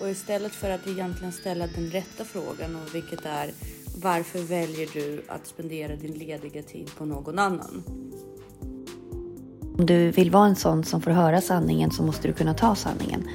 Och 0.00 0.08
istället 0.08 0.52
för 0.52 0.70
att 0.70 0.86
egentligen 0.86 1.32
ställa 1.32 1.66
den 1.66 1.90
rätta 1.90 2.24
frågan 2.24 2.76
och 2.76 2.94
vilket 2.94 3.24
är 3.24 3.50
varför 4.02 4.38
väljer 4.38 4.88
du 4.92 5.22
att 5.28 5.46
spendera 5.46 5.96
din 5.96 6.12
lediga 6.12 6.62
tid 6.62 6.90
på 6.98 7.04
någon 7.04 7.38
annan? 7.38 7.82
Om 9.78 9.86
du 9.86 10.10
vill 10.10 10.30
vara 10.30 10.46
en 10.46 10.56
sån 10.56 10.84
som 10.84 11.02
får 11.02 11.10
höra 11.10 11.40
sanningen 11.40 11.90
så 11.90 12.02
måste 12.02 12.28
du 12.28 12.34
kunna 12.34 12.54
ta 12.54 12.74
sanningen. 12.74 13.28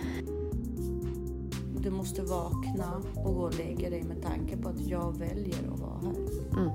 Du 1.80 1.90
måste 1.90 2.22
vakna 2.22 3.02
och 3.16 3.36
gå 3.36 3.42
och 3.42 3.58
lägga 3.58 3.90
dig 3.90 4.04
med 4.04 4.22
tanke 4.22 4.58
på 4.58 4.70
att 4.70 4.88
jag 4.88 5.18
väljer 5.18 5.74
att 5.74 5.80
vara 5.80 6.00
här. 6.02 6.60
Mm. 6.62 6.72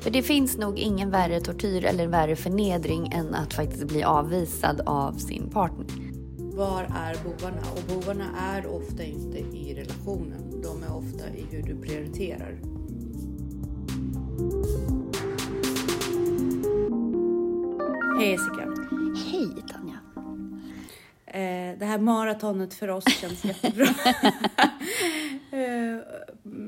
För 0.00 0.10
det 0.10 0.22
finns 0.22 0.56
nog 0.56 0.78
ingen 0.78 1.10
värre 1.10 1.40
tortyr 1.40 1.84
eller 1.84 2.06
värre 2.06 2.36
förnedring 2.36 3.12
än 3.12 3.34
att 3.34 3.54
faktiskt 3.54 3.84
bli 3.84 4.02
avvisad 4.02 4.80
av 4.86 5.12
sin 5.12 5.50
partner. 5.50 5.86
Var 6.60 6.82
är 6.82 7.24
bovarna? 7.24 7.62
Och 7.72 7.82
bovarna 7.88 8.38
är 8.38 8.66
ofta 8.66 9.02
inte 9.02 9.38
i 9.38 9.74
relationen. 9.74 10.62
De 10.62 10.82
är 10.82 10.96
ofta 10.96 11.28
i 11.28 11.46
hur 11.50 11.62
du 11.62 11.80
prioriterar. 11.80 12.58
Hej 18.18 18.30
Jessica. 18.30 18.74
Hej 19.30 19.62
Tanja. 19.72 19.98
Eh, 21.26 21.78
det 21.78 21.86
här 21.86 21.98
maratonet 21.98 22.74
för 22.74 22.88
oss 22.88 23.04
känns 23.20 23.44
jättebra. 23.44 23.86
eh, 25.50 25.98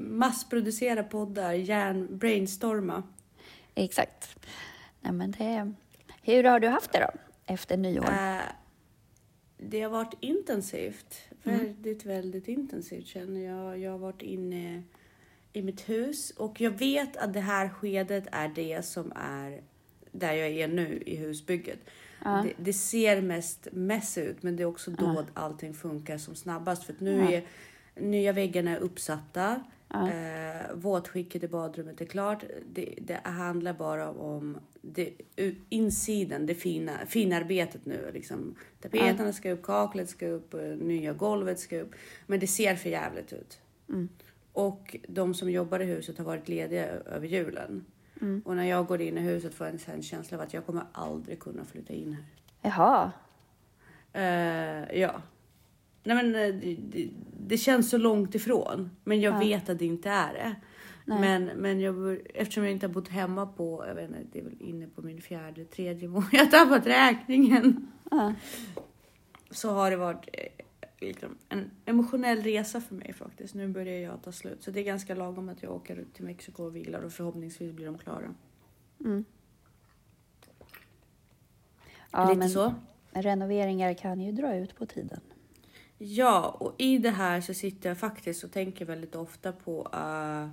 massproducera 0.08 1.02
poddar, 1.02 1.52
hjärn, 1.52 2.18
brainstorma. 2.18 3.02
Exakt. 3.74 4.46
Nej, 5.00 5.12
men 5.12 5.30
det, 5.30 5.72
hur 6.22 6.44
har 6.44 6.60
du 6.60 6.68
haft 6.68 6.92
det 6.92 6.98
då, 6.98 7.10
efter 7.54 7.76
nyår? 7.76 8.04
Eh, 8.04 8.40
det 9.68 9.82
har 9.82 9.90
varit 9.90 10.14
intensivt. 10.20 11.16
Väldigt, 11.42 12.04
mm. 12.04 12.16
väldigt 12.16 12.48
intensivt 12.48 13.06
känner 13.06 13.40
jag. 13.40 13.78
Jag 13.78 13.90
har 13.90 13.98
varit 13.98 14.22
inne 14.22 14.82
i 15.52 15.62
mitt 15.62 15.88
hus 15.88 16.30
och 16.30 16.60
jag 16.60 16.70
vet 16.70 17.16
att 17.16 17.32
det 17.32 17.40
här 17.40 17.68
skedet 17.68 18.24
är 18.32 18.48
det 18.48 18.84
som 18.84 19.12
är 19.16 19.60
där 20.12 20.32
jag 20.32 20.48
är 20.48 20.68
nu 20.68 21.02
i 21.06 21.16
husbygget. 21.16 21.78
Ja. 22.24 22.44
Det, 22.44 22.64
det, 22.64 22.72
ser 22.72 23.20
mest 23.20 23.68
mess 23.72 24.18
ut, 24.18 24.42
men 24.42 24.56
det 24.56 24.62
är 24.62 24.66
också 24.66 24.90
då 24.90 25.04
ja. 25.04 25.24
allting 25.34 25.74
funkar 25.74 26.18
som 26.18 26.34
snabbast. 26.34 26.84
För 26.84 26.94
nu 26.98 27.18
ja. 27.18 27.30
är 27.30 27.44
nya 27.94 28.32
väggarna 28.32 28.76
uppsatta. 28.76 29.62
Ja. 29.88 30.10
Eh, 30.10 30.74
våtskicket 30.74 31.42
i 31.42 31.48
badrummet 31.48 32.00
är 32.00 32.04
klart. 32.04 32.44
Det, 32.72 32.94
det 33.00 33.20
handlar 33.24 33.72
bara 33.72 34.10
om 34.10 34.58
det, 34.82 35.12
insidan, 35.68 36.46
det 36.46 36.54
fina, 36.54 36.92
finarbetet 37.06 37.86
nu. 37.86 38.10
Liksom. 38.14 38.54
Tapeterna 38.80 39.26
ja. 39.26 39.32
ska 39.32 39.50
upp, 39.50 39.62
kaklet 39.62 40.08
ska 40.08 40.26
upp, 40.26 40.54
eh, 40.54 40.60
nya 40.60 41.12
golvet 41.12 41.58
ska 41.58 41.80
upp. 41.80 41.94
Men 42.26 42.40
det 42.40 42.46
ser 42.46 42.76
för 42.76 42.90
jävligt 42.90 43.32
ut. 43.32 43.60
Mm. 43.88 44.08
Och 44.52 44.96
de 45.08 45.34
som 45.34 45.50
jobbar 45.50 45.80
i 45.80 45.84
huset 45.84 46.18
har 46.18 46.24
varit 46.24 46.48
lediga 46.48 46.86
över 46.86 47.26
julen. 47.26 47.84
Mm. 48.20 48.42
Och 48.44 48.56
när 48.56 48.64
jag 48.64 48.86
går 48.86 49.00
in 49.00 49.18
i 49.18 49.20
huset 49.20 49.54
får 49.54 49.66
jag 49.66 49.94
en 49.94 50.02
känsla 50.02 50.36
av 50.36 50.42
att 50.42 50.54
jag 50.54 50.66
kommer 50.66 50.84
aldrig 50.92 51.40
kunna 51.40 51.64
flytta 51.64 51.94
in 51.94 52.12
här. 52.12 52.24
Jaha. 52.62 53.12
Uh, 54.16 54.98
ja. 54.98 55.22
Nej 56.04 56.16
men 56.16 56.34
eh, 56.34 56.54
det, 56.54 56.76
det, 56.80 57.08
det, 57.46 57.56
känns 57.56 57.90
så 57.90 57.98
långt 57.98 58.34
ifrån. 58.34 58.90
Men 59.04 59.20
jag 59.20 59.34
ja. 59.34 59.38
vet 59.38 59.68
att 59.68 59.78
det 59.78 59.84
inte 59.84 60.10
är 60.10 60.32
det. 60.32 60.54
Men, 61.04 61.44
men 61.44 61.80
jag, 61.80 62.18
eftersom 62.34 62.64
jag 62.64 62.72
inte 62.72 62.86
har 62.86 62.92
bott 62.94 63.08
hemma 63.08 63.46
på, 63.46 63.84
jag 63.86 63.94
vet 63.94 64.08
inte, 64.10 64.20
det 64.32 64.38
är 64.38 64.44
väl 64.44 64.56
inne 64.62 64.86
på 64.86 65.02
min 65.02 65.22
fjärde, 65.22 65.64
tredje 65.64 66.08
månad. 66.08 66.28
Jag 66.32 66.44
har 66.44 66.50
tappat 66.50 66.86
räkningen. 66.86 67.92
Ja. 68.10 68.34
Så 69.50 69.70
har 69.70 69.90
det 69.90 69.96
varit 69.96 70.28
eh, 70.32 70.64
liksom, 71.00 71.38
en 71.48 71.70
emotionell 71.84 72.42
resa 72.42 72.80
för 72.80 72.94
mig 72.94 73.12
faktiskt. 73.12 73.54
Nu 73.54 73.68
börjar 73.68 73.98
jag 73.98 74.22
ta 74.22 74.32
slut. 74.32 74.62
Så 74.62 74.70
det 74.70 74.80
är 74.80 74.84
ganska 74.84 75.14
lagom 75.14 75.48
att 75.48 75.62
jag 75.62 75.72
åker 75.72 76.04
till 76.12 76.24
Mexiko 76.24 76.64
och 76.64 76.76
vilar 76.76 77.02
och 77.02 77.12
förhoppningsvis 77.12 77.72
blir 77.72 77.86
de 77.86 77.98
klara. 77.98 78.34
Mm. 79.00 79.24
Ja, 82.10 82.28
Lite 82.28 82.38
men 82.38 82.50
så. 82.50 82.74
renoveringar 83.12 83.94
kan 83.94 84.20
ju 84.20 84.32
dra 84.32 84.56
ut 84.56 84.76
på 84.76 84.86
tiden. 84.86 85.20
Ja, 85.98 86.56
och 86.60 86.74
i 86.78 86.98
det 86.98 87.10
här 87.10 87.40
så 87.40 87.54
sitter 87.54 87.88
jag 87.88 87.98
faktiskt 87.98 88.44
och 88.44 88.52
tänker 88.52 88.84
väldigt 88.84 89.14
ofta 89.14 89.52
på 89.52 89.88
uh, 89.94 90.48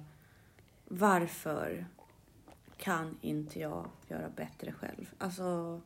varför 0.90 1.86
kan 2.78 3.18
inte 3.22 3.60
jag 3.60 3.90
göra 4.08 4.30
bättre 4.30 4.72
själv? 4.72 5.14
Alltså, 5.18 5.82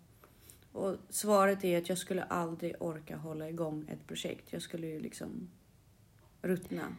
och 0.71 0.95
svaret 1.09 1.63
är 1.63 1.77
att 1.77 1.89
jag 1.89 1.97
skulle 1.97 2.23
aldrig 2.23 2.75
orka 2.79 3.17
hålla 3.17 3.49
igång 3.49 3.85
ett 3.89 4.07
projekt. 4.07 4.53
Jag 4.53 4.61
skulle 4.61 4.87
ju 4.87 4.99
liksom 4.99 5.49
ruttna. 6.41 6.95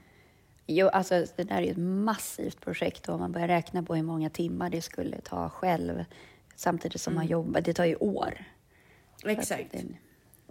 Jo, 0.67 0.89
alltså 0.89 1.27
det 1.37 1.45
där 1.45 1.57
är 1.57 1.63
ju 1.63 1.71
ett 1.71 1.77
massivt 1.77 2.61
projekt 2.61 3.09
och 3.09 3.15
om 3.15 3.21
man 3.21 3.33
börjar 3.33 3.49
räkna 3.49 3.83
på 3.83 3.95
hur 3.95 4.03
många 4.03 4.31
timmar 4.31 4.71
det 4.71 4.83
skulle 4.83 5.21
ta 5.21 5.49
själv 5.49 6.05
samtidigt 6.57 7.01
som 7.01 7.13
mm. 7.13 7.21
man 7.21 7.27
jobbar. 7.27 7.61
Det 7.61 7.75
tar 7.75 7.85
ju 7.85 7.97
år. 7.97 8.45
Exakt. 9.25 9.73
Det... 9.73 9.85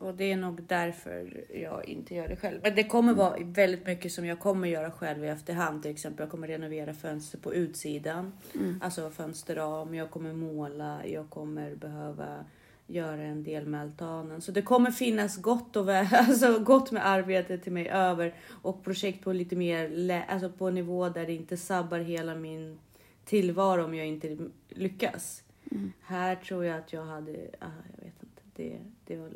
Och 0.04 0.16
det 0.16 0.32
är 0.32 0.38
nog 0.38 0.64
därför 0.64 1.46
jag 1.54 1.86
inte 1.86 2.16
gör 2.16 2.28
det 2.28 2.36
själv. 2.36 2.60
Men 2.64 2.76
det 2.76 2.84
kommer 2.84 3.14
vara 3.14 3.38
väldigt 3.40 3.86
mycket 3.86 4.12
som 4.12 4.26
jag 4.26 4.40
kommer 4.40 4.68
göra 4.68 4.92
själv 4.92 5.26
i 5.26 5.28
efterhand. 5.28 5.82
Till 5.82 5.92
exempel 5.92 6.24
jag 6.24 6.32
kommer 6.32 6.48
renovera 6.48 6.94
fönster 6.94 7.38
på 7.38 7.54
utsidan. 7.54 8.34
Mm. 8.56 8.80
Alltså 8.82 9.10
fönsterram, 9.10 9.96
jag 9.96 10.12
kommer 10.12 10.34
måla, 10.34 11.08
jag 11.08 11.30
kommer 11.30 11.76
behöva 11.76 12.46
göra 12.88 13.22
en 13.22 13.44
del 13.44 13.66
med 13.66 13.82
altanen. 13.82 14.42
Så 14.42 14.52
det 14.52 14.62
kommer 14.62 14.92
finnas 14.92 15.38
gott, 15.38 15.76
och 15.76 15.88
väl, 15.88 16.08
alltså 16.12 16.60
gott 16.60 16.92
med 16.92 17.08
arbete 17.08 17.58
till 17.58 17.72
mig 17.72 17.90
över 17.90 18.34
och 18.50 18.84
projekt 18.84 19.24
på 19.24 19.34
lite 19.34 19.56
mer, 19.56 20.26
alltså 20.28 20.50
på 20.50 20.68
en 20.68 20.76
nivå 20.76 21.10
där 21.10 21.26
det 21.26 21.34
inte 21.34 21.58
sabbar 21.58 22.00
hela 22.00 22.36
min 22.36 22.80
tillvaro 23.26 23.84
om 23.84 23.96
jag 23.96 24.08
inte 24.08 24.38
lyckas. 24.70 25.44
Mm. 25.72 25.92
Här 26.02 26.36
tror 26.36 26.66
jag 26.66 26.78
att 26.78 26.94
jag 26.94 27.06
hade, 27.06 27.32
ah, 27.60 27.68
jag 27.98 28.06
vet 28.06 28.24
inte, 28.24 28.42
det, 28.56 28.80
det 29.06 29.18
var 29.18 29.30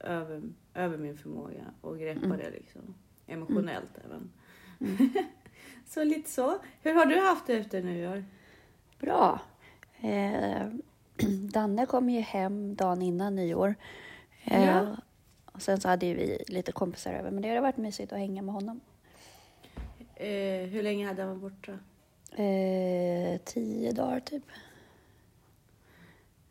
över, 0.00 0.42
över 0.74 0.98
min 0.98 1.16
förmåga 1.16 1.64
och 1.80 1.98
greppa 1.98 2.26
mm. 2.26 2.38
det 2.38 2.50
liksom 2.50 2.94
emotionellt 3.26 3.98
mm. 4.04 4.10
även. 4.10 4.30
Mm. 4.80 5.12
så 5.86 6.04
lite 6.04 6.30
så. 6.30 6.58
Hur 6.82 6.94
har 6.94 7.06
du 7.06 7.20
haft 7.20 7.46
det 7.46 7.54
efter 7.54 7.82
nyår? 7.82 8.24
Bra. 9.00 9.40
Eh, 10.00 10.66
Danne 11.52 11.86
kom 11.86 12.10
ju 12.10 12.20
hem 12.20 12.74
dagen 12.74 13.02
innan 13.02 13.34
nyår. 13.34 13.74
Eh, 14.44 14.64
ja. 14.64 14.96
och 15.44 15.62
sen 15.62 15.80
så 15.80 15.88
hade 15.88 16.14
vi 16.14 16.44
lite 16.48 16.72
kompisar 16.72 17.12
över, 17.12 17.30
men 17.30 17.42
det 17.42 17.48
har 17.48 17.60
varit 17.60 17.76
mysigt 17.76 18.12
att 18.12 18.18
hänga 18.18 18.42
med 18.42 18.54
honom. 18.54 18.80
Eh, 20.14 20.68
hur 20.68 20.82
länge 20.82 21.06
hade 21.06 21.22
han 21.22 21.40
varit 21.40 21.54
borta? 21.54 21.78
Eh, 22.42 23.40
tio 23.44 23.92
dagar 23.92 24.20
typ. 24.20 24.44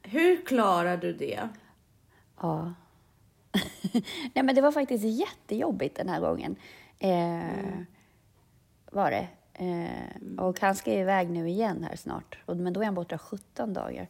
Hur 0.02 0.46
klarar 0.46 0.97
du 0.97 1.14
det? 1.14 1.50
Ja. 2.41 2.74
Nej, 4.34 4.44
men 4.44 4.56
det 4.56 4.62
var 4.62 4.72
faktiskt 4.72 5.03
jättejobbigt 5.03 5.97
den 5.97 6.09
här 6.09 6.19
gången. 6.19 6.56
Eh, 7.00 7.59
mm. 7.59 7.85
Var 8.91 9.12
det. 9.12 9.28
Eh. 9.53 10.46
Och 10.46 10.59
han 10.59 10.75
ska 10.75 10.94
iväg 10.94 11.30
nu 11.30 11.50
igen 11.50 11.85
här 11.90 11.96
snart. 11.96 12.38
Men 12.46 12.74
då 12.74 12.81
är 12.81 12.85
han 12.85 12.96
borta 12.96 13.18
17 13.18 13.74
dagar. 13.74 14.08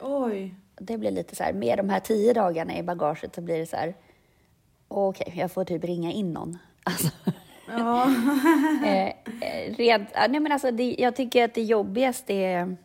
Oj. 0.00 0.54
Det 0.76 0.98
blir 0.98 1.10
lite 1.10 1.36
så 1.36 1.42
här, 1.42 1.52
med 1.52 1.78
de 1.78 1.90
här 1.90 2.00
tio 2.00 2.32
dagarna 2.32 2.78
i 2.78 2.82
bagaget 2.82 3.34
så 3.34 3.40
blir 3.40 3.58
det 3.58 3.66
så 3.66 3.76
här, 3.76 3.94
okej, 4.88 5.26
okay, 5.28 5.40
jag 5.40 5.52
får 5.52 5.64
typ 5.64 5.84
ringa 5.84 6.12
in 6.12 6.32
någon. 6.32 6.58
Alltså. 6.86 7.08
Ja. 7.68 8.04
eh, 8.84 9.06
eh 9.08 9.74
rent, 9.76 10.08
nej 10.14 10.40
men 10.40 10.52
alltså, 10.52 10.70
det, 10.70 10.96
jag 10.98 11.16
tycker 11.16 11.44
att 11.44 11.54
det 11.54 11.62
jobbigaste 11.62 12.34
är 12.34 12.76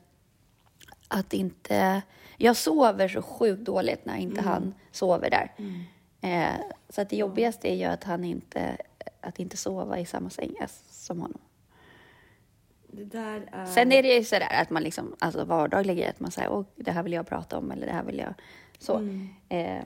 att 1.08 1.34
inte... 1.34 2.02
Jag 2.38 2.56
sover 2.56 3.08
så 3.08 3.22
sjukt 3.22 3.62
dåligt 3.62 4.06
när 4.06 4.18
inte 4.18 4.42
mm. 4.42 4.51
han 4.51 4.74
sover 4.92 5.30
där. 5.30 5.51
Mm. 5.57 5.84
Eh, 6.21 6.56
så 6.89 7.01
att 7.01 7.10
det 7.10 7.18
jobbigaste 7.18 7.68
är 7.68 7.75
ju 7.75 7.83
att 7.83 8.04
han 8.04 8.24
inte, 8.24 8.77
att 9.21 9.39
inte 9.39 9.57
sova 9.57 10.00
i 10.00 10.06
samma 10.06 10.30
säng 10.30 10.56
som 10.89 11.19
honom. 11.19 11.39
Är... 13.51 13.66
Sen 13.66 13.92
är 13.92 14.04
det 14.04 14.16
ju 14.16 14.24
sådär 14.24 14.62
att 14.62 14.69
man 14.69 14.83
liksom, 14.83 15.16
alltså 15.19 15.45
vardagliga 15.45 16.10
att 16.10 16.19
man 16.19 16.31
säger, 16.31 16.51
åh, 16.51 16.66
det 16.75 16.92
här 16.92 17.04
vill 17.04 17.13
jag 17.13 17.27
prata 17.27 17.57
om 17.57 17.71
eller 17.71 17.88
det 17.88 17.94
här 17.94 18.04
vill 18.04 18.18
jag 18.18 18.33
så. 18.80 18.95
Mm. 18.95 19.30
Eh, 19.50 19.83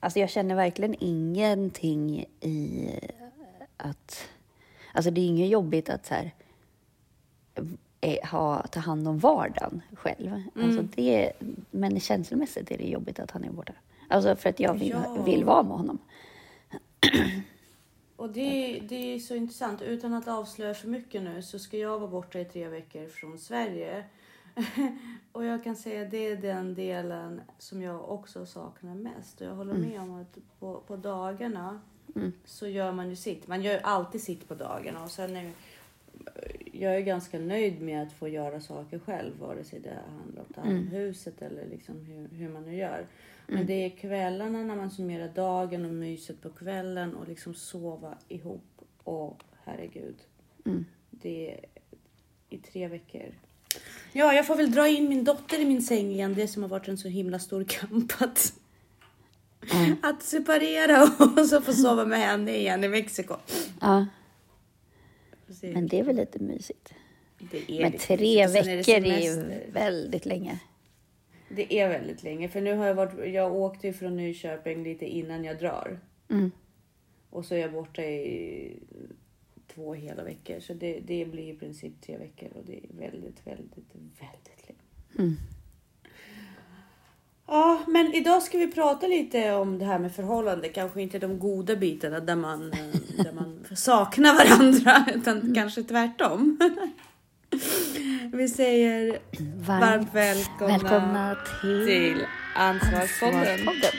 alltså 0.00 0.18
jag 0.18 0.30
känner 0.30 0.54
verkligen 0.54 0.94
ingenting 0.98 2.24
i 2.40 2.90
att, 3.76 4.28
alltså 4.92 5.10
det 5.10 5.20
är 5.20 5.26
inget 5.26 5.50
jobbigt 5.50 5.88
att 5.88 6.06
så 6.06 6.14
här, 6.14 6.34
eh, 8.00 8.28
ha, 8.30 8.66
ta 8.66 8.80
hand 8.80 9.08
om 9.08 9.18
vardagen 9.18 9.82
själv. 9.92 10.32
Alltså 10.32 10.58
mm. 10.58 10.78
Alltså 10.78 10.82
det, 10.96 11.32
men 11.70 12.00
känslomässigt 12.00 12.70
är 12.70 12.78
det 12.78 12.88
jobbigt 12.88 13.18
att 13.18 13.30
han 13.30 13.44
är 13.44 13.50
borta. 13.50 13.72
Alltså 14.10 14.36
för 14.36 14.50
att 14.50 14.60
jag 14.60 14.74
vill, 14.74 14.88
ja. 14.88 15.22
vill 15.22 15.44
vara 15.44 15.62
med 15.62 15.76
honom. 15.76 15.98
Och 18.16 18.30
det, 18.30 18.80
det 18.88 19.14
är 19.14 19.18
så 19.18 19.34
intressant. 19.34 19.82
Utan 19.82 20.14
att 20.14 20.28
avslöja 20.28 20.74
för 20.74 20.88
mycket 20.88 21.22
nu 21.22 21.42
så 21.42 21.58
ska 21.58 21.76
jag 21.76 21.98
vara 21.98 22.10
borta 22.10 22.40
i 22.40 22.44
tre 22.44 22.68
veckor 22.68 23.08
från 23.08 23.38
Sverige. 23.38 24.04
och 25.32 25.44
jag 25.44 25.64
kan 25.64 25.76
säga 25.76 26.02
att 26.02 26.10
det 26.10 26.26
är 26.26 26.36
den 26.36 26.74
delen 26.74 27.40
som 27.58 27.82
jag 27.82 28.10
också 28.10 28.46
saknar 28.46 28.94
mest. 28.94 29.40
Och 29.40 29.46
jag 29.46 29.54
håller 29.54 29.74
med 29.74 30.00
om 30.00 30.20
att 30.20 30.38
på, 30.58 30.80
på 30.86 30.96
dagarna 30.96 31.80
så 32.44 32.66
gör 32.66 32.92
man 32.92 33.10
ju 33.10 33.16
sitt. 33.16 33.46
Man 33.46 33.62
gör 33.62 33.72
ju 33.72 33.80
alltid 33.80 34.22
sitt 34.22 34.48
på 34.48 34.54
dagarna 34.54 35.02
och 35.02 35.10
sen 35.10 35.36
är 35.36 35.52
jag 36.80 36.96
är 36.96 37.00
ganska 37.00 37.38
nöjd 37.38 37.82
med 37.82 38.02
att 38.02 38.12
få 38.12 38.28
göra 38.28 38.60
saker 38.60 38.98
själv, 38.98 39.38
vare 39.38 39.64
sig 39.64 39.80
det 39.80 39.98
handlar 40.18 40.42
om 40.42 40.46
att 40.48 40.54
ta 40.54 40.60
hand 40.60 40.78
om 40.78 40.86
huset 40.86 41.42
eller 41.42 41.66
liksom 41.66 41.94
hur, 42.04 42.28
hur 42.38 42.48
man 42.48 42.62
nu 42.62 42.76
gör. 42.76 43.06
Men 43.46 43.66
det 43.66 43.84
är 43.84 43.90
kvällarna 43.90 44.62
när 44.62 44.76
man 44.76 44.90
summerar 44.90 45.28
dagen 45.28 45.84
och 45.84 45.94
myset 45.94 46.42
på 46.42 46.50
kvällen 46.50 47.14
och 47.14 47.28
liksom 47.28 47.54
sova 47.54 48.14
ihop. 48.28 48.80
Och 49.04 49.42
herregud. 49.64 50.16
Det 51.10 51.52
är 51.52 51.64
i 52.50 52.58
tre 52.58 52.88
veckor. 52.88 53.34
Ja, 54.12 54.34
jag 54.34 54.46
får 54.46 54.56
väl 54.56 54.70
dra 54.70 54.88
in 54.88 55.08
min 55.08 55.24
dotter 55.24 55.58
i 55.58 55.64
min 55.64 55.82
säng 55.82 56.10
igen. 56.10 56.34
Det 56.34 56.48
som 56.48 56.62
har 56.62 56.70
varit 56.70 56.88
en 56.88 56.98
så 56.98 57.08
himla 57.08 57.38
stor 57.38 57.64
kamp 57.64 58.12
att, 58.18 58.52
att 60.02 60.22
separera 60.22 61.02
och 61.40 61.46
så 61.46 61.60
få 61.60 61.72
sova 61.72 62.04
med 62.04 62.18
henne 62.18 62.56
igen 62.56 62.84
i 62.84 62.88
Mexiko. 62.88 63.34
Ja, 63.80 64.06
Precis. 65.50 65.74
men 65.74 65.86
det 65.86 65.98
är 65.98 66.02
väl 66.02 66.16
lite 66.16 66.38
mysigt. 66.38 66.94
Det 67.38 67.70
är 67.70 67.82
Men 67.82 67.92
lite 67.92 68.04
tre 68.06 68.48
mysigt. 68.48 68.66
Veckor 68.66 69.00
det 69.00 69.10
är 69.10 69.20
ju 69.20 69.70
väldigt 69.72 70.26
länge. 70.26 70.60
Det 71.48 71.74
är 71.74 71.88
väldigt 71.88 72.22
länge. 72.22 72.48
För 72.48 72.60
nu 72.60 72.74
har 72.74 72.86
jag 72.86 72.94
varit, 72.94 73.34
jag 73.34 73.54
åkte 73.54 73.86
ju 73.86 73.92
från 73.92 74.16
Nyköping 74.16 74.84
lite 74.84 75.06
innan 75.06 75.44
jag 75.44 75.58
drar. 75.58 76.00
Mm. 76.28 76.50
Och 77.30 77.44
så 77.44 77.54
är 77.54 77.58
jag 77.58 77.72
borta 77.72 78.02
i 78.02 78.78
två 79.74 79.94
hela 79.94 80.24
veckor. 80.24 80.60
Så 80.60 80.74
det, 80.74 81.00
det 81.00 81.24
blir 81.24 81.54
i 81.54 81.56
princip 81.56 82.00
tre 82.00 82.16
veckor 82.16 82.48
och 82.54 82.64
det 82.64 82.76
är 82.76 82.88
väldigt, 82.88 83.46
väldigt, 83.46 83.94
väldigt 83.94 84.68
länge. 84.68 84.80
Mm. 85.18 85.36
Ja, 87.52 87.80
men 87.86 88.14
idag 88.14 88.42
ska 88.42 88.58
vi 88.58 88.66
prata 88.66 89.06
lite 89.06 89.52
om 89.52 89.78
det 89.78 89.84
här 89.84 89.98
med 89.98 90.14
förhållande. 90.14 90.68
Kanske 90.68 91.02
inte 91.02 91.18
de 91.18 91.38
goda 91.38 91.76
bitarna 91.76 92.20
där 92.20 92.36
man, 92.36 92.72
eh, 92.72 93.24
där 93.24 93.32
man 93.32 93.64
saknar 93.76 94.34
varandra, 94.34 95.04
utan 95.14 95.54
kanske 95.54 95.82
tvärtom. 95.82 96.58
Vi 98.32 98.48
säger 98.48 99.18
Varmt, 99.56 99.80
varmt 99.80 100.14
välkomna, 100.14 100.78
välkomna 100.78 101.36
till, 101.60 101.86
till 101.86 102.26
Ansvarspodden. 102.56 103.38
Ansvarspodden. 103.38 103.90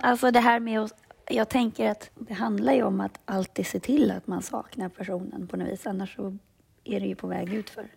Men 0.00 0.10
alltså 0.10 0.30
det 0.30 0.40
här 0.40 0.60
med 0.60 0.80
att... 0.80 0.94
Jag 1.32 1.48
tänker 1.48 1.90
att 1.90 2.10
det 2.14 2.34
handlar 2.34 2.72
ju 2.72 2.82
om 2.82 3.00
att 3.00 3.20
alltid 3.24 3.66
se 3.66 3.80
till 3.80 4.10
att 4.10 4.26
man 4.26 4.42
saknar 4.42 4.88
personen 4.88 5.46
på 5.46 5.56
något 5.56 5.68
vis. 5.68 5.86
Annars 5.86 6.16
så 6.16 6.36
är 6.84 7.00
det 7.00 7.06
ju 7.06 7.14
på 7.14 7.26
väg 7.26 7.54
utför. 7.54 7.88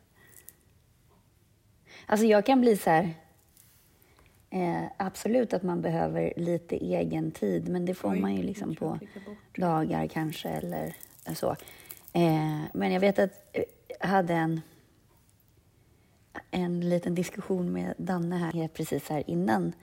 Alltså 2.05 2.25
jag 2.25 2.45
kan 2.45 2.61
bli 2.61 2.77
så 2.77 2.89
här... 2.89 3.13
Eh, 4.50 4.83
absolut 4.97 5.53
att 5.53 5.63
man 5.63 5.81
behöver 5.81 6.33
lite 6.35 6.75
egen 6.75 7.31
tid, 7.31 7.69
men 7.69 7.85
det 7.85 7.94
får 7.94 8.11
Oj, 8.11 8.19
man 8.19 8.35
ju 8.35 8.44
liksom 8.44 8.75
på 8.75 8.99
dagar 9.56 10.07
kanske 10.07 10.49
eller 10.49 10.95
så. 11.35 11.49
Eh, 12.13 12.61
men 12.73 12.91
jag 12.91 12.99
vet 12.99 13.19
att 13.19 13.31
eh, 13.53 13.63
jag 13.99 14.07
hade 14.07 14.33
en, 14.33 14.61
en 16.51 16.89
liten 16.89 17.15
diskussion 17.15 17.71
med 17.71 17.94
Danne 17.97 18.35
här 18.35 18.67
precis 18.67 19.09
här 19.09 19.29
innan, 19.29 19.73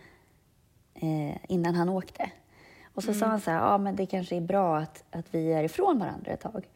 eh, 1.00 1.36
innan 1.48 1.74
han 1.74 1.88
åkte. 1.88 2.30
Och 2.94 3.02
så 3.02 3.14
sa 3.14 3.26
han 3.26 3.40
så 3.40 3.50
här, 3.50 3.58
ja 3.58 3.78
men 3.78 3.96
det 3.96 4.06
kanske 4.06 4.36
är 4.36 4.40
bra 4.40 4.78
att, 4.78 5.04
att 5.10 5.34
vi 5.34 5.52
är 5.52 5.64
ifrån 5.64 5.98
varandra 5.98 6.32
ett 6.32 6.40
tag. 6.40 6.68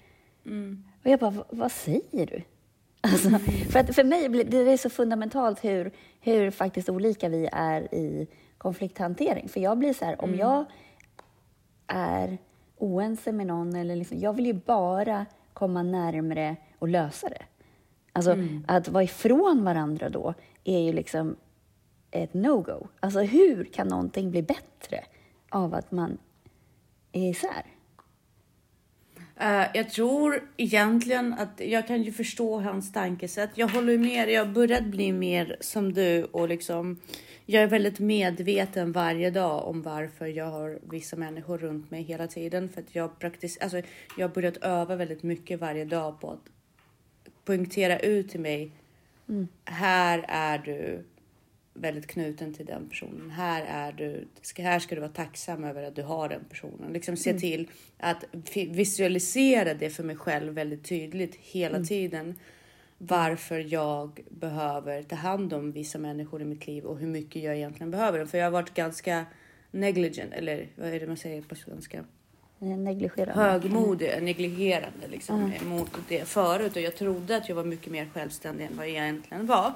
Mm. 0.46 0.84
Och 1.04 1.10
jag 1.10 1.20
bara, 1.20 1.30
"Va- 1.30 1.44
vad 1.50 1.72
säger 1.72 2.26
du? 2.26 2.42
Alltså, 3.00 3.28
för, 3.70 3.78
att 3.78 3.94
för 3.94 4.04
mig 4.04 4.28
det 4.44 4.56
är 4.56 4.76
så 4.76 4.90
fundamentalt 4.90 5.64
hur, 5.64 5.92
hur 6.20 6.50
faktiskt 6.50 6.88
olika 6.88 7.28
vi 7.28 7.48
är 7.52 7.94
i 7.94 8.26
konflikthantering. 8.58 9.48
För 9.48 9.60
jag 9.60 9.78
blir 9.78 9.92
så 9.92 10.04
här, 10.04 10.22
om 10.24 10.34
jag 10.34 10.64
är 11.86 12.38
oense 12.78 13.32
med 13.32 13.46
någon, 13.46 13.76
eller 13.76 13.96
liksom, 13.96 14.18
jag 14.18 14.32
vill 14.32 14.46
ju 14.46 14.52
bara 14.52 15.26
komma 15.52 15.82
närmre 15.82 16.56
och 16.78 16.88
lösa 16.88 17.28
det. 17.28 17.42
Alltså 18.12 18.36
att 18.66 18.88
vara 18.88 19.04
ifrån 19.04 19.64
varandra 19.64 20.08
då 20.08 20.34
är 20.64 20.78
ju 20.78 20.92
liksom 20.92 21.36
ett 22.22 22.34
no-go. 22.34 22.88
Alltså 23.00 23.20
hur 23.20 23.64
kan 23.64 23.88
någonting 23.88 24.30
bli 24.30 24.42
bättre 24.42 25.04
av 25.48 25.74
att 25.74 25.92
man 25.92 26.18
är 27.12 27.30
isär? 27.30 27.64
Eh, 29.36 29.66
jag 29.74 29.90
tror 29.90 30.48
egentligen 30.56 31.32
att 31.32 31.60
jag 31.60 31.86
kan 31.86 32.02
ju 32.02 32.12
förstå 32.12 32.60
hans 32.60 32.92
tankesätt. 32.92 33.50
Jag 33.54 33.68
håller 33.68 33.98
med. 33.98 34.30
Jag 34.30 34.44
har 34.44 34.52
börjat 34.52 34.84
bli 34.84 35.12
mer 35.12 35.56
som 35.60 35.92
du 35.92 36.24
och 36.24 36.48
liksom. 36.48 37.00
Jag 37.46 37.62
är 37.62 37.66
väldigt 37.66 37.98
medveten 37.98 38.92
varje 38.92 39.30
dag 39.30 39.68
om 39.68 39.82
varför 39.82 40.26
jag 40.26 40.50
har 40.50 40.78
vissa 40.82 41.16
människor 41.16 41.58
runt 41.58 41.90
mig 41.90 42.02
hela 42.02 42.26
tiden 42.26 42.68
för 42.68 42.80
att 42.80 42.94
jag 42.94 43.18
praktis, 43.18 43.58
alltså 43.58 43.82
jag 44.16 44.28
har 44.28 44.34
börjat 44.34 44.56
öva 44.56 44.96
väldigt 44.96 45.22
mycket 45.22 45.60
varje 45.60 45.84
dag 45.84 46.20
på 46.20 46.30
att 46.30 46.48
poängtera 47.44 47.98
ut 47.98 48.30
till 48.30 48.40
mig. 48.40 48.72
Här 49.64 50.24
är 50.28 50.58
du 50.58 51.04
väldigt 51.74 52.06
knuten 52.06 52.54
till 52.54 52.66
den 52.66 52.88
personen. 52.88 53.30
Här 53.30 53.64
är 53.68 53.92
du. 53.92 54.28
Här 54.62 54.78
ska 54.78 54.94
du 54.94 55.00
vara 55.00 55.12
tacksam 55.12 55.64
över 55.64 55.82
att 55.82 55.96
du 55.96 56.02
har 56.02 56.28
den 56.28 56.44
personen. 56.48 56.92
Liksom 56.92 57.16
se 57.16 57.38
till 57.38 57.70
att 57.98 58.24
visualisera 58.54 59.74
det 59.74 59.90
för 59.90 60.02
mig 60.02 60.16
själv 60.16 60.52
väldigt 60.52 60.84
tydligt 60.84 61.34
hela 61.34 61.84
tiden. 61.84 62.34
Varför 62.98 63.58
jag 63.58 64.20
behöver 64.30 65.02
ta 65.02 65.16
hand 65.16 65.52
om 65.52 65.72
vissa 65.72 65.98
människor 65.98 66.42
i 66.42 66.44
mitt 66.44 66.66
liv 66.66 66.84
och 66.84 66.98
hur 66.98 67.06
mycket 67.06 67.42
jag 67.42 67.56
egentligen 67.56 67.90
behöver 67.90 68.18
dem. 68.18 68.28
För 68.28 68.38
jag 68.38 68.46
har 68.46 68.50
varit 68.50 68.74
ganska 68.74 69.26
negligent 69.70 70.32
eller 70.32 70.68
vad 70.76 70.88
är 70.88 71.00
det 71.00 71.06
man 71.06 71.16
säger 71.16 71.42
på 71.42 71.54
svenska? 71.54 72.04
Negligerande. 72.58 73.32
högmodig, 73.32 74.22
negligerande 74.22 75.08
liksom, 75.10 75.52
mot 75.64 75.90
det 76.08 76.24
förut. 76.28 76.76
Och 76.76 76.82
jag 76.82 76.96
trodde 76.96 77.36
att 77.36 77.48
jag 77.48 77.56
var 77.56 77.64
mycket 77.64 77.92
mer 77.92 78.08
självständig 78.14 78.64
än 78.64 78.76
vad 78.76 78.86
jag 78.86 78.92
egentligen 78.92 79.46
var. 79.46 79.72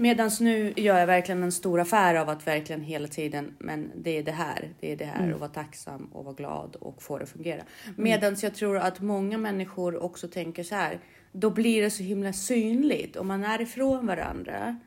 Medan 0.00 0.30
nu 0.40 0.72
gör 0.76 0.98
jag 0.98 1.06
verkligen 1.06 1.42
en 1.42 1.52
stor 1.52 1.80
affär 1.80 2.14
av 2.14 2.28
att 2.28 2.46
verkligen 2.46 2.82
hela 2.82 3.08
tiden, 3.08 3.54
men 3.58 3.90
det 3.94 4.18
är 4.18 4.22
det 4.22 4.32
här, 4.32 4.74
det 4.80 4.92
är 4.92 4.96
det 4.96 5.04
här 5.04 5.32
och 5.34 5.40
vara 5.40 5.50
tacksam 5.50 6.04
och 6.12 6.24
vara 6.24 6.34
glad 6.34 6.76
och 6.76 7.02
få 7.02 7.18
det 7.18 7.24
att 7.24 7.30
fungera. 7.30 7.62
Medan 7.96 8.36
jag 8.42 8.54
tror 8.54 8.78
att 8.78 9.00
många 9.00 9.38
människor 9.38 10.02
också 10.02 10.28
tänker 10.28 10.62
så 10.62 10.74
här, 10.74 11.00
då 11.32 11.50
blir 11.50 11.82
det 11.82 11.90
så 11.90 12.02
himla 12.02 12.32
synligt 12.32 13.16
om 13.16 13.26
man 13.26 13.44
är 13.44 13.60
ifrån 13.60 14.06
varandra. 14.06 14.78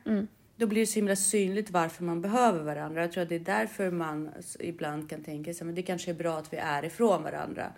Då 0.56 0.66
blir 0.66 0.80
det 0.80 0.86
så 0.86 0.94
himla 0.94 1.16
synligt 1.16 1.70
varför 1.70 2.04
man 2.04 2.20
behöver 2.20 2.62
varandra. 2.62 3.00
Jag 3.00 3.12
tror 3.12 3.22
att 3.22 3.28
det 3.28 3.34
är 3.34 3.40
därför 3.40 3.90
man 3.90 4.30
ibland 4.60 5.10
kan 5.10 5.22
tänka 5.22 5.54
sig, 5.54 5.66
men 5.66 5.74
det 5.74 5.82
kanske 5.82 6.10
är 6.10 6.14
bra 6.14 6.38
att 6.38 6.52
vi 6.52 6.56
är 6.56 6.84
ifrån 6.84 7.22
varandra. 7.22 7.72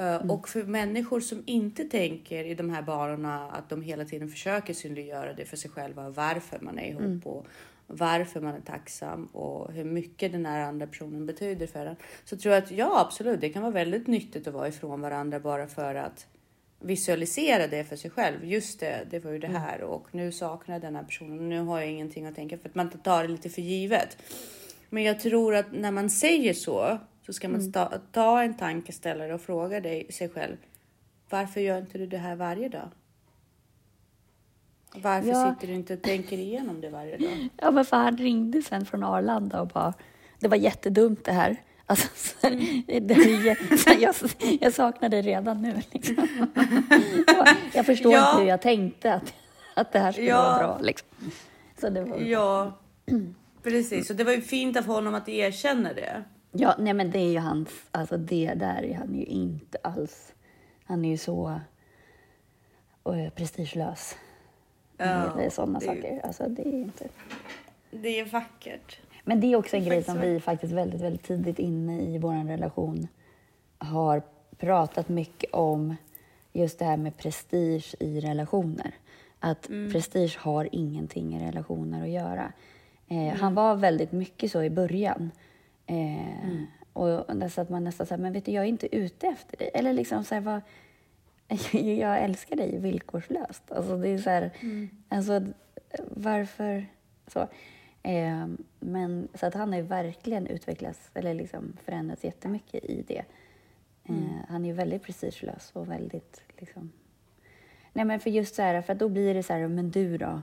Uh, 0.00 0.30
Och 0.30 0.48
för 0.48 0.62
människor 0.62 1.20
som 1.20 1.42
inte 1.46 1.84
tänker 1.84 2.44
i 2.44 2.54
de 2.54 2.70
här 2.70 2.82
banorna 2.82 3.50
att 3.50 3.68
de 3.68 3.82
hela 3.82 4.04
tiden 4.04 4.28
försöker 4.28 4.74
synliggöra 4.74 5.32
det 5.32 5.44
för 5.44 5.56
sig 5.56 5.70
själva, 5.70 6.10
varför 6.10 6.58
man 6.60 6.78
är 6.78 6.90
ihop 6.90 7.26
och 7.26 7.46
varför 7.86 8.40
man 8.40 8.54
är 8.54 8.60
tacksam 8.60 9.26
och 9.26 9.72
hur 9.72 9.84
mycket 9.84 10.32
den 10.32 10.46
här 10.46 10.60
andra 10.60 10.86
personen 10.86 11.26
betyder 11.26 11.66
för 11.66 11.86
en. 11.86 11.96
Så 12.24 12.36
tror 12.36 12.54
jag 12.54 12.64
att 12.64 12.70
ja, 12.70 13.00
absolut, 13.00 13.40
det 13.40 13.48
kan 13.48 13.62
vara 13.62 13.72
väldigt 13.72 14.06
nyttigt 14.06 14.46
att 14.46 14.54
vara 14.54 14.68
ifrån 14.68 15.00
varandra 15.00 15.40
bara 15.40 15.66
för 15.66 15.94
att 15.94 16.26
visualisera 16.80 17.66
det 17.66 17.84
för 17.84 17.96
sig 17.96 18.10
själv. 18.10 18.44
Just 18.44 18.80
det, 18.80 19.06
det 19.10 19.18
var 19.18 19.32
ju 19.32 19.38
det 19.38 19.48
här 19.48 19.82
och 19.82 20.14
nu 20.14 20.32
saknar 20.32 20.74
jag 20.74 20.82
den 20.82 20.96
här 20.96 21.02
personen. 21.02 21.48
Nu 21.48 21.60
har 21.60 21.80
jag 21.80 21.90
ingenting 21.90 22.26
att 22.26 22.34
tänka 22.34 22.58
för 22.58 22.68
att 22.68 22.74
man 22.74 22.90
tar 22.90 23.22
det 23.22 23.28
lite 23.28 23.50
för 23.50 23.62
givet. 23.62 24.16
Men 24.90 25.02
jag 25.02 25.20
tror 25.20 25.54
att 25.54 25.72
när 25.72 25.90
man 25.90 26.10
säger 26.10 26.54
så 26.54 26.98
så 27.26 27.32
ska 27.32 27.48
man 27.48 27.62
sta, 27.62 28.00
ta 28.12 28.42
en 28.42 28.56
tankeställare 28.56 29.34
och 29.34 29.40
fråga 29.40 29.80
dig, 29.80 30.12
sig 30.12 30.28
själv. 30.28 30.56
Varför 31.30 31.60
gör 31.60 31.78
inte 31.78 31.98
du 31.98 32.06
det 32.06 32.18
här 32.18 32.36
varje 32.36 32.68
dag? 32.68 32.88
Varför 34.94 35.28
Ja. 35.28 35.54
sitter 35.54 35.66
du 35.72 35.74
inte 35.74 35.94
och 35.94 36.02
tänker 36.02 36.38
igenom 36.38 36.80
det 36.80 36.90
varje 36.90 37.16
dag? 37.16 37.48
Ja, 37.56 37.70
men 37.70 37.84
för 37.84 37.96
han 37.96 38.16
ringde 38.16 38.62
sen 38.62 38.86
från 38.86 39.02
Arlanda 39.02 39.60
och 39.60 39.68
bara, 39.68 39.94
det 40.38 40.48
var 40.48 40.56
jättedumt 40.56 41.24
det 41.24 41.32
här. 41.32 41.56
Alltså, 41.88 42.08
så, 42.14 42.46
mm. 42.46 43.06
det, 43.06 43.56
så 43.78 43.90
jag, 44.00 44.14
jag 44.60 44.72
saknar 44.72 45.08
dig 45.08 45.22
redan 45.22 45.62
nu. 45.62 45.82
Liksom. 45.92 46.16
Jag 47.72 47.86
förstår 47.86 48.12
ja. 48.12 48.30
inte 48.30 48.42
hur 48.42 48.48
jag 48.48 48.62
tänkte 48.62 49.14
att, 49.14 49.34
att 49.74 49.92
det 49.92 49.98
här 49.98 50.12
skulle 50.12 50.28
ja. 50.28 50.42
vara 50.42 50.58
bra. 50.58 50.78
Liksom. 50.82 51.08
Så 51.80 51.88
det 51.88 52.04
var... 52.04 52.18
Ja, 52.18 52.78
precis. 53.62 54.06
Så 54.06 54.14
det 54.14 54.24
var 54.24 54.32
ju 54.32 54.40
fint 54.40 54.76
av 54.76 54.86
honom 54.86 55.14
att 55.14 55.28
erkänna 55.28 55.92
det. 55.92 56.24
Ja, 56.58 56.74
nej 56.78 56.94
men 56.94 57.10
det 57.10 57.18
är 57.18 57.32
ju 57.32 57.38
hans, 57.38 57.68
alltså 57.90 58.16
det 58.16 58.54
där 58.54 58.84
är 58.84 58.94
han 58.94 59.14
ju 59.14 59.24
inte 59.24 59.78
alls. 59.82 60.34
Han 60.84 61.04
är 61.04 61.08
ju 61.08 61.16
så 61.16 61.60
uh, 63.08 63.28
prestigelös. 63.28 64.16
Ja, 64.96 65.32
det 65.36 65.44
är 65.44 65.50
sådana 65.50 65.78
det... 65.78 65.86
saker. 65.86 66.20
Alltså 66.24 66.48
det 66.48 66.68
är 66.68 66.72
inte... 66.72 67.08
Det 67.90 68.20
är 68.20 68.24
vackert. 68.24 69.00
Men 69.24 69.40
det 69.40 69.46
är 69.46 69.56
också 69.56 69.76
en 69.76 69.84
grej 69.84 70.02
som 70.02 70.20
vi 70.20 70.40
faktiskt 70.40 70.72
väldigt, 70.72 71.00
väldigt 71.00 71.22
tidigt 71.22 71.58
inne 71.58 72.02
i 72.02 72.18
vår 72.18 72.48
relation 72.48 73.08
har 73.78 74.22
pratat 74.58 75.08
mycket 75.08 75.54
om. 75.54 75.96
Just 76.52 76.78
det 76.78 76.84
här 76.84 76.96
med 76.96 77.16
prestige 77.16 77.94
i 78.00 78.20
relationer. 78.20 78.94
Att 79.40 79.68
mm. 79.68 79.92
prestige 79.92 80.38
har 80.38 80.68
ingenting 80.72 81.36
i 81.36 81.46
relationer 81.46 82.02
att 82.02 82.08
göra. 82.08 82.52
Eh, 83.08 83.16
mm. 83.16 83.36
Han 83.40 83.54
var 83.54 83.76
väldigt 83.76 84.12
mycket 84.12 84.50
så 84.50 84.62
i 84.62 84.70
början. 84.70 85.30
Eh, 85.86 86.44
mm. 86.44 86.66
Och 86.92 87.52
så 87.52 87.60
att 87.60 87.68
man 87.68 87.84
nästan 87.84 88.06
säger, 88.06 88.22
men 88.22 88.32
vet 88.32 88.44
du, 88.44 88.52
jag 88.52 88.64
är 88.64 88.68
inte 88.68 88.96
ute 88.96 89.26
efter 89.26 89.56
dig. 89.56 89.70
Eller 89.74 89.92
liksom 89.92 90.24
så 90.24 90.34
här, 90.34 90.42
vad, 90.42 90.60
jag 91.98 92.22
älskar 92.22 92.56
dig 92.56 92.78
villkorslöst. 92.78 93.72
Alltså 93.72 93.96
det 93.96 94.08
är 94.08 94.18
så 94.18 94.30
här, 94.30 94.50
mm. 94.60 94.88
alltså 95.08 95.42
varför 96.10 96.86
så? 97.26 97.40
Eh, 98.02 98.46
men 98.80 99.28
så 99.34 99.46
att 99.46 99.54
han 99.54 99.72
har 99.72 99.76
ju 99.76 99.84
verkligen 99.84 100.46
utvecklats, 100.46 101.10
eller 101.14 101.34
liksom 101.34 101.76
förändrats 101.84 102.24
jättemycket 102.24 102.84
i 102.84 103.04
det. 103.08 103.24
Eh, 104.04 104.10
mm. 104.10 104.28
Han 104.48 104.64
är 104.64 104.68
ju 104.68 104.74
väldigt 104.74 105.02
prestigelös 105.02 105.70
och 105.72 105.90
väldigt 105.90 106.42
liksom... 106.58 106.92
Nej 107.92 108.04
men 108.04 108.20
för 108.20 108.30
just 108.30 108.54
så 108.54 108.62
här, 108.62 108.82
för 108.82 108.94
då 108.94 109.08
blir 109.08 109.34
det 109.34 109.42
så 109.42 109.52
här, 109.52 109.68
men 109.68 109.90
du 109.90 110.18
då? 110.18 110.42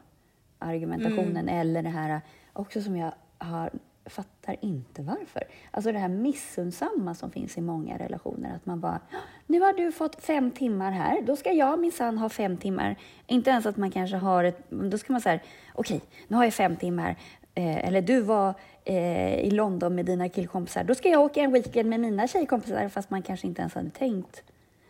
Argumentationen 0.60 1.50
mm. 1.50 1.60
eller 1.60 1.84
det 1.84 1.90
här 1.90 2.22
också 2.54 2.82
som 2.82 2.98
jag 2.98 3.14
har 3.38 3.72
fattar 4.05 4.55
inte 4.62 5.01
varför. 5.01 5.43
Alltså 5.72 5.91
det 5.91 6.00
här 6.00 6.10
missunnsamma 6.10 7.15
som 7.15 7.31
finns 7.31 7.57
i 7.57 7.62
många 7.62 7.98
relationer. 7.98 8.55
Att 8.55 8.65
man 8.65 8.79
bara, 8.79 9.00
nu 9.48 9.60
har 9.60 9.74
du 9.74 9.91
fått 9.91 10.24
fem 10.24 10.51
timmar 10.51 10.91
här, 10.91 11.22
då 11.22 11.36
ska 11.36 11.51
jag 11.51 11.79
minsann 11.79 12.17
ha 12.17 12.29
fem 12.29 12.57
timmar. 12.57 12.95
Inte 13.27 13.50
ens 13.50 13.65
att 13.65 13.77
man 13.77 13.91
kanske 13.91 14.17
har 14.17 14.43
ett, 14.43 14.69
då 14.69 14.98
ska 14.98 15.13
man 15.13 15.22
säga, 15.22 15.39
okej, 15.74 15.98
okay, 15.98 16.10
nu 16.27 16.38
har 16.38 16.43
jag 16.43 16.53
fem 16.53 16.75
timmar. 16.75 17.15
Eh, 17.55 17.88
eller 17.88 18.01
du 18.01 18.22
var 18.22 18.53
eh, 18.86 19.39
i 19.39 19.51
London 19.51 19.95
med 19.95 20.05
dina 20.05 20.29
killkompisar, 20.29 20.83
då 20.83 20.95
ska 20.95 21.10
jag 21.10 21.22
åka 21.22 21.41
en 21.41 21.51
weekend 21.51 21.89
med 21.89 22.00
mina 22.00 22.27
tjejkompisar 22.27 22.89
fast 22.89 23.10
man 23.10 23.22
kanske 23.22 23.48
inte 23.48 23.62
ens 23.62 23.74
hade 23.74 23.89
tänkt. 23.89 24.43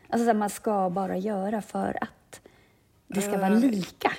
Alltså 0.10 0.28
så 0.28 0.34
man 0.34 0.50
ska 0.50 0.90
bara 0.90 1.18
göra 1.18 1.62
för 1.62 1.98
att 2.02 2.42
det 3.08 3.22
ska 3.22 3.38
vara 3.38 3.50
lika. 3.50 4.12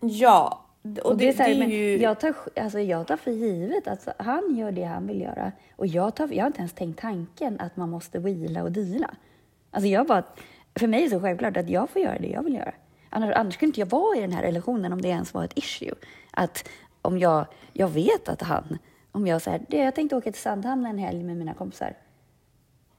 Ja, 0.00 0.64
och, 0.82 1.16
det, 1.16 1.32
det, 1.32 1.44
det 1.44 1.62
är 1.62 1.68
ju... 1.68 1.96
jag, 1.96 2.20
tar, 2.20 2.34
alltså 2.56 2.80
jag 2.80 3.06
tar 3.06 3.16
för 3.16 3.30
givet 3.30 3.86
att 3.86 3.88
alltså, 3.88 4.12
han 4.18 4.56
gör 4.56 4.72
det 4.72 4.84
han 4.84 5.06
vill 5.06 5.20
göra. 5.20 5.52
Och 5.76 5.86
jag, 5.86 6.14
tar, 6.16 6.28
jag 6.32 6.42
har 6.42 6.46
inte 6.46 6.58
ens 6.58 6.72
tänkt 6.72 7.00
tanken 7.00 7.60
att 7.60 7.76
man 7.76 7.90
måste 7.90 8.18
wheela 8.18 8.62
och 8.62 8.72
deala. 8.72 9.14
Alltså 9.70 9.88
jag 9.88 10.06
bara, 10.06 10.24
för 10.74 10.86
mig 10.86 11.00
är 11.00 11.04
det 11.04 11.10
så 11.10 11.20
självklart 11.20 11.56
att 11.56 11.68
jag 11.68 11.90
får 11.90 12.02
göra 12.02 12.18
det 12.18 12.28
jag 12.28 12.42
vill 12.42 12.54
göra. 12.54 12.72
Annars, 13.10 13.34
annars 13.34 13.54
skulle 13.54 13.66
inte 13.66 13.80
jag 13.80 13.90
vara 13.90 14.16
i 14.16 14.20
den 14.20 14.32
här 14.32 14.42
relationen 14.42 14.92
om 14.92 15.02
det 15.02 15.08
ens 15.08 15.34
var 15.34 15.44
ett 15.44 15.58
issue. 15.58 15.94
Att 16.30 16.68
om 17.02 17.18
jag, 17.18 17.46
jag 17.72 17.88
vet 17.88 18.28
att 18.28 18.42
han, 18.42 18.78
om 19.12 19.26
jag 19.26 19.42
säger 19.42 19.84
jag 19.84 19.94
tänkte 19.94 20.16
åka 20.16 20.32
till 20.32 20.42
Sandhamn 20.42 20.86
en 20.86 20.98
helg 20.98 21.22
med 21.22 21.36
mina 21.36 21.54
kompisar. 21.54 21.96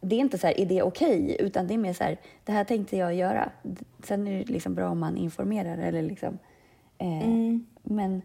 Det 0.02 0.16
är 0.16 0.20
inte 0.20 0.38
så 0.38 0.48
här, 0.48 0.60
är 0.60 0.66
det 0.66 0.84
okej? 0.84 1.24
Okay? 1.24 1.46
Utan 1.46 1.68
det 1.68 1.74
är 1.74 1.78
mer 1.78 1.94
så 1.94 2.04
här, 2.04 2.18
det 2.46 2.52
här 2.52 2.64
tänkte 2.64 2.98
jag 2.98 3.16
göra. 3.16 3.50
Sen 4.04 4.28
är 4.28 4.40
det 4.40 4.54
liksom 4.54 4.76
bra 4.76 4.90
om 4.90 5.00
man 5.00 5.18
informerar 5.18 5.78
eller 5.78 6.02
liksom 6.02 6.40
Eh, 7.02 7.24
mm. 7.24 7.66
Men... 7.84 8.22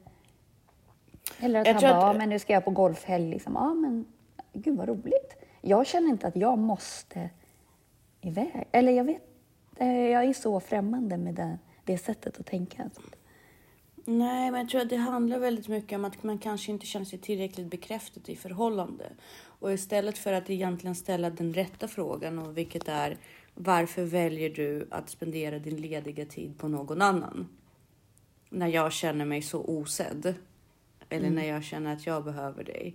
Eller 1.38 1.60
att 1.60 1.82
jag 1.82 1.88
han 1.88 2.00
bara, 2.00 2.10
att... 2.10 2.16
men 2.16 2.28
nu 2.28 2.38
ska 2.38 2.52
jag 2.52 2.64
på 2.64 2.70
golfhelg. 2.70 3.30
Liksom. 3.30 3.54
Ja, 3.54 3.74
men 3.74 4.04
gud 4.52 4.76
vad 4.76 4.88
roligt. 4.88 5.36
Jag 5.60 5.86
känner 5.86 6.08
inte 6.08 6.26
att 6.26 6.36
jag 6.36 6.58
måste 6.58 7.30
iväg. 8.20 8.68
Eller 8.72 8.92
jag 8.92 9.04
vet, 9.04 9.22
eh, 9.76 9.88
jag 9.88 10.24
är 10.24 10.32
så 10.32 10.60
främmande 10.60 11.16
med 11.16 11.34
det, 11.34 11.58
det 11.84 11.98
sättet 11.98 12.40
att 12.40 12.46
tänka. 12.46 12.90
Nej, 14.04 14.50
men 14.50 14.60
jag 14.60 14.68
tror 14.68 14.80
att 14.80 14.88
det 14.88 14.96
handlar 14.96 15.38
väldigt 15.38 15.68
mycket 15.68 15.96
om 15.96 16.04
att 16.04 16.22
man 16.22 16.38
kanske 16.38 16.72
inte 16.72 16.86
känner 16.86 17.06
sig 17.06 17.18
tillräckligt 17.18 17.66
bekräftad 17.66 18.20
i 18.26 18.36
förhållande. 18.36 19.04
Och 19.58 19.72
istället 19.72 20.18
för 20.18 20.32
att 20.32 20.50
egentligen 20.50 20.94
ställa 20.94 21.30
den 21.30 21.54
rätta 21.54 21.88
frågan, 21.88 22.38
och 22.38 22.58
vilket 22.58 22.88
är 22.88 23.16
varför 23.54 24.04
väljer 24.04 24.50
du 24.50 24.88
att 24.90 25.10
spendera 25.10 25.58
din 25.58 25.76
lediga 25.76 26.26
tid 26.26 26.58
på 26.58 26.68
någon 26.68 27.02
annan? 27.02 27.48
När 28.56 28.68
jag 28.68 28.92
känner 28.92 29.24
mig 29.24 29.42
så 29.42 29.60
osedd. 29.60 30.34
Eller 31.08 31.26
mm. 31.26 31.34
när 31.34 31.48
jag 31.48 31.64
känner 31.64 31.92
att 31.92 32.06
jag 32.06 32.24
behöver 32.24 32.64
dig. 32.64 32.94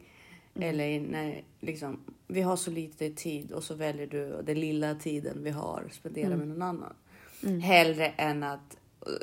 Mm. 0.54 0.70
Eller 0.70 1.00
när 1.00 1.44
liksom, 1.60 2.00
vi 2.28 2.42
har 2.42 2.56
så 2.56 2.72
lite 2.72 3.10
tid 3.10 3.52
och 3.52 3.64
så 3.64 3.76
väljer 3.76 4.08
du 4.08 4.42
den 4.44 4.60
lilla 4.60 4.96
tiden 4.96 5.44
vi 5.44 5.50
har 5.50 5.84
spendera 5.92 6.28
mm. 6.28 6.40
med 6.40 6.48
någon 6.48 6.62
annan. 6.62 6.94
Mm. 7.44 7.60
Hellre 7.60 8.08
än 8.08 8.44
att 8.44 8.78
uh, 9.08 9.14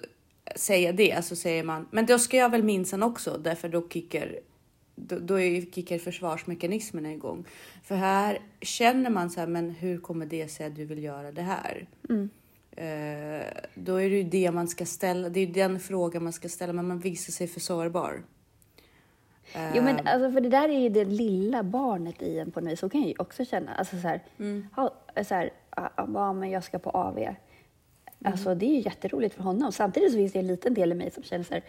säga 0.57 0.93
det 0.93 1.25
så 1.25 1.37
säger 1.37 1.65
man, 1.65 1.87
men 1.91 2.07
då 2.07 2.19
ska 2.19 2.37
jag 2.37 2.51
väl 2.51 2.63
minsann 2.63 3.03
också 3.03 3.39
därför 3.39 3.69
då 3.69 3.89
kickar 3.89 4.39
då, 4.95 5.19
då 5.19 5.39
kickar 5.75 5.99
försvarsmekanismerna 5.99 7.13
igång. 7.13 7.45
För 7.85 7.95
här 7.95 8.39
känner 8.61 9.11
man 9.11 9.31
så 9.31 9.41
här, 9.41 9.47
men 9.47 9.71
hur 9.71 9.99
kommer 9.99 10.27
det 10.27 10.49
sig 10.49 10.67
att 10.67 10.77
du 10.77 10.85
vill 10.85 11.03
göra 11.03 11.33
det 11.33 11.43
här? 11.43 11.87
Mm. 12.09 12.31
Eh, 12.79 13.47
då 13.75 13.97
är 13.97 14.11
det 14.11 14.17
ju 14.17 14.23
det 14.23 14.51
man 14.51 14.69
ska 14.69 14.87
ställa. 14.87 15.29
Det 15.29 15.41
är 15.41 15.47
den 15.47 15.81
frågan 15.81 16.25
man 16.25 16.33
ska 16.33 16.49
ställa, 16.49 16.73
men 16.73 16.89
man 16.89 16.99
visar 16.99 17.33
sig 17.33 17.47
för 17.47 17.61
sårbar. 17.61 18.23
Eh. 19.55 19.77
Jo, 19.77 19.83
men 19.83 20.07
alltså, 20.07 20.33
för 20.33 20.41
det 20.41 20.49
där 20.49 20.69
är 20.69 20.79
ju 20.79 20.89
det 20.89 21.05
lilla 21.05 21.63
barnet 21.63 22.23
i 22.23 22.39
en 22.39 22.51
på 22.51 22.61
något 22.61 22.73
vis. 22.73 22.81
Så 22.81 22.89
kan 22.89 23.01
jag 23.01 23.09
ju 23.09 23.15
också 23.19 23.45
känna. 23.45 23.75
Alltså 23.75 24.01
så 24.01 24.09
här, 24.09 24.23
mm. 24.39 24.67
ha, 24.77 24.95
så 25.23 25.35
här 25.35 25.51
ja, 25.97 26.33
men 26.33 26.51
jag 26.51 26.65
ska 26.65 26.79
på 26.79 26.91
AV. 26.91 27.19
Mm. 27.19 27.35
Alltså 28.25 28.55
det 28.55 28.67
är 28.67 28.75
ju 28.75 28.81
jätteroligt 28.81 29.35
för 29.35 29.43
honom. 29.43 29.73
Samtidigt 29.73 30.13
så 30.13 30.17
finns 30.17 30.33
det 30.33 30.39
en 30.39 30.47
liten 30.47 30.75
del 30.75 30.93
i 30.93 30.95
mig 30.95 31.11
som 31.11 31.23
känner 31.23 31.45
så 31.45 31.55
här, 31.55 31.63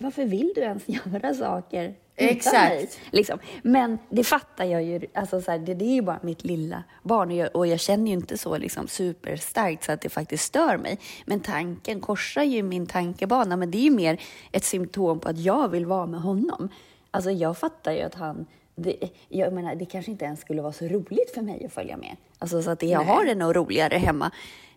varför 0.00 0.24
vill 0.24 0.52
du 0.54 0.60
ens 0.60 0.82
göra 0.88 1.34
saker 1.34 1.94
Exakt. 2.16 2.70
Mig, 2.70 2.88
liksom. 3.10 3.38
Men 3.62 3.98
det 4.08 4.24
fattar 4.24 4.64
jag 4.64 4.82
ju. 4.82 5.00
Alltså, 5.14 5.40
så 5.40 5.50
här, 5.50 5.58
det, 5.58 5.74
det, 5.74 5.84
är 5.84 5.94
ju 5.94 6.02
bara 6.02 6.18
mitt 6.22 6.44
lilla 6.44 6.84
barn 7.02 7.30
och 7.30 7.36
jag, 7.36 7.56
och 7.56 7.66
jag 7.66 7.80
känner 7.80 8.06
ju 8.06 8.12
inte 8.12 8.38
så 8.38 8.58
liksom, 8.58 8.88
superstarkt 8.88 9.84
så 9.84 9.92
att 9.92 10.00
det 10.00 10.08
faktiskt 10.08 10.44
stör 10.44 10.76
mig. 10.76 10.98
Men 11.24 11.40
tanken 11.40 12.00
korsar 12.00 12.42
ju 12.42 12.62
min 12.62 12.86
tankebana. 12.86 13.56
Men 13.56 13.70
det 13.70 13.78
är 13.78 13.82
ju 13.82 13.90
mer 13.90 14.20
ett 14.52 14.64
symptom 14.64 15.20
på 15.20 15.28
att 15.28 15.38
jag 15.38 15.68
vill 15.68 15.86
vara 15.86 16.06
med 16.06 16.20
honom. 16.20 16.68
Alltså 17.10 17.30
jag 17.30 17.58
fattar 17.58 17.92
ju 17.92 18.00
att 18.00 18.14
han 18.14 18.46
det, 18.74 18.96
jag 19.28 19.52
menar, 19.52 19.74
det 19.74 19.84
kanske 19.84 20.10
inte 20.10 20.24
ens 20.24 20.40
skulle 20.40 20.62
vara 20.62 20.72
så 20.72 20.84
roligt 20.84 21.30
för 21.34 21.42
mig 21.42 21.64
att 21.66 21.72
följa 21.72 21.96
med. 21.96 22.16
Alltså 22.38 22.62
så 22.62 22.70
att 22.70 22.82
jag 22.82 23.06
Nej. 23.06 23.14
har 23.14 23.24
det 23.24 23.34
nog 23.34 23.56
roligare 23.56 23.96
hemma. 23.96 24.30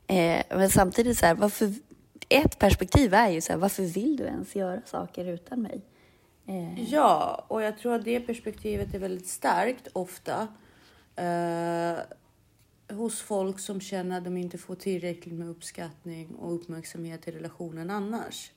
Eh, 0.08 0.39
men 0.50 0.70
samtidigt 0.70 1.18
så 1.18 1.25
här, 1.25 1.36
varför, 1.36 1.74
ett 2.30 2.60
perspektiv 2.60 3.13
är 3.13 3.30
ju 3.30 3.42
så 3.42 3.53
här, 3.53 3.60
varför 3.60 3.84
vill 3.84 4.18
du 4.18 4.24
ens 4.24 4.56
göra 4.56 4.82
saker 4.86 5.25
utan 5.25 5.62
mig? 5.62 5.82
Eh. 6.48 6.94
Ja, 6.94 7.46
och 7.48 7.62
jag 7.62 7.77
tror 7.77 7.94
att 7.94 8.06
det 8.06 8.20
perspektivet 8.20 8.94
är 8.94 9.00
väldigt 9.00 9.27
starkt 9.27 9.88
ofta 9.94 10.48
eh, 11.15 11.98
hos 12.96 13.22
folk 13.22 13.60
som 13.60 13.82
känner 13.82 14.18
att 14.18 14.24
de 14.24 14.38
inte 14.38 14.58
får 14.58 14.75
tillräckligt 14.75 15.34
med 15.34 15.50
uppskattning 15.50 16.36
och 16.36 16.56
uppmärksamhet 16.56 17.27
i 17.27 17.32
relationen 17.32 17.89
annars. 17.89 18.51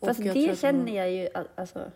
Fast 0.00 0.22
det 0.22 0.58
känner 0.58 0.84
man... 0.84 0.94
jag 0.94 1.12
ju, 1.12 1.28
alltså. 1.54 1.90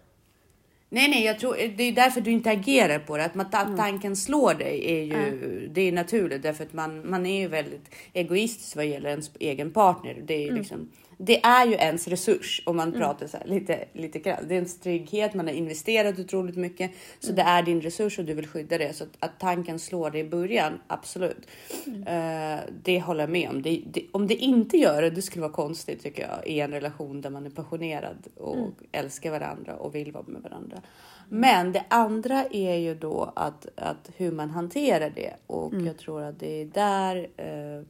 Nej, 0.95 1.09
nej, 1.09 1.25
jag 1.25 1.39
tror 1.39 1.57
det 1.77 1.85
är 1.85 1.93
därför 1.93 2.21
du 2.21 2.31
inte 2.31 2.51
agerar 2.51 2.99
på 2.99 3.17
det. 3.17 3.25
Att 3.25 3.35
man, 3.35 3.47
mm. 3.53 3.77
tanken 3.77 4.17
slår 4.17 4.55
dig 4.55 4.93
är 4.93 5.05
ju, 5.05 5.13
mm. 5.13 5.73
det 5.73 5.81
är 5.81 5.93
naturligt 5.93 6.43
därför 6.43 6.65
att 6.65 6.73
man, 6.73 7.11
man 7.11 7.27
är 7.27 7.41
ju 7.41 7.49
väldigt 7.49 7.95
egoistisk 8.13 8.77
vad 8.77 8.87
gäller 8.87 9.11
ens 9.11 9.31
egen 9.39 9.73
partner. 9.73 10.23
Det 10.27 10.35
är 10.35 10.49
mm. 10.49 10.59
liksom, 10.59 10.89
det 11.19 11.45
är 11.45 11.67
ju 11.67 11.73
ens 11.73 12.09
resurs 12.09 12.63
om 12.67 12.77
man 12.77 12.89
mm. 12.89 13.01
pratar 13.01 13.27
så 13.27 13.39
lite, 13.45 13.85
lite 13.93 14.19
grann. 14.19 14.39
Det 14.49 14.55
är 14.55 14.57
ens 14.57 14.81
trygghet, 14.81 15.35
man 15.35 15.47
har 15.47 15.55
investerat 15.55 16.19
otroligt 16.19 16.57
mycket. 16.57 16.91
Så 17.21 17.33
mm. 17.33 17.37
det 17.37 17.43
är 17.43 17.63
din 17.63 17.81
resurs 17.81 18.19
och 18.19 18.25
du 18.25 18.35
vill 18.35 18.47
skydda 18.47 18.79
det. 18.79 18.93
Så 18.93 19.05
att, 19.05 19.11
att 19.19 19.41
tanken 19.41 19.79
slår 19.79 20.11
dig 20.11 20.21
i 20.21 20.25
början, 20.25 20.81
absolut. 20.87 21.47
Mm. 21.87 22.01
Uh, 22.01 22.61
det 22.83 23.01
håller 23.01 23.21
jag 23.21 23.31
med 23.31 23.51
om. 23.51 23.63
Det, 23.63 23.83
det, 23.93 24.07
om 24.13 24.27
det 24.27 24.35
inte 24.35 24.77
gör 24.77 25.03
det, 25.03 25.11
det 25.11 25.23
skulle 25.23 25.43
vara 25.43 25.53
konstigt 25.53 26.03
tycker 26.03 26.23
jag. 26.23 26.47
I 26.47 26.61
en 26.61 26.71
relation 26.71 27.21
där 27.21 27.31
man 27.31 27.47
är 27.47 27.51
passionerad 27.51 28.27
och 28.37 28.57
mm. 28.57 28.71
älskar 28.93 29.31
varandra 29.31 29.77
och 29.77 29.95
vill 29.95 30.13
vara 30.13 30.25
med 30.27 30.43
varandra. 30.43 30.77
Mm. 30.77 31.41
Men 31.41 31.73
det 31.73 31.85
andra 31.89 32.45
är 32.51 32.77
ju 32.77 32.95
då 32.95 33.33
att, 33.37 33.67
att 33.77 34.11
hur 34.17 34.33
man 34.33 34.51
hanterar 34.51 35.11
det. 35.11 35.35
Och 35.47 35.73
mm. 35.73 35.87
jag 35.87 35.99
tror 35.99 36.23
att 36.23 36.41
det 36.41 36.61
är 36.61 36.65
där 36.65 37.17
uh, 37.17 37.85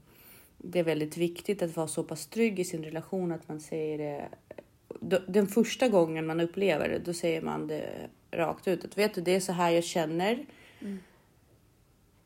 det 0.63 0.79
är 0.79 0.85
väldigt 0.85 1.17
viktigt 1.17 1.63
att 1.63 1.77
vara 1.77 1.87
så 1.87 2.03
pass 2.03 2.27
trygg 2.27 2.61
i 2.61 2.65
sin 2.65 2.85
relation 2.85 3.33
att 3.33 3.49
man 3.49 3.61
säger 3.61 3.99
det. 3.99 4.29
Den 5.27 5.47
första 5.47 5.89
gången 5.89 6.27
man 6.27 6.41
upplever 6.41 6.89
det, 6.89 6.99
då 6.99 7.13
säger 7.13 7.43
man 7.43 7.67
det 7.67 8.09
rakt 8.31 8.69
ut. 8.69 8.85
Att 8.85 8.99
vet 8.99 9.15
du, 9.15 9.21
det 9.21 9.35
är 9.35 9.41
så 9.41 9.53
här 9.53 9.71
jag 9.71 9.85
känner. 9.85 10.47
Mm. 10.81 10.99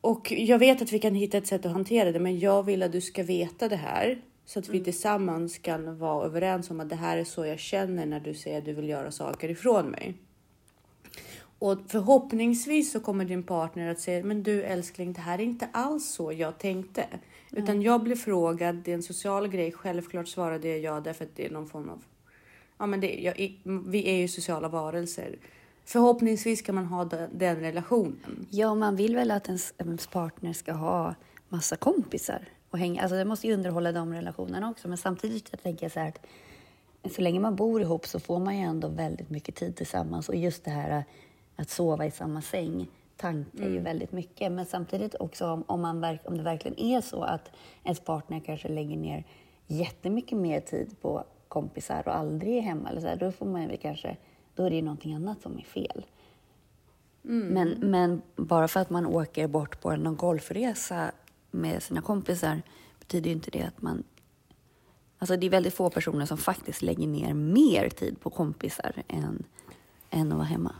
och 0.01 0.31
jag 0.31 0.59
vet 0.59 0.81
att 0.81 0.91
vi 0.91 0.99
kan 0.99 1.15
hitta 1.15 1.37
ett 1.37 1.47
sätt 1.47 1.65
att 1.65 1.71
hantera 1.71 2.11
det, 2.11 2.19
men 2.19 2.39
jag 2.39 2.63
vill 2.63 2.83
att 2.83 2.91
du 2.91 3.01
ska 3.01 3.23
veta 3.23 3.69
det 3.69 3.75
här 3.75 4.21
så 4.45 4.59
att 4.59 4.69
vi 4.69 4.83
tillsammans 4.83 5.57
kan 5.57 5.97
vara 5.97 6.25
överens 6.25 6.71
om 6.71 6.79
att 6.79 6.89
det 6.89 6.95
här 6.95 7.17
är 7.17 7.23
så 7.23 7.45
jag 7.45 7.59
känner 7.59 8.05
när 8.05 8.19
du 8.19 8.33
säger 8.33 8.57
att 8.57 8.65
du 8.65 8.73
vill 8.73 8.89
göra 8.89 9.11
saker 9.11 9.49
ifrån 9.49 9.89
mig. 9.89 10.13
Och 11.59 11.77
förhoppningsvis 11.87 12.91
så 12.91 12.99
kommer 12.99 13.25
din 13.25 13.43
partner 13.43 13.91
att 13.91 13.99
säga, 13.99 14.23
men 14.23 14.43
du 14.43 14.63
älskling, 14.63 15.13
det 15.13 15.21
här 15.21 15.39
är 15.39 15.43
inte 15.43 15.69
alls 15.71 16.09
så 16.09 16.31
jag 16.31 16.57
tänkte. 16.57 17.05
Utan 17.51 17.81
jag 17.81 18.03
blev 18.03 18.15
frågad, 18.15 18.75
det 18.75 18.91
är 18.91 18.95
en 18.95 19.03
social 19.03 19.47
grej, 19.47 19.71
självklart 19.71 20.27
svarade 20.27 20.67
jag 20.67 20.79
ja 20.79 20.99
därför 20.99 21.25
att 21.25 21.35
det 21.35 21.45
är 21.45 21.49
någon 21.49 21.67
form 21.67 21.89
av... 21.89 22.03
Ja, 22.77 22.85
men 22.85 22.99
det, 22.99 23.13
jag, 23.13 23.59
vi 23.85 24.09
är 24.09 24.15
ju 24.15 24.27
sociala 24.27 24.67
varelser. 24.67 25.35
Förhoppningsvis 25.85 26.61
kan 26.61 26.75
man 26.75 26.85
ha 26.85 27.05
den, 27.31 27.59
relationen. 27.59 28.47
Ja, 28.49 28.75
man 28.75 28.95
vill 28.95 29.15
väl 29.15 29.31
att 29.31 29.47
ens, 29.47 29.73
ens 29.77 30.07
partner 30.07 30.53
ska 30.53 30.71
ha 30.71 31.15
massa 31.49 31.75
kompisar 31.75 32.45
och 32.69 32.79
hänga. 32.79 33.01
Alltså 33.01 33.15
det 33.15 33.25
måste 33.25 33.47
ju 33.47 33.53
underhålla 33.53 33.91
de 33.91 34.13
relationerna 34.13 34.69
också. 34.69 34.87
Men 34.87 34.97
samtidigt 34.97 35.47
jag 35.51 35.63
tänker 35.63 35.85
jag 35.85 35.91
så 35.91 35.99
här 35.99 36.07
att 36.07 37.13
så 37.13 37.21
länge 37.21 37.39
man 37.39 37.55
bor 37.55 37.81
ihop 37.81 38.07
så 38.07 38.19
får 38.19 38.39
man 38.39 38.57
ju 38.57 38.63
ändå 38.63 38.87
väldigt 38.87 39.29
mycket 39.29 39.55
tid 39.55 39.75
tillsammans. 39.75 40.29
Och 40.29 40.35
just 40.35 40.63
det 40.63 40.71
här 40.71 41.03
att 41.55 41.69
sova 41.69 42.05
i 42.05 42.11
samma 42.11 42.41
säng 42.41 42.87
tankar 43.17 43.59
mm. 43.59 43.73
ju 43.73 43.79
väldigt 43.79 44.11
mycket. 44.11 44.51
Men 44.51 44.65
samtidigt 44.65 45.15
också 45.19 45.47
om, 45.47 45.63
om, 45.67 45.81
man 45.81 46.17
om 46.25 46.37
det 46.37 46.43
verkligen 46.43 46.79
är 46.79 47.01
så 47.01 47.23
att 47.23 47.51
ens 47.83 47.99
partner 47.99 48.39
kanske 48.39 48.67
lägger 48.67 48.97
ner 48.97 49.23
jättemycket 49.67 50.37
mer 50.37 50.59
tid 50.59 50.95
på 51.01 51.23
kompisar 51.47 52.03
och 52.05 52.15
aldrig 52.15 52.57
är 52.57 52.61
hemma, 52.61 52.89
eller 52.89 53.01
så 53.01 53.07
här, 53.07 53.15
då 53.15 53.31
får 53.31 53.45
man 53.45 53.67
väl 53.67 53.77
kanske, 53.77 54.17
då 54.55 54.63
är 54.63 54.69
det 54.69 54.75
ju 54.75 54.81
någonting 54.81 55.13
annat 55.13 55.41
som 55.41 55.57
är 55.57 55.63
fel. 55.63 56.05
Mm. 57.25 57.47
Men, 57.47 57.91
men 57.91 58.21
bara 58.35 58.67
för 58.67 58.79
att 58.79 58.89
man 58.89 59.05
åker 59.05 59.47
bort 59.47 59.81
på 59.81 59.95
någon 59.95 60.15
golfresa 60.15 61.11
med 61.51 61.83
sina 61.83 62.01
kompisar 62.01 62.61
betyder 62.99 63.29
ju 63.29 63.35
inte 63.35 63.51
det 63.51 63.63
att 63.63 63.81
man... 63.81 64.03
Alltså 65.19 65.37
det 65.37 65.45
är 65.45 65.49
väldigt 65.49 65.73
få 65.73 65.89
personer 65.89 66.25
som 66.25 66.37
faktiskt 66.37 66.81
lägger 66.81 67.07
ner 67.07 67.33
mer 67.33 67.89
tid 67.89 68.19
på 68.19 68.29
kompisar 68.29 69.03
än, 69.07 69.43
än 70.09 70.31
att 70.31 70.37
vara 70.37 70.47
hemma. 70.47 70.75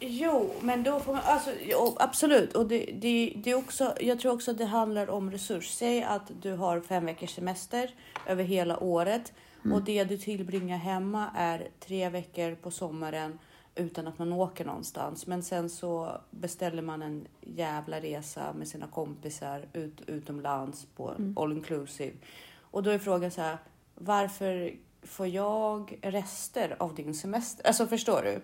Jo, 0.00 0.50
men 0.60 0.82
då 0.82 1.00
får 1.00 1.12
man 1.12 1.22
alltså, 1.24 1.50
jo, 1.62 1.96
absolut. 2.00 2.52
Och 2.52 2.66
det, 2.66 2.84
det, 2.84 3.32
det 3.36 3.50
är 3.50 3.54
också, 3.54 3.94
jag 4.00 4.20
tror 4.20 4.32
också 4.32 4.50
att 4.50 4.58
det 4.58 4.64
handlar 4.64 5.10
om 5.10 5.30
resurs. 5.30 5.70
Säg 5.70 6.02
att 6.02 6.30
du 6.42 6.52
har 6.52 6.80
fem 6.80 7.06
veckors 7.06 7.34
semester 7.34 7.94
över 8.26 8.44
hela 8.44 8.78
året 8.78 9.32
mm. 9.64 9.76
och 9.76 9.84
det 9.84 10.04
du 10.04 10.18
tillbringar 10.18 10.78
hemma 10.78 11.30
är 11.36 11.68
tre 11.80 12.08
veckor 12.08 12.54
på 12.54 12.70
sommaren 12.70 13.38
utan 13.74 14.06
att 14.06 14.18
man 14.18 14.32
åker 14.32 14.64
någonstans. 14.64 15.26
Men 15.26 15.42
sen 15.42 15.70
så 15.70 16.20
beställer 16.30 16.82
man 16.82 17.02
en 17.02 17.26
jävla 17.40 18.00
resa 18.00 18.52
med 18.52 18.68
sina 18.68 18.86
kompisar 18.86 19.66
ut, 19.72 20.00
utomlands 20.06 20.86
på 20.96 21.10
mm. 21.10 21.38
all 21.38 21.52
inclusive. 21.52 22.16
Och 22.60 22.82
då 22.82 22.90
är 22.90 22.98
frågan 22.98 23.30
så 23.30 23.40
här, 23.40 23.58
varför 23.94 24.74
får 25.02 25.26
jag 25.26 25.98
rester 26.02 26.76
av 26.78 26.94
din 26.94 27.14
semester? 27.14 27.66
Alltså 27.66 27.86
förstår 27.86 28.22
du? 28.22 28.40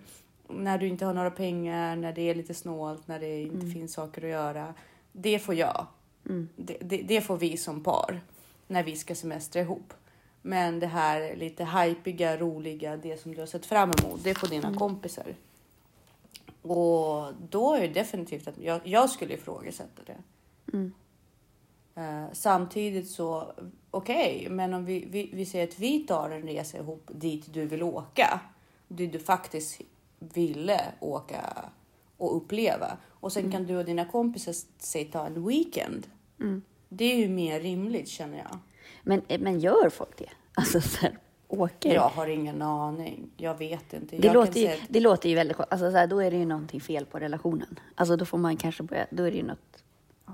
När 0.55 0.77
du 0.77 0.87
inte 0.87 1.05
har 1.05 1.13
några 1.13 1.31
pengar, 1.31 1.95
när 1.95 2.13
det 2.13 2.21
är 2.21 2.35
lite 2.35 2.53
snålt, 2.53 3.07
när 3.07 3.19
det 3.19 3.41
inte 3.41 3.55
mm. 3.55 3.71
finns 3.71 3.93
saker 3.93 4.21
att 4.21 4.29
göra. 4.29 4.73
Det 5.11 5.39
får 5.39 5.55
jag. 5.55 5.87
Mm. 6.25 6.49
Det, 6.55 6.77
det, 6.81 6.97
det, 6.97 7.21
får 7.21 7.37
vi 7.37 7.57
som 7.57 7.83
par 7.83 8.21
när 8.67 8.83
vi 8.83 8.95
ska 8.95 9.15
semestra 9.15 9.61
ihop. 9.61 9.93
Men 10.41 10.79
det 10.79 10.87
här 10.87 11.35
lite 11.35 11.65
hypiga, 11.65 12.37
roliga, 12.37 12.97
det 12.97 13.21
som 13.21 13.33
du 13.33 13.39
har 13.39 13.47
sett 13.47 13.65
fram 13.65 13.91
emot, 13.99 14.23
det 14.23 14.33
får 14.33 14.47
dina 14.47 14.67
mm. 14.67 14.79
kompisar. 14.79 15.35
Och 16.61 17.33
då 17.49 17.73
är 17.73 17.81
det 17.81 17.93
definitivt 17.93 18.47
att 18.47 18.57
jag, 18.57 18.81
jag 18.83 19.09
skulle 19.09 19.33
ifrågasätta 19.33 20.01
det. 20.05 20.17
Mm. 20.73 20.93
Uh, 21.97 22.33
samtidigt 22.33 23.09
så, 23.09 23.53
okej, 23.91 24.37
okay, 24.37 24.49
men 24.49 24.73
om 24.73 24.85
vi, 24.85 25.05
vi, 25.09 25.29
vi 25.33 25.45
säger 25.45 25.67
att 25.67 25.79
vi 25.79 25.99
tar 25.99 26.29
en 26.29 26.41
resa 26.41 26.77
ihop 26.77 27.09
dit 27.13 27.53
du 27.53 27.65
vill 27.65 27.83
åka, 27.83 28.39
dit 28.87 29.11
du 29.11 29.19
faktiskt 29.19 29.81
ville 30.21 30.81
åka 30.99 31.69
och 32.17 32.37
uppleva. 32.37 32.97
Och 33.09 33.31
sen 33.31 33.43
mm. 33.43 33.51
kan 33.51 33.65
du 33.65 33.77
och 33.77 33.85
dina 33.85 34.05
kompisar 34.05 34.55
säg 34.77 35.05
ta 35.05 35.25
en 35.25 35.47
weekend. 35.47 36.07
Mm. 36.39 36.61
Det 36.89 37.05
är 37.05 37.15
ju 37.15 37.29
mer 37.29 37.59
rimligt 37.59 38.09
känner 38.09 38.37
jag. 38.37 38.59
Men, 39.03 39.21
men 39.39 39.59
gör 39.59 39.89
folk 39.89 40.17
det? 40.17 40.29
Alltså 40.53 40.81
så 40.81 41.01
här, 41.01 41.17
åker? 41.47 41.93
Jag 41.93 42.09
har 42.09 42.27
ingen 42.27 42.61
aning. 42.61 43.29
Jag 43.37 43.57
vet 43.57 43.93
inte. 43.93 44.17
Det, 44.17 44.33
låter 44.33 44.59
ju, 44.59 44.77
det 44.89 44.99
låter 44.99 45.29
ju 45.29 45.35
väldigt 45.35 45.59
alltså, 45.59 45.91
så 45.91 45.97
här, 45.97 46.07
Då 46.07 46.19
är 46.19 46.31
det 46.31 46.37
ju 46.37 46.45
någonting 46.45 46.81
fel 46.81 47.05
på 47.05 47.19
relationen. 47.19 47.79
Alltså 47.95 48.15
då 48.15 48.25
får 48.25 48.37
man 48.37 48.57
kanske 48.57 48.83
börja, 48.83 49.07
då 49.09 49.23
är 49.23 49.31
det 49.31 49.37
ju 49.37 49.43
något. 49.43 49.83
Ja, 50.25 50.33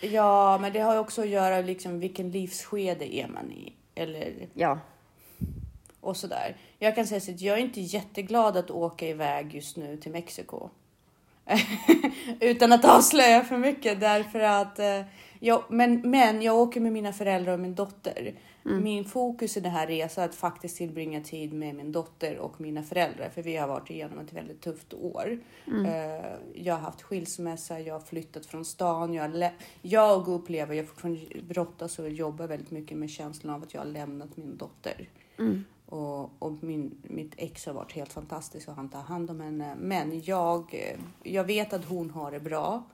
ja 0.00 0.58
men 0.60 0.72
det 0.72 0.80
har 0.80 0.92
ju 0.92 0.98
också 0.98 1.22
att 1.22 1.28
göra 1.28 1.60
liksom 1.60 2.00
vilken 2.00 2.30
livsskede 2.30 3.16
är 3.16 3.28
man 3.28 3.52
i. 3.52 3.72
Eller... 3.94 4.48
Ja 4.54 4.78
och 6.04 6.16
sådär. 6.16 6.56
Jag 6.78 6.94
kan 6.94 7.06
säga 7.06 7.20
så 7.20 7.30
att 7.30 7.40
jag 7.40 7.58
är 7.58 7.62
inte 7.62 7.80
jätteglad 7.80 8.56
att 8.56 8.70
åka 8.70 9.08
iväg 9.08 9.54
just 9.54 9.76
nu 9.76 9.96
till 9.96 10.12
Mexiko. 10.12 10.70
Utan 12.40 12.72
att 12.72 12.84
avslöja 12.84 13.44
för 13.44 13.58
mycket 13.58 14.00
därför 14.00 14.40
att 14.40 14.78
eh, 14.78 15.02
jag, 15.40 15.64
men, 15.68 16.10
men 16.10 16.42
jag 16.42 16.56
åker 16.56 16.80
med 16.80 16.92
mina 16.92 17.12
föräldrar 17.12 17.52
och 17.52 17.60
min 17.60 17.74
dotter. 17.74 18.34
Mm. 18.64 18.84
Min 18.84 19.04
fokus 19.04 19.56
i 19.56 19.60
den 19.60 19.72
här 19.72 19.86
resan 19.86 20.24
är 20.24 20.28
att 20.28 20.34
faktiskt 20.34 20.76
tillbringa 20.76 21.20
tid 21.20 21.52
med 21.52 21.74
min 21.74 21.92
dotter 21.92 22.38
och 22.38 22.60
mina 22.60 22.82
föräldrar, 22.82 23.28
för 23.28 23.42
vi 23.42 23.56
har 23.56 23.68
varit 23.68 23.90
igenom 23.90 24.18
ett 24.18 24.32
väldigt 24.32 24.60
tufft 24.60 24.94
år. 24.94 25.38
Mm. 25.66 25.86
Uh, 25.86 26.24
jag 26.54 26.74
har 26.74 26.80
haft 26.80 27.02
skilsmässa, 27.02 27.80
jag 27.80 27.94
har 27.94 28.00
flyttat 28.00 28.46
från 28.46 28.64
stan. 28.64 29.14
Jag, 29.14 29.50
jag 29.82 30.28
upplever, 30.28 30.74
jag 30.74 30.88
fortfarande 30.88 31.20
brottas 31.48 31.98
och 31.98 32.10
jobbar 32.10 32.46
väldigt 32.46 32.70
mycket 32.70 32.98
med 32.98 33.10
känslan 33.10 33.54
av 33.54 33.62
att 33.62 33.74
jag 33.74 33.80
har 33.80 33.88
lämnat 33.88 34.36
min 34.36 34.56
dotter. 34.56 35.08
Mm. 35.38 35.64
Och, 35.86 36.42
och 36.42 36.52
min, 36.62 36.96
mitt 37.02 37.34
ex 37.36 37.66
har 37.66 37.72
varit 37.72 37.92
helt 37.92 38.12
fantastisk 38.12 38.68
och 38.68 38.74
han 38.74 38.88
tar 38.88 39.02
hand 39.02 39.30
om 39.30 39.40
henne. 39.40 39.74
Men 39.78 40.22
jag, 40.24 40.94
jag 41.22 41.44
vet 41.44 41.72
att 41.72 41.84
hon 41.84 42.10
har 42.10 42.30
det 42.30 42.40
bra. 42.40 42.84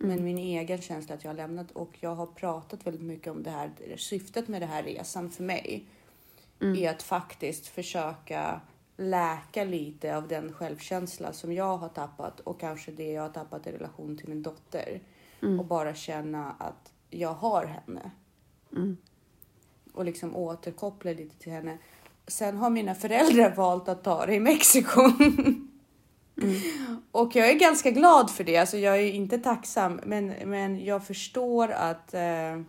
Mm. 0.00 0.14
Men 0.14 0.24
min 0.24 0.38
egen 0.38 0.80
känsla 0.80 1.14
att 1.14 1.24
jag 1.24 1.30
har 1.30 1.36
lämnat 1.36 1.70
och 1.70 1.90
jag 2.00 2.14
har 2.14 2.26
pratat 2.26 2.86
väldigt 2.86 3.02
mycket 3.02 3.32
om 3.32 3.42
det 3.42 3.50
här. 3.50 3.70
Syftet 3.96 4.48
med 4.48 4.62
den 4.62 4.68
här 4.68 4.82
resan 4.82 5.30
för 5.30 5.42
mig 5.42 5.84
mm. 6.60 6.76
är 6.76 6.90
att 6.90 7.02
faktiskt 7.02 7.66
försöka 7.66 8.60
läka 8.96 9.64
lite 9.64 10.16
av 10.16 10.28
den 10.28 10.52
självkänsla 10.52 11.32
som 11.32 11.52
jag 11.52 11.76
har 11.76 11.88
tappat 11.88 12.40
och 12.40 12.60
kanske 12.60 12.92
det 12.92 13.12
jag 13.12 13.22
har 13.22 13.28
tappat 13.28 13.66
i 13.66 13.72
relation 13.72 14.16
till 14.16 14.28
min 14.28 14.42
dotter. 14.42 15.00
Mm. 15.42 15.60
Och 15.60 15.66
bara 15.66 15.94
känna 15.94 16.52
att 16.52 16.92
jag 17.10 17.34
har 17.34 17.64
henne. 17.64 18.10
Mm. 18.72 18.96
Och 19.92 20.04
liksom 20.04 20.36
återkoppla 20.36 21.10
lite 21.10 21.38
till 21.38 21.52
henne. 21.52 21.78
Sen 22.28 22.56
har 22.56 22.70
mina 22.70 22.94
föräldrar 22.94 23.54
valt 23.54 23.88
att 23.88 24.04
ta 24.04 24.26
det 24.26 24.34
i 24.34 24.40
Mexiko. 24.40 25.00
Mm. 26.42 26.60
Och 27.12 27.36
jag 27.36 27.50
är 27.50 27.54
ganska 27.54 27.90
glad 27.90 28.30
för 28.30 28.44
det. 28.44 28.56
Alltså 28.56 28.78
jag 28.78 28.96
är 28.96 29.12
inte 29.12 29.38
tacksam, 29.38 30.00
men, 30.04 30.26
men 30.44 30.84
jag 30.84 31.06
förstår 31.06 31.70
att 31.70 32.14
eh, 32.14 32.60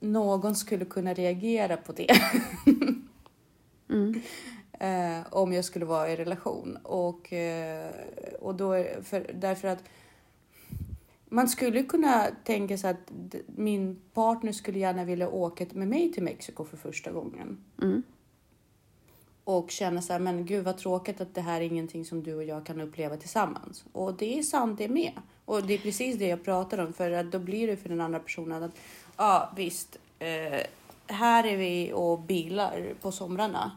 någon 0.00 0.56
skulle 0.56 0.84
kunna 0.84 1.14
reagera 1.14 1.76
på 1.76 1.92
det. 1.92 2.10
mm. 3.90 4.22
eh, 4.80 5.26
om 5.30 5.52
jag 5.52 5.64
skulle 5.64 5.84
vara 5.84 6.10
i 6.10 6.16
relation. 6.16 6.78
Och, 6.82 7.32
eh, 7.32 7.90
och 8.40 8.54
då, 8.54 8.84
för, 9.02 9.30
därför 9.34 9.68
att 9.68 9.84
man 11.28 11.48
skulle 11.48 11.82
kunna 11.82 12.26
tänka 12.44 12.78
sig 12.78 12.90
att 12.90 13.12
min 13.46 14.00
partner 14.14 14.52
skulle 14.52 14.78
gärna 14.78 15.04
vilja 15.04 15.28
åka 15.28 15.66
med 15.72 15.88
mig 15.88 16.12
till 16.12 16.22
Mexiko 16.22 16.64
för 16.64 16.76
första 16.76 17.10
gången. 17.10 17.64
Mm 17.82 18.02
och 19.48 19.70
känna 19.70 20.02
så 20.02 20.12
här, 20.12 20.20
men 20.20 20.46
gud 20.46 20.64
vad 20.64 20.78
tråkigt 20.78 21.20
att 21.20 21.34
det 21.34 21.40
här 21.40 21.60
är 21.60 21.64
ingenting 21.64 22.04
som 22.04 22.22
du 22.22 22.34
och 22.34 22.44
jag 22.44 22.66
kan 22.66 22.80
uppleva 22.80 23.16
tillsammans. 23.16 23.84
Och 23.92 24.14
det 24.14 24.38
är 24.38 24.42
sant 24.42 24.78
det 24.78 24.88
med. 24.88 25.12
Och 25.44 25.62
det 25.62 25.74
är 25.74 25.78
precis 25.78 26.18
det 26.18 26.26
jag 26.26 26.44
pratar 26.44 26.78
om, 26.78 26.92
för 26.92 27.10
att 27.10 27.32
då 27.32 27.38
blir 27.38 27.66
det 27.66 27.76
för 27.76 27.88
den 27.88 28.00
andra 28.00 28.18
personen 28.18 28.62
att 28.62 28.70
ja, 29.16 29.52
visst, 29.56 29.96
eh, 30.18 30.60
här 31.06 31.46
är 31.46 31.56
vi 31.56 31.92
och 31.94 32.20
bilar 32.20 32.94
på 33.00 33.12
somrarna. 33.12 33.70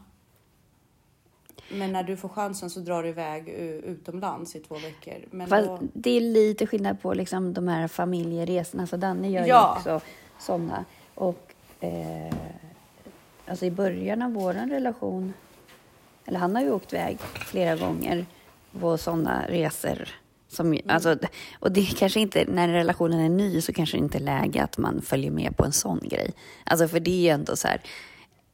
Men 1.70 1.92
när 1.92 2.02
du 2.02 2.16
får 2.16 2.28
chansen 2.28 2.70
så 2.70 2.80
drar 2.80 3.02
du 3.02 3.08
iväg 3.08 3.48
utomlands 3.84 4.56
i 4.56 4.60
två 4.60 4.74
veckor. 4.74 5.24
Men 5.30 5.48
då... 5.48 5.78
Det 5.92 6.10
är 6.10 6.20
lite 6.20 6.66
skillnad 6.66 7.00
på 7.00 7.14
liksom 7.14 7.54
de 7.54 7.68
här 7.68 7.88
familjeresorna. 7.88 8.86
Så 8.86 8.96
Danne 8.96 9.30
gör 9.30 9.46
ja. 9.46 9.82
ju 9.84 9.92
också 9.92 10.06
sådana. 10.38 10.84
Och 11.14 11.54
eh, 11.80 12.34
alltså 13.46 13.66
i 13.66 13.70
början 13.70 14.22
av 14.22 14.32
vår 14.32 14.52
relation 14.52 15.32
eller 16.24 16.38
han 16.38 16.56
har 16.56 16.62
ju 16.62 16.70
åkt 16.70 16.92
iväg 16.92 17.18
flera 17.20 17.76
gånger 17.76 18.26
på 18.80 18.98
sådana 18.98 19.46
resor. 19.48 20.08
Som, 20.48 20.66
mm. 20.66 20.82
alltså, 20.88 21.16
och 21.60 21.72
det 21.72 21.80
är 21.80 21.94
kanske 21.98 22.20
inte, 22.20 22.44
när 22.48 22.68
relationen 22.68 23.20
är 23.20 23.28
ny 23.28 23.60
så 23.60 23.72
kanske 23.72 23.96
det 23.96 24.04
inte 24.04 24.18
är 24.18 24.22
läge 24.22 24.62
att 24.62 24.78
man 24.78 25.02
följer 25.02 25.30
med 25.30 25.56
på 25.56 25.64
en 25.64 25.72
sån 25.72 26.00
grej. 26.02 26.32
Alltså 26.64 26.88
för 26.88 27.00
det 27.00 27.10
är 27.10 27.22
ju 27.22 27.28
ändå 27.28 27.56
så 27.56 27.68
här 27.68 27.80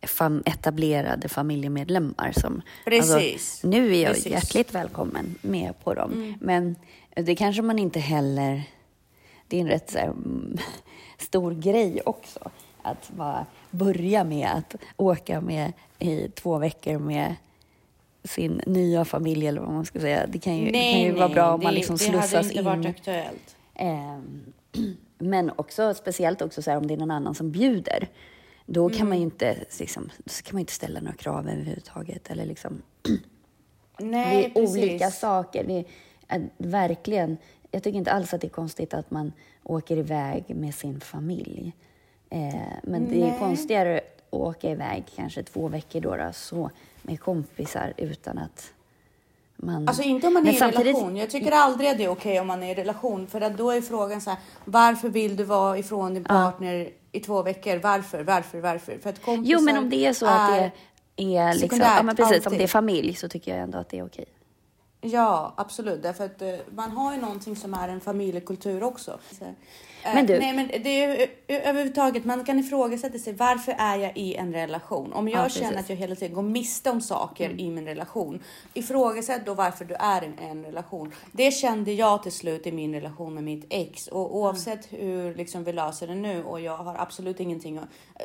fam, 0.02 0.42
etablerade 0.46 1.28
familjemedlemmar 1.28 2.32
som... 2.36 2.62
Precis. 2.84 3.12
Alltså, 3.12 3.68
nu 3.68 3.94
är 3.94 4.02
jag 4.02 4.14
Precis. 4.14 4.32
hjärtligt 4.32 4.74
välkommen 4.74 5.34
med 5.40 5.84
på 5.84 5.94
dem. 5.94 6.12
Mm. 6.12 6.34
Men 6.40 6.76
det 7.14 7.36
kanske 7.36 7.62
man 7.62 7.78
inte 7.78 8.00
heller... 8.00 8.62
det 9.48 9.56
är 9.56 9.60
en 9.60 9.68
rätt 9.68 9.90
så 9.90 9.98
här, 9.98 10.06
mm, 10.06 10.58
stor 11.18 11.54
grej 11.54 12.00
också. 12.06 12.50
Att 12.82 13.10
bara 13.10 13.46
börja 13.70 14.24
med 14.24 14.48
att 14.48 14.74
åka 14.96 15.40
med 15.40 15.72
i 15.98 16.28
två 16.28 16.58
veckor 16.58 16.98
med 16.98 17.34
sin 18.24 18.60
nya 18.66 19.04
familj 19.04 19.46
eller 19.46 19.60
vad 19.60 19.70
man 19.70 19.84
ska 19.84 20.00
säga. 20.00 20.26
Det 20.26 20.38
kan 20.38 20.56
ju, 20.56 20.62
nej, 20.62 20.72
det 20.72 20.92
kan 20.92 21.00
ju 21.00 21.08
nej, 21.08 21.20
vara 21.20 21.28
bra 21.28 21.54
om 21.54 21.62
man 21.62 21.74
liksom 21.74 21.98
slussas 21.98 22.50
in. 22.50 22.64
Det 22.64 22.70
hade 22.70 22.76
inte 22.76 22.86
varit 22.86 22.86
aktuellt. 22.86 23.56
Eh, 23.74 24.18
men 25.18 25.50
också 25.56 25.94
speciellt 25.94 26.42
också 26.42 26.62
så 26.62 26.70
här, 26.70 26.78
om 26.78 26.86
det 26.86 26.94
är 26.94 26.98
någon 26.98 27.10
annan 27.10 27.34
som 27.34 27.50
bjuder. 27.50 28.08
Då 28.66 28.86
mm. 28.86 28.98
kan 28.98 29.08
man 29.08 29.16
ju 29.18 29.22
inte, 29.22 29.56
liksom, 29.80 30.10
så 30.26 30.42
kan 30.42 30.54
man 30.54 30.60
inte 30.60 30.72
ställa 30.72 31.00
några 31.00 31.16
krav 31.16 31.48
överhuvudtaget. 31.48 32.30
Eller 32.30 32.46
liksom, 32.46 32.82
Nej, 33.98 34.36
det 34.54 34.60
är 34.60 34.62
precis. 34.62 34.82
olika 34.82 35.10
saker. 35.10 35.64
Det 35.64 35.84
är, 36.28 36.48
verkligen, 36.56 37.36
jag 37.70 37.82
tycker 37.82 37.98
inte 37.98 38.12
alls 38.12 38.34
att 38.34 38.40
det 38.40 38.46
är 38.46 38.50
konstigt 38.50 38.94
att 38.94 39.10
man 39.10 39.32
åker 39.62 39.96
iväg 39.96 40.44
med 40.56 40.74
sin 40.74 41.00
familj. 41.00 41.72
Eh, 42.30 42.54
men 42.82 43.02
Nej. 43.02 43.20
det 43.20 43.26
är 43.26 43.38
konstigare 43.38 44.00
åka 44.30 44.70
iväg 44.70 45.04
kanske 45.16 45.42
två 45.42 45.68
veckor 45.68 46.00
då, 46.00 46.16
då 46.16 46.30
så 46.32 46.70
med 47.02 47.20
kompisar 47.20 47.92
utan 47.96 48.38
att 48.38 48.72
man... 49.56 49.88
Alltså 49.88 50.02
inte 50.02 50.26
om 50.26 50.34
man 50.34 50.46
är 50.46 50.52
i 50.52 50.56
samtidigt... 50.56 50.86
relation. 50.86 51.16
Jag 51.16 51.30
tycker 51.30 51.52
aldrig 51.52 51.90
att 51.90 51.98
det 51.98 52.04
är 52.04 52.08
okej 52.08 52.32
okay 52.32 52.40
om 52.40 52.46
man 52.46 52.62
är 52.62 52.72
i 52.72 52.74
relation. 52.74 53.26
För 53.26 53.40
att 53.40 53.58
då 53.58 53.70
är 53.70 53.80
frågan 53.80 54.20
så 54.20 54.30
här, 54.30 54.38
varför 54.64 55.08
vill 55.08 55.36
du 55.36 55.44
vara 55.44 55.78
ifrån 55.78 56.14
din 56.14 56.24
partner 56.24 56.74
ja. 56.74 56.90
i 57.12 57.20
två 57.20 57.42
veckor? 57.42 57.76
Varför, 57.76 58.22
varför, 58.22 58.60
varför? 58.60 58.98
För 58.98 59.10
att 59.10 59.22
kompisar 59.22 59.52
Jo, 59.52 59.60
men 59.60 59.78
om 59.78 59.90
det 59.90 60.06
är 60.06 60.12
så 60.12 60.26
att 60.26 60.72
det 61.16 61.34
är 61.36 61.54
liksom, 61.54 61.80
ja, 61.80 62.02
men 62.02 62.16
precis, 62.16 62.32
alltid. 62.32 62.52
om 62.52 62.58
det 62.58 62.64
är 62.64 62.68
familj 62.68 63.14
så 63.14 63.28
tycker 63.28 63.50
jag 63.50 63.60
ändå 63.60 63.78
att 63.78 63.88
det 63.88 63.98
är 63.98 64.06
okej. 64.06 64.24
Ja, 65.00 65.54
absolut. 65.56 66.02
Därför 66.02 66.24
att 66.24 66.42
uh, 66.42 66.54
man 66.74 66.90
har 66.90 67.14
ju 67.14 67.20
någonting 67.20 67.56
som 67.56 67.74
är 67.74 67.88
en 67.88 68.00
familjekultur 68.00 68.82
också. 68.82 69.18
Eh, 70.08 70.14
men 70.14 70.26
du... 70.26 70.38
Nej, 70.38 70.52
men 70.52 70.68
det 70.82 71.04
är 71.04 71.28
överhuvudtaget, 71.48 72.24
man 72.24 72.44
kan 72.44 72.58
ifrågasätta 72.58 73.18
sig. 73.18 73.32
Varför 73.32 73.74
är 73.78 73.96
jag 73.96 74.16
i 74.16 74.34
en 74.34 74.52
relation? 74.52 75.12
Om 75.12 75.28
jag 75.28 75.44
ja, 75.44 75.48
känner 75.48 75.78
att 75.78 75.88
jag 75.88 75.96
hela 75.96 76.14
tiden 76.14 76.34
går 76.34 76.42
miste 76.42 76.90
om 76.90 77.00
saker 77.00 77.44
mm. 77.44 77.58
i 77.58 77.70
min 77.70 77.84
relation, 77.84 78.42
ifrågasätt 78.74 79.46
då 79.46 79.54
varför 79.54 79.84
du 79.84 79.94
är 79.94 80.24
i 80.24 80.30
en 80.50 80.64
relation. 80.64 81.12
Det 81.32 81.50
kände 81.50 81.92
jag 81.92 82.22
till 82.22 82.32
slut 82.32 82.66
i 82.66 82.72
min 82.72 82.94
relation 82.94 83.34
med 83.34 83.44
mitt 83.44 83.66
ex 83.70 84.06
och 84.06 84.36
oavsett 84.36 84.92
mm. 84.92 85.06
hur 85.06 85.34
liksom 85.34 85.64
vi 85.64 85.72
löser 85.72 86.06
det 86.06 86.14
nu 86.14 86.44
och 86.44 86.60
jag 86.60 86.76
har 86.76 86.94
absolut 86.98 87.40
ingenting. 87.40 87.80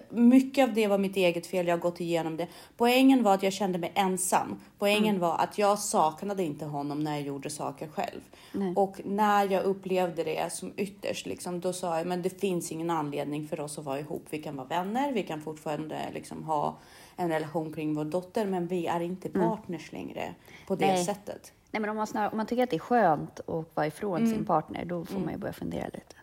Mycket 0.10 0.70
av 0.70 0.74
det 0.74 0.88
var 0.88 0.98
mitt 0.98 1.16
eget 1.18 1.48
fel. 1.48 1.68
Jag 1.68 1.76
har 1.76 1.82
gått 1.82 2.00
igenom 2.00 2.38
det. 2.38 2.48
Poängen 2.78 3.24
var 3.24 3.34
att 3.34 3.44
jag 3.44 3.54
kände 3.54 3.78
mig 3.78 3.92
ensam. 3.96 4.62
Poängen 4.80 5.16
mm. 5.16 5.20
var 5.20 5.38
att 5.38 5.58
jag 5.58 5.80
saknade 5.80 6.44
inte 6.44 6.66
honom 6.66 7.00
när 7.00 7.12
jag 7.12 7.22
gjorde 7.22 7.50
saker 7.50 7.88
själv. 7.88 8.22
Nej. 8.52 8.74
Och 8.76 9.02
när 9.06 9.52
jag 9.52 9.64
upplevde 9.64 10.24
det 10.24 10.54
som 10.54 10.74
ytterst, 10.78 11.26
liksom, 11.26 11.60
då 11.60 11.73
sa 11.76 11.98
jag 11.98 12.08
men 12.08 12.22
det 12.22 12.42
finns 12.42 12.72
ingen 12.72 12.90
anledning 12.90 13.48
för 13.48 13.60
oss 13.60 13.78
att 13.78 13.86
vara 13.86 14.00
ihop. 14.00 14.26
Vi 14.30 14.38
kan 14.38 14.56
vara 14.56 14.68
vänner, 14.68 15.14
vi 15.14 15.24
kan 15.24 15.42
fortfarande 15.42 16.00
liksom, 16.14 16.44
ha 16.44 16.78
en 17.16 17.30
relation 17.30 17.74
kring 17.74 17.94
vår 17.94 18.06
dotter, 18.06 18.46
men 18.46 18.68
vi 18.68 18.88
är 18.88 19.00
inte 19.00 19.30
mm. 19.30 19.50
partners 19.50 19.94
mm. 19.94 20.06
längre 20.06 20.36
på 20.68 20.76
det 20.76 20.88
Nej. 20.88 21.06
sättet. 21.06 21.54
Nej, 21.72 21.82
men 21.82 21.90
om 21.90 21.98
man, 21.98 22.08
snar, 22.08 22.32
om 22.32 22.38
man 22.38 22.46
tycker 22.46 22.64
att 22.64 22.70
det 22.70 22.76
är 22.76 22.80
skönt 22.80 23.40
att 23.40 23.76
vara 23.76 23.88
ifrån 23.88 24.18
mm. 24.18 24.32
sin 24.32 24.46
partner, 24.46 24.86
då 24.86 25.06
får 25.06 25.14
mm. 25.14 25.26
man 25.26 25.34
ju 25.34 25.40
börja 25.40 25.54
fundera 25.54 25.86
lite. 25.86 26.16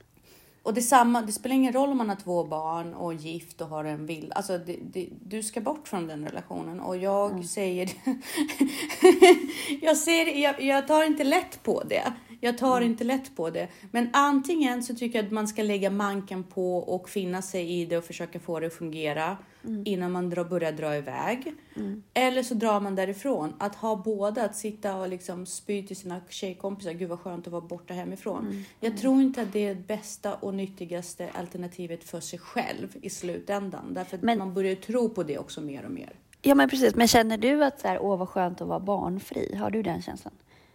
Och 0.62 0.74
det, 0.74 0.82
samma, 0.82 1.22
det 1.22 1.32
spelar 1.32 1.56
ingen 1.56 1.72
roll 1.72 1.90
om 1.90 1.96
man 1.96 2.08
har 2.08 2.16
två 2.16 2.44
barn 2.44 2.94
och 2.94 3.14
gift 3.14 3.60
och 3.60 3.68
har 3.68 3.84
en 3.84 4.06
vild. 4.06 4.32
Alltså 4.32 4.58
det, 4.58 4.76
det, 4.82 5.08
du 5.24 5.42
ska 5.42 5.60
bort 5.60 5.88
från 5.88 6.06
den 6.06 6.24
relationen 6.24 6.80
och 6.80 6.96
jag 6.96 7.30
mm. 7.30 7.44
säger 7.44 7.90
jag, 9.80 9.96
ser, 9.96 10.42
jag, 10.42 10.62
jag 10.62 10.88
tar 10.88 11.04
inte 11.04 11.24
lätt 11.24 11.62
på 11.62 11.82
det. 11.82 12.12
Jag 12.40 12.58
tar 12.58 12.76
mm. 12.76 12.90
inte 12.90 13.04
lätt 13.04 13.36
på 13.36 13.50
det. 13.50 13.68
Men 13.90 14.08
antingen 14.12 14.82
så 14.82 14.94
tycker 14.94 15.18
jag 15.18 15.26
att 15.26 15.32
man 15.32 15.48
ska 15.48 15.62
lägga 15.62 15.90
manken 15.90 16.44
på 16.44 16.78
och 16.78 17.08
finna 17.08 17.42
sig 17.42 17.70
i 17.80 17.84
det 17.84 17.98
och 17.98 18.04
försöka 18.04 18.40
få 18.40 18.60
det 18.60 18.66
att 18.66 18.74
fungera 18.74 19.36
mm. 19.64 19.82
innan 19.86 20.12
man 20.12 20.30
drar, 20.30 20.44
börjar 20.44 20.72
dra 20.72 20.96
iväg. 20.96 21.54
Mm. 21.76 22.02
Eller 22.14 22.42
så 22.42 22.54
drar 22.54 22.80
man 22.80 22.94
därifrån. 22.94 23.54
Att 23.58 23.74
ha 23.74 23.96
båda, 23.96 24.44
att 24.44 24.56
sitta 24.56 24.96
och 24.96 25.08
liksom 25.08 25.46
spy 25.46 25.86
till 25.86 25.96
sina 25.96 26.20
tjejkompisar. 26.28 26.92
Gud 26.92 27.08
vad 27.08 27.20
skönt 27.20 27.46
att 27.46 27.52
vara 27.52 27.62
borta 27.62 27.94
hemifrån. 27.94 28.46
Mm. 28.46 28.62
Jag 28.80 28.88
mm. 28.88 29.00
tror 29.00 29.22
inte 29.22 29.42
att 29.42 29.52
det 29.52 29.66
är 29.66 29.74
det 29.74 29.86
bästa 29.86 30.34
och 30.34 30.54
nyttigaste 30.54 31.30
alternativet 31.34 32.04
för 32.04 32.20
sig 32.20 32.38
själv 32.38 32.96
i 33.02 33.10
slutändan. 33.10 33.94
Därför 33.94 34.16
att 34.16 34.22
men, 34.22 34.38
man 34.38 34.54
börjar 34.54 34.74
tro 34.74 35.08
på 35.08 35.22
det 35.22 35.38
också 35.38 35.60
mer 35.60 35.84
och 35.84 35.90
mer. 35.90 36.12
Ja 36.42 36.54
men 36.54 36.68
precis, 36.68 36.94
men 36.94 37.08
känner 37.08 37.38
du 37.38 37.64
att 37.64 37.80
så 37.80 37.88
här, 37.88 37.98
åh 38.02 38.18
vad 38.18 38.28
skönt 38.28 38.60
att 38.60 38.68
vara 38.68 38.80
barnfri? 38.80 39.56
Har 39.56 39.70
du 39.70 39.82
den 39.82 40.02
känslan? 40.02 40.32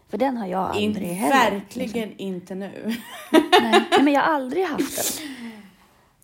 För 0.09 0.17
den 0.17 0.37
har 0.37 0.47
jag 0.47 0.61
aldrig 0.75 1.09
In, 1.09 1.15
heller. 1.15 1.51
Verkligen 1.51 2.09
liksom. 2.09 2.25
inte 2.25 2.55
nu. 2.55 2.95
nej, 3.61 3.83
men 4.01 4.13
jag 4.13 4.21
har 4.21 4.33
aldrig 4.33 4.65
haft 4.65 5.19
den. 5.19 5.27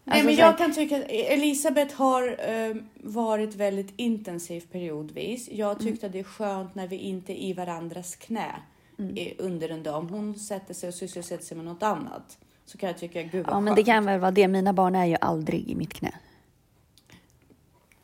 Nej, 0.04 0.14
alltså, 0.14 0.26
men 0.26 0.36
jag 0.36 0.58
kan 0.58 0.74
tycka 0.74 0.98
att 0.98 1.06
Elisabeth 1.10 1.96
har 1.96 2.28
uh, 2.28 2.76
varit 2.96 3.56
väldigt 3.56 3.94
intensiv 3.96 4.64
periodvis. 4.72 5.50
Jag 5.52 5.72
mm. 5.72 5.84
tyckte 5.84 6.06
mm. 6.06 6.10
att 6.10 6.14
det 6.14 6.20
är 6.20 6.24
skönt 6.24 6.76
när 6.76 6.88
vi 6.88 6.96
inte 6.96 7.34
är 7.34 7.50
i 7.50 7.54
varandras 7.54 8.16
knä 8.16 8.56
mm. 9.00 9.34
under 9.38 9.70
en 9.70 9.84
dag. 9.84 9.96
Om 9.96 10.10
hon 10.10 10.36
sätter 10.36 10.74
sig 10.74 10.90
och 10.90 10.96
sysselsätter 10.96 11.46
sig 11.46 11.58
med 11.58 11.66
något 11.66 11.84
annat 11.84 12.38
så 12.66 12.78
kan 12.78 12.88
jag 12.88 12.98
tycka, 12.98 13.24
gud 13.24 13.46
vad 13.46 13.56
Ja, 13.56 13.60
men 13.60 13.76
det 13.76 13.84
kan 13.84 14.06
väl 14.06 14.20
vara 14.20 14.32
det. 14.32 14.48
Mina 14.48 14.74
barn 14.74 14.96
är 14.96 15.06
ju 15.06 15.18
aldrig 15.22 15.70
i 15.70 15.76
mitt 15.76 15.94
knä. 15.94 16.12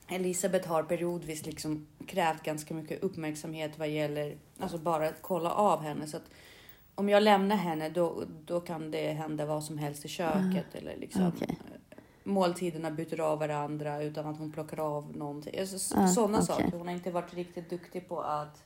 Elisabeth 0.07 0.67
har 0.67 0.83
periodvis 0.83 1.45
liksom 1.45 1.87
krävt 2.07 2.43
ganska 2.43 2.73
mycket 2.73 3.03
uppmärksamhet 3.03 3.79
vad 3.79 3.89
gäller 3.89 4.37
alltså 4.59 4.77
bara 4.77 5.07
att 5.07 5.21
kolla 5.21 5.51
av 5.51 5.81
henne. 5.81 6.07
Så 6.07 6.17
att 6.17 6.29
om 6.95 7.09
jag 7.09 7.23
lämnar 7.23 7.55
henne 7.55 7.89
då, 7.89 8.23
då 8.45 8.59
kan 8.59 8.91
det 8.91 9.11
hända 9.11 9.45
vad 9.45 9.63
som 9.63 9.77
helst 9.77 10.05
i 10.05 10.07
köket 10.07 10.43
mm. 10.43 10.63
eller 10.73 10.97
liksom 10.97 11.27
okay. 11.27 11.47
måltiderna 12.23 12.91
byter 12.91 13.21
av 13.21 13.39
varandra 13.39 14.03
utan 14.03 14.25
att 14.25 14.37
hon 14.37 14.51
plockar 14.51 14.79
av 14.79 15.17
någonting. 15.17 15.59
Alltså, 15.59 15.95
mm, 15.95 16.07
Sådana 16.07 16.37
okay. 16.37 16.45
saker. 16.47 16.77
Hon 16.77 16.87
har 16.87 16.93
inte 16.93 17.11
varit 17.11 17.33
riktigt 17.33 17.69
duktig 17.69 18.09
på 18.09 18.21
att 18.21 18.63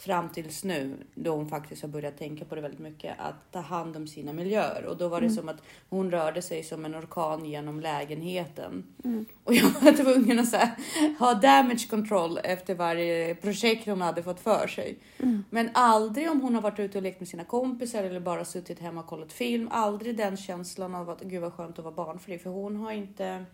fram 0.00 0.28
tills 0.28 0.64
nu 0.64 0.96
då 1.14 1.34
hon 1.34 1.48
faktiskt 1.48 1.82
har 1.82 1.88
börjat 1.88 2.18
tänka 2.18 2.44
på 2.44 2.54
det 2.54 2.60
väldigt 2.60 2.80
mycket 2.80 3.14
att 3.18 3.52
ta 3.52 3.60
hand 3.60 3.96
om 3.96 4.06
sina 4.06 4.32
miljöer 4.32 4.84
och 4.84 4.96
då 4.96 5.08
var 5.08 5.20
det 5.20 5.26
mm. 5.26 5.36
som 5.36 5.48
att 5.48 5.62
hon 5.88 6.10
rörde 6.10 6.42
sig 6.42 6.62
som 6.62 6.84
en 6.84 6.94
orkan 6.94 7.44
genom 7.44 7.80
lägenheten 7.80 8.84
mm. 9.04 9.26
och 9.44 9.54
jag 9.54 9.70
var 9.70 9.92
tvungen 10.04 10.38
att 10.38 10.52
här, 10.52 10.70
ha 11.18 11.34
damage 11.34 11.86
control 11.90 12.38
efter 12.44 12.74
varje 12.74 13.34
projekt 13.34 13.86
hon 13.86 14.00
hade 14.00 14.22
fått 14.22 14.40
för 14.40 14.66
sig. 14.66 14.98
Mm. 15.18 15.44
Men 15.50 15.70
aldrig 15.74 16.30
om 16.30 16.40
hon 16.40 16.54
har 16.54 16.62
varit 16.62 16.78
ute 16.78 16.98
och 16.98 17.02
lekt 17.02 17.20
med 17.20 17.28
sina 17.28 17.44
kompisar 17.44 18.04
eller 18.04 18.20
bara 18.20 18.44
suttit 18.44 18.78
hemma 18.78 19.00
och 19.00 19.06
kollat 19.06 19.32
film. 19.32 19.68
Aldrig 19.70 20.16
den 20.16 20.36
känslan 20.36 20.94
av 20.94 21.10
att 21.10 21.20
gud 21.20 21.40
vad 21.40 21.52
skönt 21.52 21.78
att 21.78 21.84
vara 21.84 21.94
barnfri 21.94 22.38
för 22.38 22.50
hon 22.50 22.76
har 22.76 22.92
inte. 22.92 23.44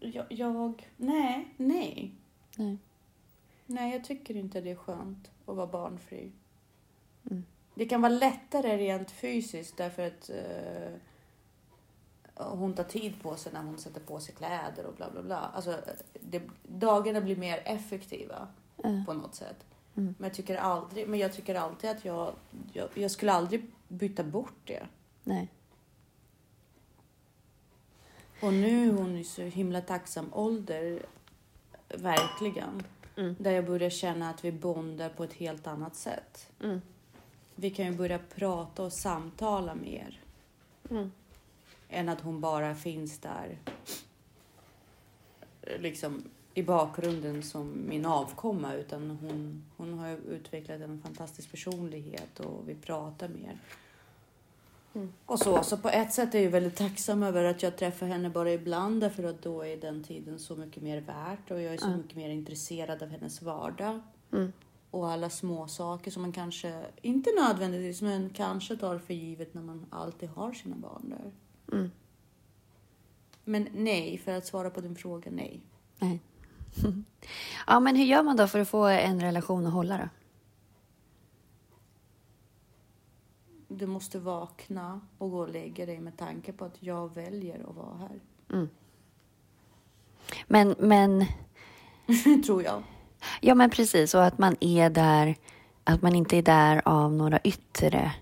Jag, 0.00 0.24
jag 0.28 0.82
nej, 0.96 1.54
nej. 1.56 2.14
nej. 2.56 2.78
Nej, 3.70 3.92
jag 3.92 4.04
tycker 4.04 4.36
inte 4.36 4.60
det 4.60 4.70
är 4.70 4.76
skönt 4.76 5.30
att 5.46 5.56
vara 5.56 5.66
barnfri. 5.66 6.32
Mm. 7.30 7.44
Det 7.74 7.86
kan 7.86 8.02
vara 8.02 8.12
lättare 8.12 8.76
rent 8.76 9.10
fysiskt 9.10 9.76
därför 9.76 10.06
att 10.06 10.30
uh, 10.30 10.96
hon 12.46 12.74
tar 12.74 12.84
tid 12.84 13.22
på 13.22 13.36
sig 13.36 13.52
när 13.52 13.62
hon 13.62 13.78
sätter 13.78 14.00
på 14.00 14.20
sig 14.20 14.34
kläder 14.34 14.86
och 14.86 14.94
bla 14.94 15.10
bla 15.10 15.22
bla. 15.22 15.38
Alltså, 15.54 15.80
det, 16.20 16.42
dagarna 16.62 17.20
blir 17.20 17.36
mer 17.36 17.62
effektiva 17.64 18.48
mm. 18.84 19.04
på 19.04 19.12
något 19.12 19.34
sätt. 19.34 19.66
Mm. 19.96 20.14
Men, 20.18 20.28
jag 20.28 20.34
tycker 20.34 20.56
aldrig, 20.56 21.08
men 21.08 21.18
jag 21.18 21.32
tycker 21.32 21.54
alltid 21.54 21.90
att 21.90 22.04
jag, 22.04 22.32
jag, 22.72 22.88
jag 22.94 23.10
skulle 23.10 23.32
aldrig 23.32 23.66
byta 23.88 24.24
bort 24.24 24.58
det. 24.64 24.86
Nej. 25.24 25.48
Och 28.42 28.52
nu 28.52 28.88
är 28.88 28.92
hon 28.92 29.16
i 29.16 29.24
så 29.24 29.42
himla 29.42 29.80
tacksam 29.80 30.34
ålder, 30.34 31.06
verkligen. 31.88 32.82
Mm. 33.18 33.36
Där 33.38 33.50
jag 33.52 33.66
börjar 33.66 33.90
känna 33.90 34.30
att 34.30 34.44
vi 34.44 34.52
bondar 34.52 35.08
på 35.08 35.24
ett 35.24 35.32
helt 35.32 35.66
annat 35.66 35.96
sätt. 35.96 36.52
Mm. 36.62 36.80
Vi 37.54 37.70
kan 37.70 37.86
ju 37.86 37.92
börja 37.92 38.18
prata 38.18 38.82
och 38.82 38.92
samtala 38.92 39.74
mer. 39.74 40.20
Mm. 40.90 41.12
Än 41.88 42.08
att 42.08 42.20
hon 42.20 42.40
bara 42.40 42.74
finns 42.74 43.18
där 43.18 43.58
liksom 45.78 46.22
i 46.54 46.62
bakgrunden 46.62 47.42
som 47.42 47.84
min 47.88 48.06
avkomma. 48.06 48.74
Utan 48.74 49.10
hon, 49.10 49.64
hon 49.76 49.98
har 49.98 50.10
utvecklat 50.10 50.80
en 50.80 51.02
fantastisk 51.02 51.50
personlighet 51.50 52.40
och 52.40 52.68
vi 52.68 52.74
pratar 52.74 53.28
mer. 53.28 53.58
Mm. 54.94 55.12
Och 55.26 55.38
så, 55.38 55.62
så 55.62 55.76
på 55.76 55.88
ett 55.88 56.12
sätt 56.12 56.34
är 56.34 56.40
jag 56.40 56.50
väldigt 56.50 56.76
tacksam 56.76 57.22
över 57.22 57.44
att 57.44 57.62
jag 57.62 57.76
träffar 57.76 58.06
henne 58.06 58.30
bara 58.30 58.52
ibland 58.52 59.00
därför 59.00 59.24
att 59.24 59.42
då 59.42 59.62
är 59.62 59.76
den 59.76 60.04
tiden 60.04 60.38
så 60.38 60.56
mycket 60.56 60.82
mer 60.82 61.00
värt 61.00 61.50
och 61.50 61.60
jag 61.60 61.74
är 61.74 61.78
så 61.78 61.86
mm. 61.86 61.98
mycket 61.98 62.16
mer 62.16 62.30
intresserad 62.30 63.02
av 63.02 63.08
hennes 63.08 63.42
vardag. 63.42 64.00
Mm. 64.32 64.52
Och 64.90 65.10
alla 65.10 65.30
små 65.30 65.68
saker 65.68 66.10
som 66.10 66.22
man 66.22 66.32
kanske, 66.32 66.84
inte 67.02 67.30
nödvändigtvis, 67.40 68.02
men 68.02 68.30
kanske 68.30 68.76
tar 68.76 68.98
för 68.98 69.14
givet 69.14 69.54
när 69.54 69.62
man 69.62 69.86
alltid 69.90 70.28
har 70.28 70.52
sina 70.52 70.76
barn 70.76 71.14
där. 71.16 71.32
Mm. 71.76 71.90
Men 73.44 73.68
nej, 73.72 74.18
för 74.18 74.32
att 74.32 74.46
svara 74.46 74.70
på 74.70 74.80
din 74.80 74.96
fråga, 74.96 75.30
nej. 75.30 75.60
Nej. 75.98 76.20
ja, 77.66 77.80
men 77.80 77.96
hur 77.96 78.04
gör 78.04 78.22
man 78.22 78.36
då 78.36 78.46
för 78.46 78.60
att 78.60 78.68
få 78.68 78.84
en 78.84 79.20
relation 79.20 79.66
att 79.66 79.72
hålla 79.72 79.98
då? 79.98 80.08
Du 83.78 83.86
måste 83.86 84.18
vakna 84.18 85.00
och 85.18 85.30
gå 85.30 85.38
och 85.38 85.48
lägga 85.48 85.86
dig 85.86 86.00
med 86.00 86.16
tanke 86.16 86.52
på 86.52 86.64
att 86.64 86.76
jag 86.82 87.14
väljer 87.14 87.60
att 87.68 87.76
vara 87.76 87.96
här. 87.96 88.20
Mm. 88.52 88.68
Men, 90.46 90.74
men... 90.78 91.24
Tror 92.46 92.62
jag. 92.62 92.82
Ja, 93.40 93.54
men 93.54 93.70
precis. 93.70 94.14
Och 94.14 94.24
att 94.24 94.38
man 94.38 94.56
är 94.60 94.90
där, 94.90 95.36
att 95.84 96.02
man 96.02 96.14
inte 96.14 96.36
är 96.36 96.42
där 96.42 96.82
av 96.84 97.12
några 97.12 97.38
yttre 97.44 98.12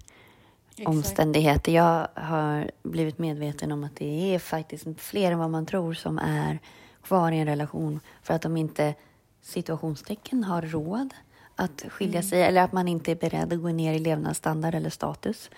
Exakt. 0.71 0.89
omständigheter. 0.89 1.73
Jag 1.73 2.09
har 2.15 2.71
blivit 2.83 3.19
medveten 3.19 3.73
om 3.73 3.85
att 3.85 3.97
det 3.97 4.35
är 4.35 4.39
faktiskt 4.39 4.87
fler 5.01 5.33
än 5.33 5.39
vad 5.39 5.51
man 5.51 5.67
tror 5.67 5.95
som 5.95 6.19
är 6.19 6.59
kvar 7.03 7.33
i 7.33 7.39
en 7.39 7.47
relation 7.47 8.01
för 8.23 8.35
att 8.35 8.43
de 8.43 8.57
inte 8.57 8.95
situationstecken 9.43 10.45
har 10.45 10.63
råd 10.63 11.15
att 11.57 11.85
skilja 11.89 12.19
mm. 12.19 12.31
sig 12.31 12.43
eller 12.43 12.63
att 12.63 12.73
man 12.73 12.89
inte 12.89 13.11
är 13.11 13.17
beredd 13.17 13.53
att 13.53 13.63
gå 13.63 13.69
ner 13.69 13.95
i 13.95 13.99
levnadsstandard 13.99 14.75
eller 14.75 14.91
status. 14.91 15.51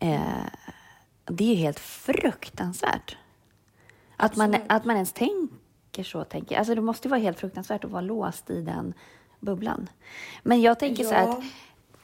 Eh, 0.00 0.20
det 1.24 1.52
är 1.52 1.56
helt 1.56 1.78
fruktansvärt. 1.78 3.16
Att 4.16 4.36
man, 4.36 4.56
att 4.68 4.84
man 4.84 4.96
ens 4.96 5.12
tänker 5.12 6.04
så. 6.04 6.24
Tänker. 6.24 6.58
Alltså 6.58 6.74
det 6.74 6.80
måste 6.80 7.08
vara 7.08 7.20
helt 7.20 7.40
fruktansvärt 7.40 7.84
att 7.84 7.90
vara 7.90 8.02
låst 8.02 8.50
i 8.50 8.62
den 8.62 8.94
bubblan. 9.40 9.88
Men 10.42 10.60
jag 10.60 10.78
tänker 10.78 11.02
ja. 11.02 11.08
så 11.08 11.14
här 11.14 11.28
att, 11.28 11.44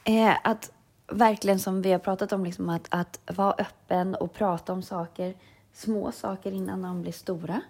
eh, 0.03 0.51
att 0.51 0.71
verkligen 1.07 1.59
som 1.59 1.81
vi 1.81 1.91
har 1.91 1.99
pratat 1.99 2.33
om, 2.33 2.45
liksom 2.45 2.69
att, 2.69 2.87
att 2.89 3.19
vara 3.25 3.53
öppen 3.53 4.15
och 4.15 4.33
prata 4.33 4.73
om 4.73 4.81
saker, 4.81 5.35
små 5.73 6.11
saker 6.11 6.51
innan 6.51 6.81
de 6.81 7.01
blir 7.01 7.11
stora. 7.11 7.61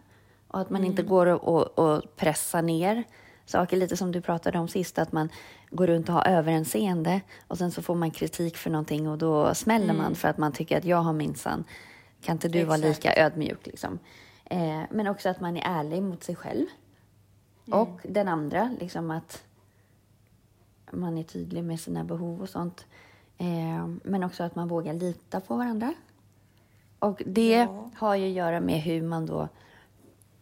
Och 0.48 0.60
att 0.60 0.70
man 0.70 0.82
mm. 0.82 0.92
inte 0.92 1.04
går 1.04 1.26
och, 1.26 1.44
och, 1.44 1.80
och 1.80 2.16
pressar 2.16 2.62
ner 2.62 3.04
saker, 3.46 3.78
lite 3.78 3.98
som 3.98 4.12
du 4.12 4.22
pratade 4.22 4.60
om 4.60 4.68
sist, 4.68 5.00
att 5.00 5.12
man 5.12 5.30
går 5.70 5.88
runt 5.88 6.10
och 6.10 6.16
har 6.16 6.28
överinseende 6.28 7.22
och 7.48 7.58
sen 7.58 7.72
så 7.72 7.82
får 7.82 7.96
man 7.96 8.12
kritik 8.12 8.58
för 8.58 8.70
någonting 8.70 9.10
och 9.10 9.18
då 9.18 9.56
smäller 9.56 9.90
mm. 9.90 9.98
man 9.98 10.16
för 10.16 10.28
att 10.28 10.38
man 10.38 10.52
tycker 10.52 10.78
att 10.78 10.86
jag 10.86 10.98
har 10.98 11.14
minsann, 11.14 11.64
kan 12.22 12.36
inte 12.36 12.48
du 12.50 12.60
Exakt. 12.60 12.82
vara 12.82 12.90
lika 12.90 13.16
ödmjuk 13.16 13.66
liksom? 13.66 14.00
Eh, 14.46 14.82
men 14.92 15.08
också 15.08 15.30
att 15.30 15.42
man 15.42 15.58
är 15.58 15.80
ärlig 15.80 16.04
mot 16.04 16.24
sig 16.24 16.36
själv 16.36 16.66
mm. 17.68 17.80
och 17.80 18.00
den 18.04 18.28
andra, 18.28 18.76
liksom 18.80 19.12
att 19.12 19.44
man 20.92 21.18
är 21.18 21.24
tydlig 21.24 21.64
med 21.64 21.80
sina 21.80 22.04
behov 22.04 22.42
och 22.42 22.50
sånt. 22.50 22.86
Eh, 23.38 23.88
men 24.04 24.24
också 24.24 24.44
att 24.44 24.56
man 24.56 24.68
vågar 24.68 24.94
lita 24.94 25.40
på 25.40 25.56
varandra. 25.56 25.94
Och 27.00 27.22
det 27.26 27.52
ja. 27.52 27.90
har 27.96 28.16
ju 28.16 28.26
att 28.26 28.32
göra 28.32 28.60
med 28.60 28.82
hur 28.82 29.02
man 29.02 29.26
då 29.26 29.50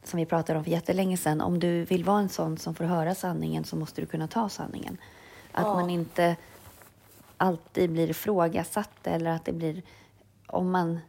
som 0.04 0.20
vi 0.20 0.26
pratade 0.26 0.60
om 0.60 0.64
för 0.64 0.72
jättelänge 0.72 1.18
sedan, 1.18 1.42
om 1.42 1.60
du 1.60 1.84
vill 1.84 2.04
vara 2.04 2.20
en 2.20 2.30
sån 2.30 2.58
som 2.58 2.76
får 2.76 2.86
höra 2.86 3.16
sanningen 3.16 3.64
så 3.64 3.76
måste 3.76 4.02
du 4.02 4.08
kunna 4.08 4.28
ta 4.28 4.50
sanningen. 4.50 4.98
Att 5.52 5.68
ja. 5.68 5.74
man 5.74 5.90
inte 5.90 6.36
alltid 7.38 7.92
blir 7.92 8.10
ifrågasatt 8.10 9.08
eller 9.08 9.32
att 9.32 9.46
det 9.46 9.54
blir, 9.54 9.82
om 10.48 10.72
man, 10.72 11.00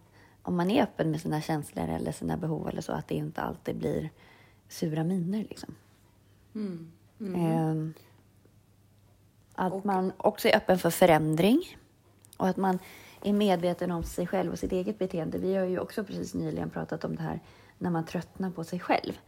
om 0.43 0.57
man 0.57 0.71
är 0.71 0.83
öppen 0.83 1.11
med 1.11 1.21
sina 1.21 1.41
känslor 1.41 1.89
eller 1.89 2.13
sina 2.13 2.37
behov 2.37 2.69
eller 2.69 2.81
så, 2.81 2.93
att 2.93 3.09
det 3.09 3.15
inte 3.15 3.41
alltid 3.41 3.77
blir 3.77 4.11
sura 4.69 5.05
miner 5.05 5.39
liksom. 5.39 5.75
Mm. 6.55 6.93
Mm. 7.21 7.37
Eh, 7.37 7.95
att 9.55 9.73
och. 9.73 9.87
man 9.87 10.13
också 10.17 10.49
är 10.49 10.57
öppen 10.57 10.79
för 10.79 10.91
förändring 10.91 11.63
och 12.37 12.49
att 12.49 12.57
man 12.57 12.79
är 13.23 13.33
medveten 13.33 13.91
om 13.91 14.03
sig 14.03 14.27
själv 14.27 14.53
och 14.53 14.59
sitt 14.59 14.73
eget 14.73 14.99
beteende. 14.99 15.39
Vi 15.39 15.55
har 15.55 15.65
ju 15.65 15.79
också 15.79 16.05
precis 16.05 16.35
nyligen 16.35 16.71
pratat 16.71 17.05
om 17.05 17.17
det 17.17 17.23
här 17.23 17.41
när 17.83 17.91
man 17.91 18.05
tröttnar 18.05 18.51
på 18.51 18.65
sig 18.65 18.81
själv. 18.81 19.19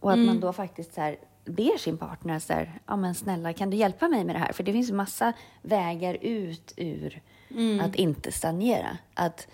Och 0.00 0.10
att 0.10 0.16
mm. 0.16 0.26
man 0.26 0.40
då 0.40 0.52
faktiskt 0.52 0.94
så 0.94 1.00
här, 1.00 1.16
ber 1.44 1.78
sin 1.78 1.98
partner 1.98 2.38
så 2.38 2.52
här, 2.52 2.80
ja 2.86 2.96
men 2.96 3.14
snälla 3.14 3.52
kan 3.52 3.70
du 3.70 3.76
hjälpa 3.76 4.08
mig 4.08 4.24
med 4.24 4.34
det 4.34 4.38
här? 4.38 4.52
För 4.52 4.62
det 4.62 4.72
finns 4.72 4.90
massa 4.90 5.32
vägar 5.62 6.18
ut 6.20 6.72
ur 6.76 7.22
mm. 7.50 7.80
att 7.80 7.94
inte 7.94 8.32
stagnera. 8.32 8.98
Att 9.14 9.48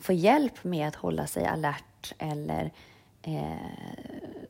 få 0.00 0.12
hjälp 0.12 0.64
med 0.64 0.88
att 0.88 0.94
hålla 0.94 1.26
sig 1.26 1.46
alert 1.46 2.14
eller 2.18 2.72
eh, 3.22 3.56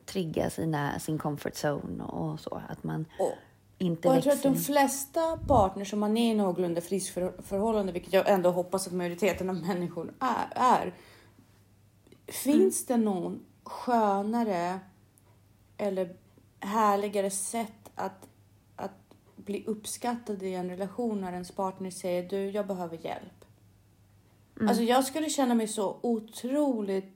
trigga 0.05 0.49
sina, 0.49 0.99
sin 0.99 1.17
comfort 1.17 1.53
zone 1.53 2.03
och 2.03 2.39
så. 2.39 2.61
Att 2.69 2.83
man 2.83 3.05
och, 3.19 3.33
inte 3.77 4.09
och 4.09 4.15
jag 4.15 4.23
tror 4.23 4.33
att 4.33 4.43
de 4.43 4.55
flesta 4.55 5.37
partners 5.37 5.89
som 5.89 5.99
man 5.99 6.17
är 6.17 6.31
i 6.31 6.35
någorlunda 6.35 6.81
frisk 6.81 7.13
för, 7.13 7.33
förhållande, 7.43 7.91
vilket 7.91 8.13
jag 8.13 8.29
ändå 8.29 8.51
hoppas 8.51 8.87
att 8.87 8.93
majoriteten 8.93 9.49
av 9.49 9.55
människor 9.55 10.13
är, 10.19 10.47
är 10.55 10.93
Finns 12.27 12.85
det 12.85 12.97
någon 12.97 13.45
skönare 13.63 14.79
eller 15.77 16.15
härligare 16.59 17.29
sätt 17.29 17.91
att, 17.95 18.27
att 18.75 19.15
bli 19.35 19.65
uppskattad 19.65 20.43
i 20.43 20.53
en 20.53 20.69
relation 20.69 21.21
när 21.21 21.33
ens 21.33 21.51
partner 21.51 21.91
säger 21.91 22.29
du, 22.29 22.49
jag 22.49 22.67
behöver 22.67 22.97
hjälp. 23.05 23.45
Mm. 24.55 24.69
Alltså 24.69 24.83
jag 24.83 25.05
skulle 25.05 25.29
känna 25.29 25.53
mig 25.53 25.67
så 25.67 25.97
otroligt 26.01 27.13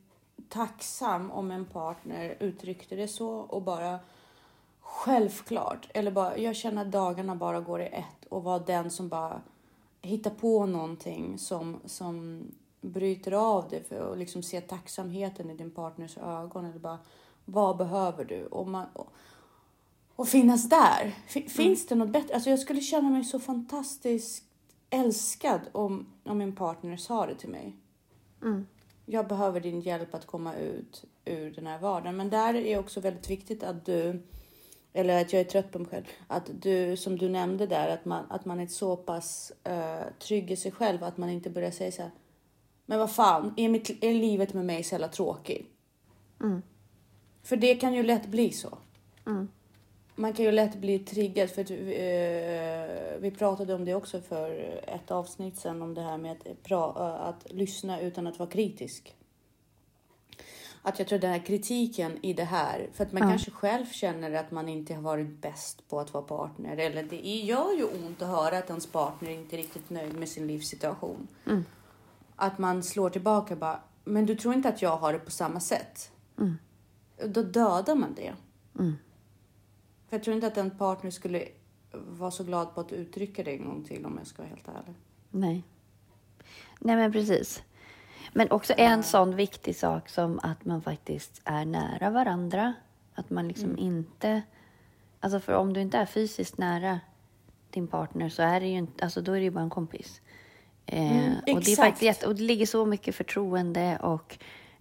tacksam 0.50 1.32
om 1.32 1.52
en 1.52 1.65
partner 1.65 2.38
uttryckte 2.39 2.96
det 2.96 3.08
så 3.08 3.30
och 3.30 3.62
bara 3.62 4.00
självklart, 4.80 5.89
eller 5.93 6.12
bara 6.12 6.38
jag 6.38 6.56
känner 6.56 6.82
att 6.82 6.91
dagarna 6.91 7.36
bara 7.36 7.60
går 7.60 7.82
i 7.82 7.86
ett 7.86 8.26
och 8.30 8.43
var 8.43 8.60
den 8.60 8.91
som 8.91 9.10
bara 9.10 9.41
hittar 10.02 10.32
på 10.32 10.65
någonting 10.65 11.38
som, 11.38 11.80
som 11.86 12.43
bryter 12.88 13.32
av 13.32 13.69
det 13.69 13.88
för 13.89 14.12
att 14.12 14.17
liksom 14.17 14.43
se 14.43 14.62
tacksamheten 14.62 15.50
i 15.50 15.54
din 15.54 15.71
partners 15.71 16.17
ögon. 16.17 16.65
Eller 16.65 16.80
bara, 16.80 17.00
vad 17.45 17.78
behöver 17.78 18.26
du? 18.26 18.45
Och, 18.45 18.67
man, 18.67 18.86
och, 18.93 19.13
och 20.15 20.28
finnas 20.28 20.69
där. 20.69 21.15
F 21.28 21.52
finns 21.52 21.58
mm. 21.58 21.86
det 21.89 21.95
något 21.95 22.13
bättre? 22.13 22.34
Alltså 22.34 22.50
jag 22.50 22.60
skulle 22.60 22.82
känna 22.82 23.10
mig 23.10 23.23
så 23.23 23.39
fantastiskt 23.39 24.43
älskad 24.89 25.62
om, 25.71 26.06
om 26.23 26.38
min 26.38 26.56
partner 26.56 26.97
sa 26.97 27.26
det 27.26 27.36
till 27.36 27.50
mig. 27.50 27.76
Mm. 28.41 28.67
Jag 29.06 29.28
behöver 29.28 29.60
din 29.60 29.82
hjälp 29.82 30.15
att 30.15 30.26
komma 30.26 30.56
ut 30.56 31.06
ur 31.26 31.52
den 31.52 31.67
här 31.67 31.80
vardagen. 31.80 32.17
Men 32.17 32.30
där 32.30 32.54
är 32.54 32.80
också 32.80 33.00
väldigt 33.00 33.30
viktigt 33.30 33.63
att 33.63 33.86
du, 33.86 34.23
eller 34.93 35.21
att 35.21 35.34
jag 35.34 35.39
är 35.39 35.45
trött 35.45 35.71
på 35.71 35.80
mig 35.80 35.88
själv, 35.88 36.06
att 36.28 36.50
du, 36.62 36.97
som 36.97 37.17
du 37.17 37.30
nämnde 37.30 37.67
där, 37.67 37.88
att 37.88 38.06
man, 38.06 38.26
att 38.30 38.45
man 38.45 38.60
är 38.60 38.67
så 38.67 38.95
pass 38.95 39.52
uh, 39.69 40.19
trygg 40.19 40.52
i 40.52 40.56
sig 40.56 40.71
själv 40.71 41.04
att 41.04 41.17
man 41.17 41.30
inte 41.30 41.50
börjar 41.50 41.71
säga 41.71 41.91
så 41.91 42.02
här, 42.02 42.12
men 42.89 43.00
vad 43.00 43.12
fan, 43.12 43.54
är, 43.58 43.69
mitt, 43.69 44.04
är 44.04 44.13
livet 44.13 44.54
med 44.54 44.65
mig 44.65 44.84
så 44.84 44.93
jävla 44.93 45.08
tråkigt? 45.08 45.67
Mm. 46.41 46.62
För 47.43 47.56
det 47.58 47.76
kan 47.76 47.93
ju 47.93 48.04
lätt 48.04 48.28
bli 48.28 48.52
så. 48.52 48.78
Mm. 49.26 49.47
Man 50.15 50.34
kan 50.34 50.45
ju 50.45 50.52
lätt 50.52 50.76
bli 50.76 51.00
triggad 51.00 51.50
för 51.50 51.62
att 51.62 51.71
uh, 51.71 51.78
vi 53.21 53.34
pratade 53.38 53.73
om 53.73 53.86
det 53.86 53.95
också 53.95 54.21
för 54.21 54.80
ett 54.88 55.12
avsnitt 55.12 55.58
sen 55.58 55.82
om 55.82 55.93
det 55.93 56.02
här 56.02 56.17
med 56.17 56.32
att, 56.32 56.63
pra, 56.63 56.89
uh, 56.89 57.28
att 57.28 57.52
lyssna 57.52 58.02
utan 58.02 58.28
att 58.28 58.39
vara 58.39 58.50
kritisk. 58.50 59.15
Att 60.82 61.00
jag 61.00 61.08
tror 61.08 61.19
den 61.19 61.32
här 61.32 61.45
kritiken 61.45 62.26
i 62.26 62.34
det 62.34 62.43
här, 62.43 62.89
för 62.93 63.04
att 63.04 63.12
man 63.12 63.21
mm. 63.21 63.32
kanske 63.32 63.52
själv 63.52 63.86
känner 63.86 64.34
att 64.34 64.52
man 64.52 64.69
inte 64.69 64.93
har 64.93 65.02
varit 65.02 65.41
bäst 65.41 65.89
på 65.89 66.00
att 66.00 66.13
vara 66.13 66.23
partner. 66.23 66.78
Eller 66.78 67.04
det 67.04 67.15
gör 67.21 67.73
ju 67.73 67.84
ont 67.84 68.21
att 68.21 68.28
höra 68.28 68.58
att 68.58 68.69
ens 68.69 68.88
partner 68.88 69.30
inte 69.30 69.56
är 69.56 69.58
riktigt 69.58 69.89
nöjd 69.89 70.15
med 70.19 70.30
sin 70.30 70.47
livssituation. 70.47 71.28
Mm. 71.45 71.65
Att 72.39 72.58
man 72.58 72.84
slår 72.84 73.10
tillbaka 73.10 73.56
bara, 73.56 73.80
men 74.04 74.26
du 74.26 74.36
tror 74.36 74.54
inte 74.54 74.69
att 74.69 74.82
jag 74.82 74.97
har 74.97 75.13
det 75.13 75.19
på 75.19 75.32
samma 75.32 75.60
sätt? 75.60 76.12
Mm. 76.38 76.58
Då 77.26 77.43
dödar 77.43 77.95
man 77.95 78.13
det. 78.15 78.36
Mm. 78.80 78.95
För 80.10 80.15
jag 80.15 80.23
tror 80.23 80.36
inte 80.36 80.47
att 80.47 80.58
en 80.58 80.71
partner 80.78 81.12
skulle 81.12 81.47
vara 81.91 82.32
så 82.32 82.43
glad 82.43 82.76
på 82.76 82.82
att 82.82 82.91
uttrycka 82.91 83.43
det 83.43 83.52
en 83.52 83.65
gång 83.65 83.84
till 83.84 84.06
om 84.06 84.15
jag 84.17 84.28
ska 84.28 84.41
vara 84.41 84.50
helt 84.50 84.67
ärlig. 84.67 84.95
Nej. 85.30 85.63
Nej 86.80 86.95
men 86.95 87.12
precis. 87.12 87.63
Men 88.34 88.52
också 88.52 88.73
en 88.78 88.97
ja. 88.97 89.04
sån 89.04 89.36
viktig 89.36 89.76
sak 89.76 90.10
som 90.10 90.39
att 90.43 90.65
man 90.65 90.82
faktiskt 90.82 91.41
är 91.43 91.65
nära 91.65 92.10
varandra. 92.10 92.73
Att 93.13 93.30
man 93.30 93.47
liksom 93.47 93.69
mm. 93.69 93.80
inte... 93.80 94.41
Alltså 95.19 95.39
för 95.39 95.54
om 95.54 95.73
du 95.73 95.82
inte 95.82 95.97
är 95.97 96.06
fysiskt 96.06 96.58
nära 96.58 97.00
din 97.69 97.88
partner 97.88 98.30
så 98.30 98.41
är 98.41 98.60
det 98.60 98.67
ju 98.67 98.78
inte, 98.78 99.04
alltså 99.04 99.21
då 99.21 99.32
är 99.32 99.38
det 99.38 99.43
ju 99.43 99.52
bara 99.52 99.63
en 99.63 99.69
kompis. 99.69 100.21
Eh, 100.88 101.26
mm, 101.28 101.36
och, 101.56 101.63
det 101.63 101.71
är 101.71 101.76
faktiskt, 101.76 102.23
och 102.23 102.36
det 102.36 102.43
ligger 102.43 102.65
så 102.65 102.86
mycket 102.86 103.15
förtroende 103.15 103.97
och 104.02 104.38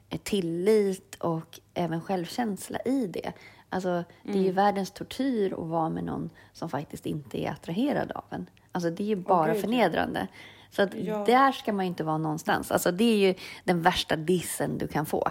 eh, 0.08 0.18
tillit 0.18 1.14
och 1.14 1.60
även 1.74 2.00
självkänsla 2.00 2.78
i 2.84 3.06
det. 3.06 3.32
Alltså, 3.68 3.88
mm. 3.88 4.04
Det 4.22 4.32
är 4.32 4.34
ju 4.34 4.50
mm. 4.50 4.54
världens 4.54 4.90
tortyr 4.90 5.52
att 5.52 5.66
vara 5.66 5.88
med 5.88 6.04
någon 6.04 6.30
som 6.52 6.68
faktiskt 6.68 7.06
inte 7.06 7.42
är 7.42 7.50
attraherad 7.50 8.12
av 8.12 8.24
en. 8.30 8.50
Alltså, 8.72 8.90
det 8.90 9.02
är 9.02 9.06
ju 9.06 9.16
bara 9.16 9.52
oh, 9.52 9.56
förnedrande. 9.56 10.28
Så 10.70 10.82
att 10.82 10.94
ja. 10.94 11.24
där 11.24 11.52
ska 11.52 11.72
man 11.72 11.84
ju 11.84 11.88
inte 11.88 12.04
vara 12.04 12.18
någonstans. 12.18 12.70
Alltså, 12.70 12.92
det 12.92 13.04
är 13.04 13.16
ju 13.16 13.34
den 13.64 13.82
värsta 13.82 14.16
dissen 14.16 14.78
du 14.78 14.88
kan 14.88 15.06
få. 15.06 15.28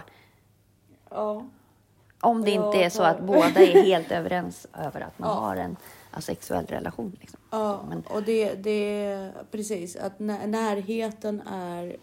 Ja. 1.10 1.46
Om 2.20 2.44
det 2.44 2.50
ja, 2.50 2.66
inte 2.66 2.84
är 2.84 2.90
så 2.90 3.02
att 3.02 3.20
båda 3.20 3.60
är 3.60 3.82
helt 3.82 4.10
överens 4.12 4.66
över 4.74 5.00
att 5.00 5.18
man 5.18 5.36
har 5.36 5.56
en 5.56 5.76
asexuell 6.16 6.66
relation. 6.66 7.16
Liksom. 7.20 7.40
Ja, 7.50 7.86
Men... 7.88 8.02
och 8.02 8.22
det, 8.22 8.54
det 8.54 9.32
precis 9.50 9.96
att 9.96 10.18
närheten 10.18 11.40
är 11.46 11.96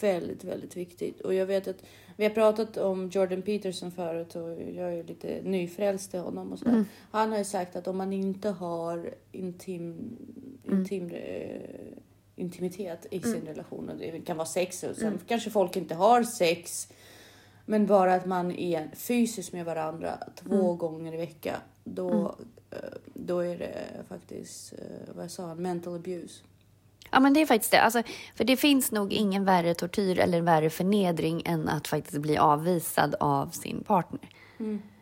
väldigt, 0.00 0.44
väldigt 0.44 0.76
viktigt. 0.76 1.20
Och 1.20 1.34
jag 1.34 1.46
vet 1.46 1.68
att 1.68 1.82
vi 2.16 2.24
har 2.24 2.30
pratat 2.30 2.76
om 2.76 3.08
Jordan 3.08 3.42
Peterson 3.42 3.90
förut 3.90 4.36
och 4.36 4.50
jag 4.50 4.94
är 4.94 5.04
lite 5.04 5.40
nyfrälst 5.42 6.14
i 6.14 6.18
honom 6.18 6.52
och 6.52 6.58
sådär. 6.58 6.72
Mm. 6.72 6.86
Han 7.10 7.30
har 7.30 7.38
ju 7.38 7.44
sagt 7.44 7.76
att 7.76 7.88
om 7.88 7.96
man 7.96 8.12
inte 8.12 8.48
har 8.48 9.14
intim, 9.32 9.92
mm. 10.64 10.78
intim 10.78 11.08
mm. 11.08 11.62
intimitet 12.36 13.06
i 13.10 13.20
sin 13.20 13.46
relation. 13.46 13.88
Och 13.88 13.96
det 13.96 14.20
kan 14.20 14.36
vara 14.36 14.46
sex 14.46 14.82
och 14.82 14.96
sen 14.96 15.20
kanske 15.26 15.50
folk 15.50 15.76
inte 15.76 15.94
har 15.94 16.22
sex. 16.22 16.88
Men 17.66 17.86
bara 17.86 18.14
att 18.14 18.26
man 18.26 18.52
är 18.52 18.88
fysiskt 18.94 19.52
med 19.52 19.64
varandra 19.64 20.18
två 20.34 20.74
gånger 20.74 21.14
i 21.14 21.16
veckan. 21.16 21.60
Då, 21.84 22.34
eh, 22.70 22.78
då 23.14 23.40
är 23.40 23.58
det 23.58 23.74
faktiskt, 24.08 24.72
eh, 24.72 25.14
vad 25.14 25.24
jag 25.24 25.30
sa, 25.30 25.54
mental 25.54 25.94
abuse. 25.94 26.42
Ja, 27.10 27.20
men 27.20 27.34
det 27.34 27.40
är 27.40 27.46
faktiskt 27.46 27.72
det. 27.72 27.80
Alltså, 27.80 28.02
för 28.34 28.44
det 28.44 28.56
finns 28.56 28.92
nog 28.92 29.12
ingen 29.12 29.44
värre 29.44 29.74
tortyr 29.74 30.18
eller 30.18 30.40
värre 30.40 30.70
förnedring 30.70 31.42
än 31.44 31.68
att 31.68 31.88
faktiskt 31.88 32.18
bli 32.18 32.36
avvisad 32.38 33.14
av 33.20 33.48
sin 33.48 33.84
partner. 33.84 34.28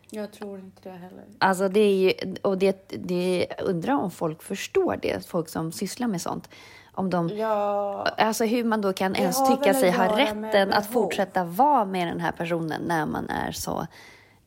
Jag 0.09 0.31
tror 0.31 0.59
inte 0.59 0.89
det 0.89 0.95
heller. 0.95 1.23
Alltså 1.37 1.69
det 1.69 1.79
är 1.79 1.95
ju, 1.95 2.35
och 2.41 2.57
det, 2.57 2.89
det 2.89 3.47
undrar 3.59 3.93
om 3.93 4.11
folk 4.11 4.43
förstår 4.43 4.99
det, 5.01 5.25
folk 5.25 5.49
som 5.49 5.71
sysslar 5.71 6.07
med 6.07 6.21
sånt. 6.21 6.49
Om 6.95 7.09
de, 7.09 7.29
Ja, 7.29 8.07
alltså 8.17 8.45
hur 8.45 8.63
man 8.63 8.81
då 8.81 8.93
kan 8.93 9.15
ens 9.15 9.47
tycka 9.47 9.73
sig 9.73 9.91
ha 9.91 10.17
rätten 10.17 10.73
att 10.73 10.85
fortsätta 10.85 11.43
vara 11.43 11.85
med 11.85 12.07
den 12.07 12.19
här 12.19 12.31
personen 12.31 12.81
när 12.81 13.05
man 13.05 13.29
är 13.29 13.51
så... 13.51 13.87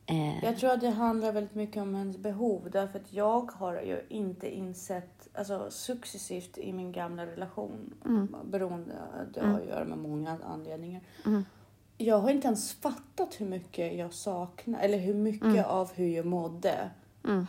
Eh, 0.05 0.43
jag 0.43 0.57
tror 0.57 0.71
att 0.71 0.81
det 0.81 0.89
handlar 0.89 1.31
väldigt 1.31 1.55
mycket 1.55 1.81
om 1.81 1.95
ens 1.95 2.17
behov. 2.17 2.69
Därför 2.71 2.99
att 2.99 3.13
jag 3.13 3.51
har 3.51 3.73
ju 3.73 4.05
inte 4.09 4.55
insett, 4.55 5.27
alltså 5.33 5.67
successivt 5.69 6.57
i 6.57 6.73
min 6.73 6.91
gamla 6.91 7.25
relation, 7.25 7.93
beroende, 8.43 8.93
det 9.33 9.45
har 9.45 9.59
att 9.59 9.67
göra 9.67 9.85
med 9.85 9.97
många 9.97 10.37
anledningar. 10.53 11.01
Jag 11.97 12.17
har 12.19 12.29
inte 12.29 12.47
ens 12.47 12.73
fattat 12.73 13.41
hur 13.41 13.45
mycket 13.45 13.97
jag 13.97 14.13
saknar, 14.13 14.79
eller 14.79 14.97
hur 14.97 15.13
mycket 15.13 15.65
av 15.65 15.91
hur 15.93 16.07
jag 16.07 16.25
mådde 16.25 16.89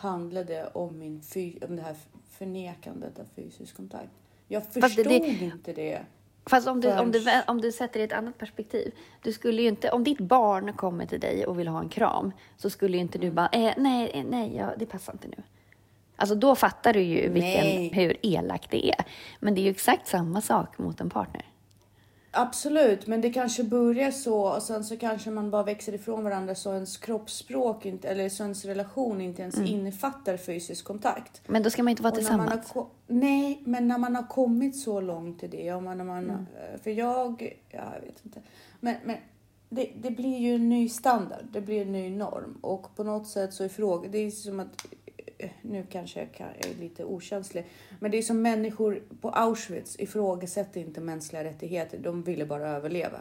handlade 0.00 0.66
om, 0.72 0.98
min 0.98 1.22
om 1.68 1.76
det 1.76 1.82
här 1.82 1.96
förnekandet 2.30 3.18
av 3.18 3.24
fysisk 3.36 3.76
kontakt. 3.76 4.19
Jag 4.52 4.66
förstod 4.72 5.04
det- 5.06 5.14
inte 5.16 5.72
det. 5.72 6.00
Fast 6.46 6.68
om 6.68 6.80
du, 6.80 6.98
om, 6.98 7.12
du, 7.12 7.24
om 7.46 7.60
du 7.60 7.72
sätter 7.72 7.92
det 7.94 8.00
i 8.00 8.04
ett 8.06 8.12
annat 8.12 8.38
perspektiv. 8.38 8.92
Du 9.22 9.32
skulle 9.32 9.62
ju 9.62 9.68
inte, 9.68 9.90
om 9.90 10.04
ditt 10.04 10.18
barn 10.18 10.72
kommer 10.72 11.06
till 11.06 11.20
dig 11.20 11.46
och 11.46 11.58
vill 11.58 11.68
ha 11.68 11.80
en 11.80 11.88
kram 11.88 12.32
så 12.56 12.70
skulle 12.70 12.96
ju 12.96 13.00
inte 13.00 13.18
Mm. 13.18 13.28
du 13.30 13.34
bara, 13.34 13.48
eh, 13.52 13.72
nej, 13.76 14.10
eh, 14.14 14.24
nej, 14.24 14.56
ja, 14.56 14.66
det 14.78 14.86
passar 14.86 15.12
inte 15.12 15.28
nu. 15.28 15.42
Alltså 16.16 16.34
då 16.34 16.54
fattar 16.54 16.92
du 16.92 17.00
ju 17.00 17.20
vilken, 17.28 17.64
Nej. 17.66 17.90
hur 17.94 18.16
elakt 18.22 18.70
det 18.70 18.88
är. 18.88 19.04
Men 19.40 19.54
det 19.54 19.60
är 19.60 19.62
ju 19.62 19.70
exakt 19.70 20.08
samma 20.08 20.40
sak 20.40 20.78
mot 20.78 21.00
en 21.00 21.10
partner. 21.10 21.44
Absolut, 22.32 23.06
men 23.06 23.20
det 23.20 23.30
kanske 23.32 23.64
börjar 23.64 24.10
så 24.10 24.40
och 24.56 24.62
sen 24.62 24.84
så 24.84 24.96
kanske 24.96 25.30
man 25.30 25.50
bara 25.50 25.62
växer 25.62 25.92
ifrån 25.94 26.24
varandra 26.24 26.54
så 26.54 26.74
ens 26.74 26.96
kroppsspråk 26.96 27.86
inte, 27.86 28.08
eller 28.08 28.28
så 28.28 28.42
ens 28.42 28.64
relation 28.64 29.20
inte 29.20 29.42
ens 29.42 29.58
innefattar 29.58 30.36
fysisk 30.36 30.84
kontakt. 30.84 31.42
Men 31.46 31.62
då 31.62 31.70
ska 31.70 31.82
man 31.82 31.90
inte 31.90 32.02
vara 32.02 32.10
Och 32.10 32.16
har, 32.16 32.20
tillsammans. 32.20 32.70
ko- 32.72 32.86
nej, 33.06 33.62
men 33.64 33.88
när 33.88 33.98
man 33.98 34.16
har 34.16 34.26
kommit 34.26 34.76
så 34.80 35.00
långt 35.00 35.42
i 35.42 35.46
det. 35.48 35.72
Och 35.74 35.82
man, 35.82 35.98
när 35.98 36.04
man, 36.04 36.24
Mm. 36.24 36.46
eh, 36.74 36.80
För 36.82 36.90
jag, 36.90 37.56
ja, 37.70 37.92
jag 37.94 38.00
vet 38.00 38.24
inte. 38.24 38.40
Men, 38.80 38.94
men 39.04 39.16
det, 39.68 39.90
det 40.02 40.10
blir 40.10 40.38
ju 40.38 40.54
en 40.54 40.68
ny 40.68 40.88
standard. 40.88 41.44
Det 41.52 41.60
blir 41.60 41.82
en 41.82 41.92
ny 41.92 42.10
norm. 42.10 42.58
Och 42.60 42.96
på 42.96 43.04
något 43.04 43.28
sätt 43.28 43.54
så 43.54 43.64
är 43.64 43.68
frågan, 43.68 44.10
det 44.12 44.18
är 44.18 44.30
som 44.30 44.60
att, 44.60 44.86
nu 45.62 45.86
kanske 45.90 46.20
jag 46.20 46.28
är 46.38 46.80
lite 46.80 47.04
okänslig. 47.04 47.66
Men 48.00 48.10
det 48.10 48.18
är 48.18 48.22
som 48.22 48.42
människor 48.42 49.02
på 49.20 49.30
Auschwitz 49.30 49.96
ifrågasätter 49.98 50.80
inte 50.80 51.00
mänskliga 51.00 51.44
rättigheter. 51.44 51.98
De 51.98 52.22
ville 52.22 52.46
bara 52.46 52.68
överleva. 52.68 53.20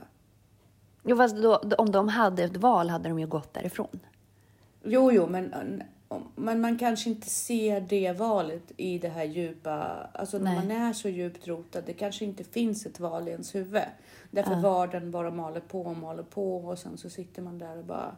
Jo, 1.03 1.17
fast 1.17 1.35
då, 1.35 1.57
om 1.77 1.91
de 1.91 2.07
hade 2.07 2.43
ett 2.43 2.57
val 2.57 2.89
hade 2.89 3.09
de 3.09 3.19
ju 3.19 3.27
gått 3.27 3.53
därifrån. 3.53 3.99
Jo, 4.83 5.11
jo, 5.11 5.27
men, 5.27 5.53
men 6.35 6.61
man 6.61 6.77
kanske 6.77 7.09
inte 7.09 7.29
ser 7.29 7.81
det 7.81 8.11
valet 8.11 8.71
i 8.77 8.97
det 8.97 9.09
här 9.09 9.23
djupa, 9.23 10.07
alltså 10.13 10.37
när 10.37 10.43
Nej. 10.43 10.55
man 10.55 10.71
är 10.71 10.93
så 10.93 11.09
djupt 11.09 11.47
rotad, 11.47 11.83
det 11.85 11.93
kanske 11.93 12.25
inte 12.25 12.43
finns 12.43 12.85
ett 12.85 12.99
val 12.99 13.27
i 13.27 13.31
ens 13.31 13.55
huvud. 13.55 13.83
Därför 14.31 14.55
vardagen 14.55 15.11
bara 15.11 15.31
maler 15.31 15.59
på 15.59 15.81
och 15.81 15.97
maler 15.97 16.23
på 16.23 16.57
och 16.57 16.79
sen 16.79 16.97
så 16.97 17.09
sitter 17.09 17.41
man 17.41 17.59
där 17.59 17.77
och 17.77 17.85
bara, 17.85 18.15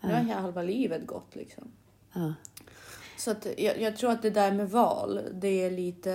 nu 0.00 0.08
har 0.08 0.22
halva 0.22 0.62
livet 0.62 1.06
gått 1.06 1.36
liksom. 1.36 1.64
Ja. 2.12 2.34
Så 3.16 3.30
att 3.30 3.46
jag, 3.58 3.80
jag 3.80 3.96
tror 3.96 4.10
att 4.10 4.22
det 4.22 4.30
där 4.30 4.52
med 4.52 4.70
val, 4.70 5.20
det 5.32 5.64
är 5.64 5.70
lite, 5.70 6.10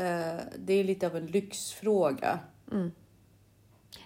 det 0.57 0.73
är 0.73 0.83
lite 0.83 1.07
av 1.07 1.15
en 1.15 1.25
lyxfråga. 1.25 2.39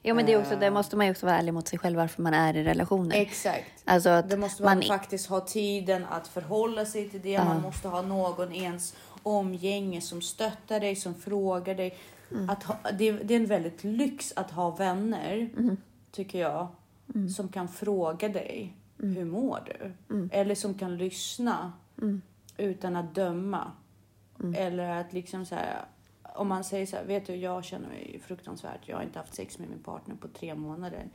Jo, 0.03 0.15
men 0.15 0.25
det, 0.25 0.33
är 0.33 0.39
också, 0.39 0.53
Eh. 0.53 0.59
det 0.59 0.71
måste 0.71 0.95
man 0.95 1.05
ju 1.05 1.11
också 1.11 1.25
vara 1.25 1.37
ärlig 1.37 1.53
mot 1.53 1.67
sig 1.67 1.79
själv 1.79 1.97
varför 1.97 2.21
man 2.21 2.33
är 2.33 2.57
i 2.57 2.63
relationer. 2.63 3.15
Exakt. 3.15 3.71
Alltså 3.85 4.09
att 4.09 4.29
Det 4.29 4.37
måste 4.37 4.63
man, 4.63 4.77
man 4.77 4.87
faktiskt 4.87 5.27
ha 5.27 5.39
tiden 5.39 6.05
att 6.05 6.27
förhålla 6.27 6.85
sig 6.85 7.09
till 7.09 7.21
det. 7.21 7.37
Man 7.43 7.61
måste 7.61 7.87
ha 7.87 8.01
någon 8.01 8.53
ens 8.53 8.95
omgänge 9.23 10.01
som 10.01 10.21
stöttar 10.21 10.79
dig, 10.79 10.95
som 10.95 11.15
frågar 11.15 11.75
dig. 11.75 11.97
Att 12.49 12.63
ha, 12.63 12.77
det, 12.97 13.11
det 13.11 13.33
är 13.33 13.39
en 13.39 13.45
väldigt 13.45 13.83
lyx 13.83 14.33
att 14.35 14.51
ha 14.51 14.69
vänner, 14.75 15.49
tycker 16.11 16.39
jag, 16.39 16.67
som 17.35 17.47
kan 17.47 17.67
fråga 17.67 18.29
dig. 18.29 18.73
Hur 18.97 19.25
mår 19.25 19.59
du? 19.65 19.91
Eller 20.31 20.55
som 20.55 20.73
kan 20.73 20.97
lyssna 20.97 21.73
utan 22.57 22.95
att 22.95 23.15
döma. 23.15 23.71
Eller 24.55 24.89
att 24.89 25.13
liksom 25.13 25.45
så 25.45 25.55
här, 25.55 25.85
om 26.35 26.47
man 26.47 26.63
säger 26.63 26.85
så 26.85 26.95
här, 26.95 27.05
vet 27.05 27.25
du, 27.27 27.35
jag 27.35 27.63
känner 27.63 27.87
mig 27.87 28.21
fruktansvärt. 28.25 28.87
Jag 28.87 28.97
har 28.97 29.03
inte 29.03 29.19
haft 29.19 29.35
sex 29.35 29.59
med 29.59 29.69
min 29.69 29.83
partner 29.83 30.15
på 30.15 30.27
tre 30.27 30.55
månader. 30.55 31.09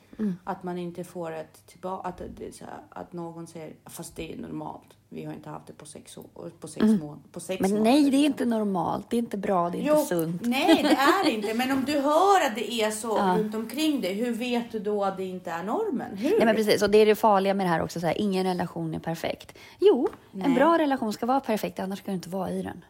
Att 0.45 0.63
man 0.63 0.79
inte 0.79 1.05
får 1.05 1.33
ett 1.33 1.67
tillbaka, 1.67 2.09
att, 2.09 2.23
det 2.37 2.49
är 2.49 2.53
så 2.53 2.65
här, 2.65 2.83
att 2.89 3.13
någon 3.13 3.47
säger, 3.47 3.75
fast 3.85 4.17
det 4.17 4.33
är 4.33 4.39
normalt. 4.39 4.97
Vi 5.13 5.25
har 5.25 5.33
inte 5.33 5.51
haft 5.51 5.67
det 5.67 5.73
på 5.73 5.87
sex, 5.87 6.19
år, 6.19 6.51
på 6.61 6.69
sex, 6.69 6.87
mån, 6.87 7.23
på 7.33 7.41
sex 7.41 7.61
men 7.61 7.71
månader. 7.71 7.91
nej, 7.91 8.01
det 8.03 8.09
är 8.09 8.11
liksom. 8.11 8.25
inte 8.25 8.45
normalt. 8.45 9.11
Det 9.11 9.17
är 9.17 9.19
inte 9.19 9.37
bra, 9.37 9.71
det 9.71 9.79
är 9.79 9.83
Jo, 9.83 9.95
inte 9.95 10.07
sunt. 10.07 10.43
Nej, 10.47 10.83
det 10.83 10.89
är 11.29 11.29
inte. 11.31 11.55
Men 11.55 11.73
om 11.73 11.85
du 11.85 12.01
hör 12.01 12.47
att 12.47 12.55
det 12.55 12.73
är 12.73 12.91
så 12.91 13.19
runt 13.37 13.55
omkring 13.55 14.01
dig, 14.01 14.15
hur 14.15 14.33
vet 14.33 14.73
du 14.73 14.79
då 14.79 15.05
att 15.05 15.17
det 15.17 15.25
inte 15.25 15.51
är 15.51 15.63
normen? 15.63 16.17
Hur? 16.17 16.31
Nej, 16.31 16.45
men 16.47 16.57
precis. 16.57 16.83
Och 16.83 16.91
det 16.91 16.99
är 16.99 17.07
det 17.07 17.15
farliga 17.15 17.55
med 17.55 17.67
det 17.67 17.71
här 17.71 17.83
också. 17.83 18.01
Så 18.01 18.07
här, 18.07 18.19
ingen 18.21 18.45
relation 18.47 18.95
är 18.95 18.99
perfekt. 18.99 19.59
Jo, 19.81 20.09
en 20.33 20.39
Nej. 20.39 20.55
bra 20.55 20.79
relation 20.79 21.13
ska 21.13 21.27
vara 21.27 21.41
perfekt, 21.41 21.79
annars 21.81 21.99
ska 21.99 22.11
du 22.11 22.15
inte 22.15 22.29
vara 22.31 22.51
i 22.51 22.63
den. 22.63 22.85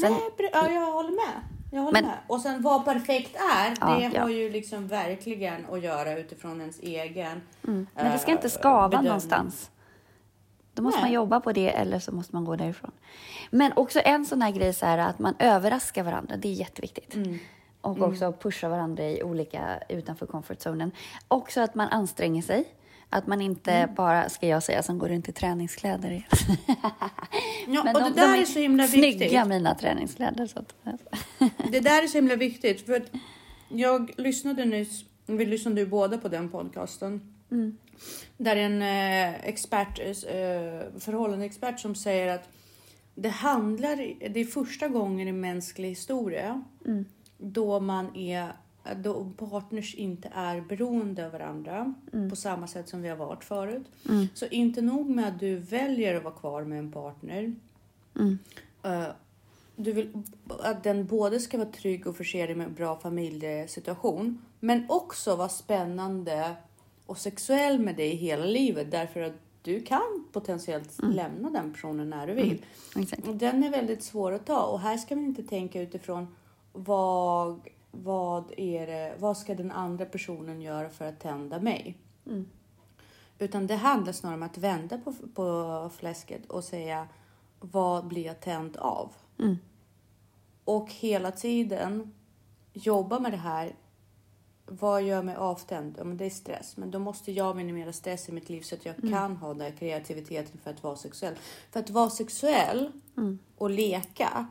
Sen, 0.00 0.12
Nej, 0.12 0.50
ja, 0.52 0.70
jag 0.70 0.92
håller 0.92 1.10
med. 1.10 1.40
Jag 1.72 1.80
håller 1.80 1.92
Men- 1.92 2.04
med. 2.10 2.18
Och 2.26 2.40
sen 2.40 2.62
vad 2.62 2.84
perfekt 2.84 3.36
är, 3.36 3.74
Ja, 3.80 3.96
det 3.98 4.10
ja. 4.16 4.22
har 4.22 4.28
ju 4.28 4.50
liksom 4.50 4.86
verkligen 4.88 5.66
att 5.72 5.82
göra 5.82 6.18
utifrån 6.18 6.60
ens 6.60 6.78
egen 6.80 7.40
men 7.62 7.86
det 7.94 8.18
ska 8.18 8.30
eh, 8.30 8.36
inte 8.36 8.50
skava 8.50 8.88
bedömning. 8.88 9.06
någonstans. 9.08 9.70
Då 10.78 10.82
måste 10.82 11.00
Nej. 11.00 11.04
man 11.10 11.14
jobba 11.14 11.40
på 11.40 11.52
det 11.52 11.70
eller 11.70 11.98
så 11.98 12.12
måste 12.12 12.34
man 12.36 12.44
gå 12.44 12.56
därifrån. 12.56 12.90
Men 13.50 13.72
också 13.76 14.00
en 14.04 14.26
sån 14.26 14.42
här 14.42 14.50
grej 14.50 14.72
så 14.74 14.86
här 14.86 14.98
att 14.98 15.18
man 15.18 15.34
överraskar 15.38 16.02
varandra. 16.02 16.36
Det 16.36 16.48
är 16.48 16.52
jätteviktigt. 16.52 17.14
Mm. 17.14 17.38
Och 17.80 18.02
också 18.02 18.32
pusha 18.32 18.68
varandra 18.68 19.04
i 19.04 19.22
olika 19.22 19.78
utanför 19.88 20.26
comfort 20.26 20.60
zonen. 20.60 20.90
Också 21.28 21.60
att 21.60 21.74
man 21.74 21.88
anstränger 21.88 22.42
sig. 22.42 22.64
Att 23.10 23.26
man 23.26 23.40
inte 23.40 23.72
Mm. 23.72 23.94
bara, 23.94 24.28
ska 24.28 24.46
jag 24.46 24.62
säga, 24.62 24.82
som 24.82 24.98
går 24.98 25.08
runt 25.08 25.28
i 25.28 25.32
träningskläder. 25.32 26.28
Ja, 27.66 27.84
Men 27.84 27.96
och 27.96 28.02
de, 28.02 28.08
det 28.10 28.20
där 28.20 28.32
de 28.34 28.40
är 28.40 28.44
så 28.44 28.58
himla 28.58 28.86
snygga, 28.86 29.18
viktigt. 29.18 29.46
mina 29.46 29.74
träningskläder. 29.74 30.46
Så 30.46 30.58
att, 30.58 30.74
Det 31.70 31.80
där 31.80 32.02
är 32.02 32.06
så 32.06 32.18
himla 32.18 32.36
viktigt. 32.36 32.86
För 32.86 32.92
att 32.96 33.10
jag 33.68 34.10
lyssnade 34.16 34.64
nyss, 34.64 35.04
vi 35.26 35.46
lyssnade 35.46 35.80
ju 35.80 35.86
båda 35.86 36.18
på 36.18 36.28
den 36.28 36.48
podcasten. 36.48 37.34
Där 38.36 38.56
en 38.56 38.82
eh, 38.82 39.44
expert, 39.48 39.98
eh, 39.98 41.00
förhållandeexpert 41.00 41.80
som 41.80 41.94
säger 41.94 42.34
att 42.34 42.48
det 43.14 43.28
handlar, 43.28 43.96
det 44.28 44.40
är 44.40 44.44
första 44.44 44.88
gången 44.88 45.28
i 45.28 45.32
mänsklig 45.32 45.88
historia 45.88 46.64
då 47.38 47.80
man 47.80 48.16
är 48.16 48.52
då 48.96 49.30
partners 49.36 49.94
inte 49.94 50.30
är 50.34 50.60
beroende 50.60 51.26
av 51.26 51.32
varandra 51.32 51.94
på 52.30 52.36
samma 52.36 52.66
sätt 52.66 52.88
som 52.88 53.02
vi 53.02 53.08
har 53.08 53.16
varit 53.16 53.44
förut. 53.44 53.86
Så 54.34 54.46
inte 54.46 54.82
nog 54.82 55.10
med 55.10 55.28
att 55.28 55.40
du 55.40 55.56
väljer 55.56 56.14
att 56.14 56.24
vara 56.24 56.34
kvar 56.34 56.64
med 56.64 56.78
en 56.78 56.92
partner. 56.92 57.54
eh, 58.82 59.06
du 59.76 59.92
vill 59.92 60.22
att 60.48 60.84
den 60.84 61.06
både 61.06 61.40
ska 61.40 61.58
vara 61.58 61.68
trygg 61.68 62.06
och 62.06 62.16
förse 62.16 62.46
dig 62.46 62.54
med 62.54 62.66
en 62.66 62.74
bra 62.74 62.96
familjesituation. 62.96 64.42
Men 64.60 64.86
också 64.88 65.36
vara 65.36 65.48
spännande 65.48 66.56
och 67.08 67.18
sexuell 67.18 67.78
med 67.78 67.96
dig 67.96 68.16
hela 68.16 68.44
livet. 68.44 68.90
Därför 68.90 69.20
att 69.20 69.32
du 69.62 69.82
kan 69.82 70.26
potentiellt 70.32 71.02
lämna 71.02 71.50
den 71.50 71.72
personen 71.72 72.10
när 72.10 72.26
du 72.26 72.34
vill. 72.34 72.64
Exakt. 72.96 73.28
Och 73.28 73.36
Den 73.36 73.64
är 73.64 73.70
väldigt 73.70 74.02
svår 74.02 74.32
att 74.32 74.46
ta. 74.46 74.62
Och 74.62 74.80
här 74.80 74.96
ska 74.96 75.16
man 75.16 75.24
inte 75.24 75.42
tänka 75.42 75.80
utifrån 75.80 76.36
vad, 76.72 77.60
vad, 77.90 78.52
är 78.56 78.86
det, 78.86 79.14
vad 79.18 79.36
ska 79.36 79.54
den 79.54 79.70
andra 79.72 80.04
personen 80.04 80.60
göra 80.60 80.88
för 80.88 81.04
att 81.04 81.20
tända 81.20 81.60
mig? 81.60 81.96
Utan 83.38 83.66
det 83.66 83.76
handlar 83.76 84.12
snarare 84.12 84.36
om 84.36 84.42
att 84.42 84.58
vända 84.58 84.98
på, 84.98 85.14
på 85.34 85.90
fläsket 85.96 86.46
och 86.46 86.64
säga 86.64 87.08
vad 87.60 88.06
blir 88.06 88.24
jag 88.24 88.40
tänd 88.40 88.76
av? 88.76 89.12
Och 90.64 90.92
hela 90.92 91.30
tiden 91.30 92.14
jobba 92.72 93.18
med 93.18 93.32
det 93.32 93.36
här. 93.36 93.74
Vad 94.68 95.02
gör 95.02 95.22
mig 95.22 95.36
avtänd? 95.36 95.94
Ja, 95.98 96.04
men 96.04 96.16
det 96.16 96.24
är 96.24 96.30
stress. 96.30 96.76
Men 96.76 96.90
då 96.90 96.98
måste 96.98 97.32
jag 97.32 97.56
minimera 97.56 97.92
stress 97.92 98.28
i 98.28 98.32
mitt 98.32 98.48
liv 98.48 98.60
så 98.60 98.74
att 98.74 98.86
jag 98.86 98.96
kan 99.10 99.36
ha 99.36 99.54
den 99.54 99.76
kreativiteten 99.76 100.60
för 100.64 100.70
att 100.70 100.82
vara 100.82 100.96
sexuell. 100.96 101.34
För 101.70 101.80
att 101.80 101.90
vara 101.90 102.10
sexuell 102.10 102.92
och 103.56 103.70
leka 103.70 104.46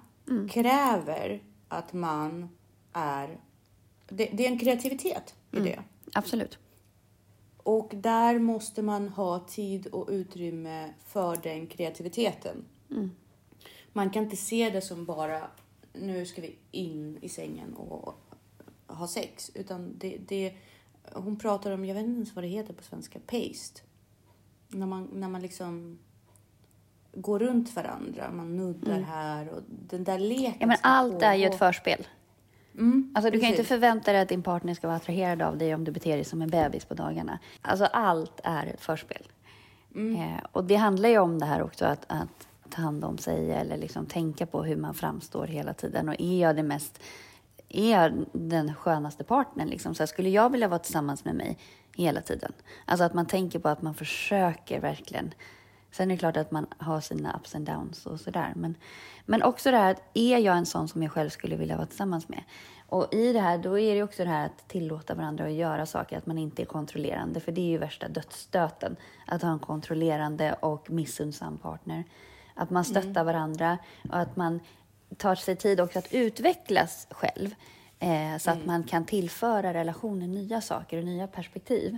kräver 0.49 1.43
att 1.68 1.93
man 1.93 2.49
är 2.93 3.39
det, 4.09 4.30
det 4.34 4.45
är 4.45 4.51
en 4.51 4.59
kreativitet 4.59 5.36
i 5.51 5.59
det. 5.59 5.80
Absolut. 6.13 6.59
Och 7.57 7.91
där 7.95 8.39
måste 8.39 8.82
man 8.82 9.07
ha 9.07 9.39
tid 9.39 9.88
och 9.88 10.09
utrymme 10.09 10.93
för 11.05 11.36
den 11.43 11.68
kreativiteten. 11.68 12.65
Man 13.93 14.09
kan 14.09 14.24
inte 14.24 14.38
se 14.38 14.70
det 14.70 14.82
som 14.82 15.05
bara 15.05 15.47
nu 15.93 16.26
ska 16.26 16.41
vi 16.41 16.55
in 16.72 17.18
i 17.22 17.30
sängen 17.30 17.74
och 17.74 18.15
ha 18.88 19.08
sex. 19.08 19.52
Utan 19.56 19.98
det, 19.98 20.18
det, 20.28 20.54
hon 21.14 21.40
pratar 21.40 21.72
om, 21.72 21.86
jag 21.86 21.96
vet 21.96 22.04
inte 22.06 22.16
ens 22.16 22.36
vad 22.36 22.44
det 22.44 22.48
heter 22.48 22.74
på 22.74 22.84
svenska, 22.84 23.20
paste. 23.20 23.82
När 24.68 24.86
man, 24.86 25.10
när 25.14 25.28
man 25.28 25.42
liksom 25.42 26.00
går 27.14 27.40
runt 27.40 27.76
varandra, 27.76 28.32
man 28.32 28.58
nuddar 28.58 29.00
här 29.00 29.50
och 29.50 29.62
den 29.68 30.04
där 30.04 30.20
leken 30.20 30.46
Mm. 30.46 30.58
Ja, 30.60 30.68
men 30.68 30.78
allt 30.82 31.22
är 31.22 31.34
ju 31.34 31.46
ett 31.46 31.58
förspel. 31.60 32.08
Mm, 32.78 33.14
Alltså, 33.16 33.32
du 33.32 33.40
kan 33.40 33.50
ju 33.50 33.56
inte 33.56 33.68
förvänta 33.68 34.12
dig 34.12 34.22
att 34.22 34.30
din 34.30 34.44
partner 34.44 34.74
ska 34.74 34.88
vara 34.88 34.98
attraherad 34.98 35.42
av 35.42 35.58
dig 35.58 35.76
om 35.76 35.84
du 35.84 35.92
beter 35.92 36.16
dig 36.16 36.24
som 36.24 36.42
en 36.42 36.50
bebis 36.50 36.86
på 36.86 36.94
dagarna. 36.94 37.40
Alltså 37.62 37.86
allt 37.86 38.40
är 38.44 38.66
ett 38.68 38.82
förspel. 38.82 39.28
Eh, 39.96 40.46
och 40.52 40.64
det 40.64 40.76
handlar 40.76 41.10
ju 41.10 41.18
om 41.18 41.40
det 41.40 41.46
här 41.46 41.62
också 41.64 41.86
att, 41.86 42.06
att 42.08 42.48
ta 42.70 42.82
hand 42.82 43.04
om 43.04 43.18
sig 43.18 43.52
eller 43.52 43.78
liksom 43.78 44.06
tänka 44.06 44.46
på 44.46 44.64
hur 44.64 44.76
man 44.76 44.94
framstår 44.94 45.48
hela 45.48 45.74
tiden. 45.74 46.10
Och 46.10 46.16
är 46.20 46.42
jag 46.42 46.56
det 46.56 46.64
mest, 46.64 47.04
är 47.70 48.26
den 48.32 48.74
skönaste 48.74 49.24
partnern 49.24 49.68
liksom? 49.68 49.95
Så 49.95 50.03
här, 50.03 50.07
skulle 50.07 50.30
jag 50.30 50.49
vilja 50.49 50.68
vara 50.68 50.80
tillsammans 50.80 51.26
med 51.26 51.36
mig 51.36 51.57
hela 51.95 52.22
tiden? 52.22 52.51
Alltså 52.86 53.03
att 53.03 53.13
man 53.13 53.26
tänker 53.26 53.59
på 53.59 53.70
att 53.70 53.82
man 53.82 53.93
försöker 53.93 54.80
verkligen 54.80 55.34
Sen 55.91 56.11
är 56.11 56.15
det 56.15 56.20
klart 56.20 56.38
att 56.38 56.51
man 56.51 56.68
har 56.78 57.01
sina 57.01 57.36
ups 57.36 57.55
and 57.55 57.65
downs 57.65 58.05
och 58.05 58.20
sådär. 58.20 58.53
Men, 58.55 58.76
men 59.26 59.43
också 59.43 59.72
det 59.72 59.78
här 59.78 59.91
att 59.91 60.01
är 60.13 60.38
jag 60.38 60.57
en 60.57 60.65
sån 60.65 60.88
som 60.88 61.03
jag 61.03 61.11
själv 61.11 61.30
skulle 61.30 61.55
vilja 61.55 61.76
vara 61.76 61.88
tillsammans 61.88 62.30
med? 62.30 62.43
Och 62.89 63.13
i 63.13 63.34
det 63.34 63.39
här, 63.39 63.57
då 63.57 63.80
är 63.80 63.95
det 63.95 64.03
också 64.03 64.24
det 64.24 64.30
här 64.30 64.45
att 64.45 64.68
tillåta 64.68 65.15
varandra 65.15 65.45
att 65.45 65.51
göra 65.51 65.86
saker, 65.86 66.18
att 66.18 66.26
man 66.26 66.38
inte 66.38 66.61
är 66.61 66.65
kontrollerande. 66.65 67.39
För 67.39 67.51
det 67.51 67.61
är 67.61 67.70
ju 67.70 67.78
värsta 67.78 68.07
dödsstöten, 68.07 68.95
att 69.26 69.41
ha 69.41 69.51
en 69.51 69.59
kontrollerande 69.59 70.53
och 70.53 70.89
missunnsam 70.91 71.57
partner. 71.57 72.03
Att 72.53 72.70
man 72.70 72.86
stöttar 72.86 73.24
varandra 73.24 73.78
och 74.09 74.20
att 74.20 74.36
man 74.36 74.59
tar 75.18 75.36
sig 75.36 75.55
tid 75.55 75.80
också 75.80 75.99
att 75.99 76.14
utvecklas 76.14 77.08
själv. 77.10 77.55
Eh, 77.99 78.38
så 78.39 78.51
att 78.51 78.66
man 78.66 78.84
kan 78.84 79.05
tillföra 79.05 79.74
relationen 79.74 80.32
nya 80.32 80.62
saker 80.62 80.97
och 80.97 81.03
nya 81.03 81.28
perspektiv. 81.28 81.97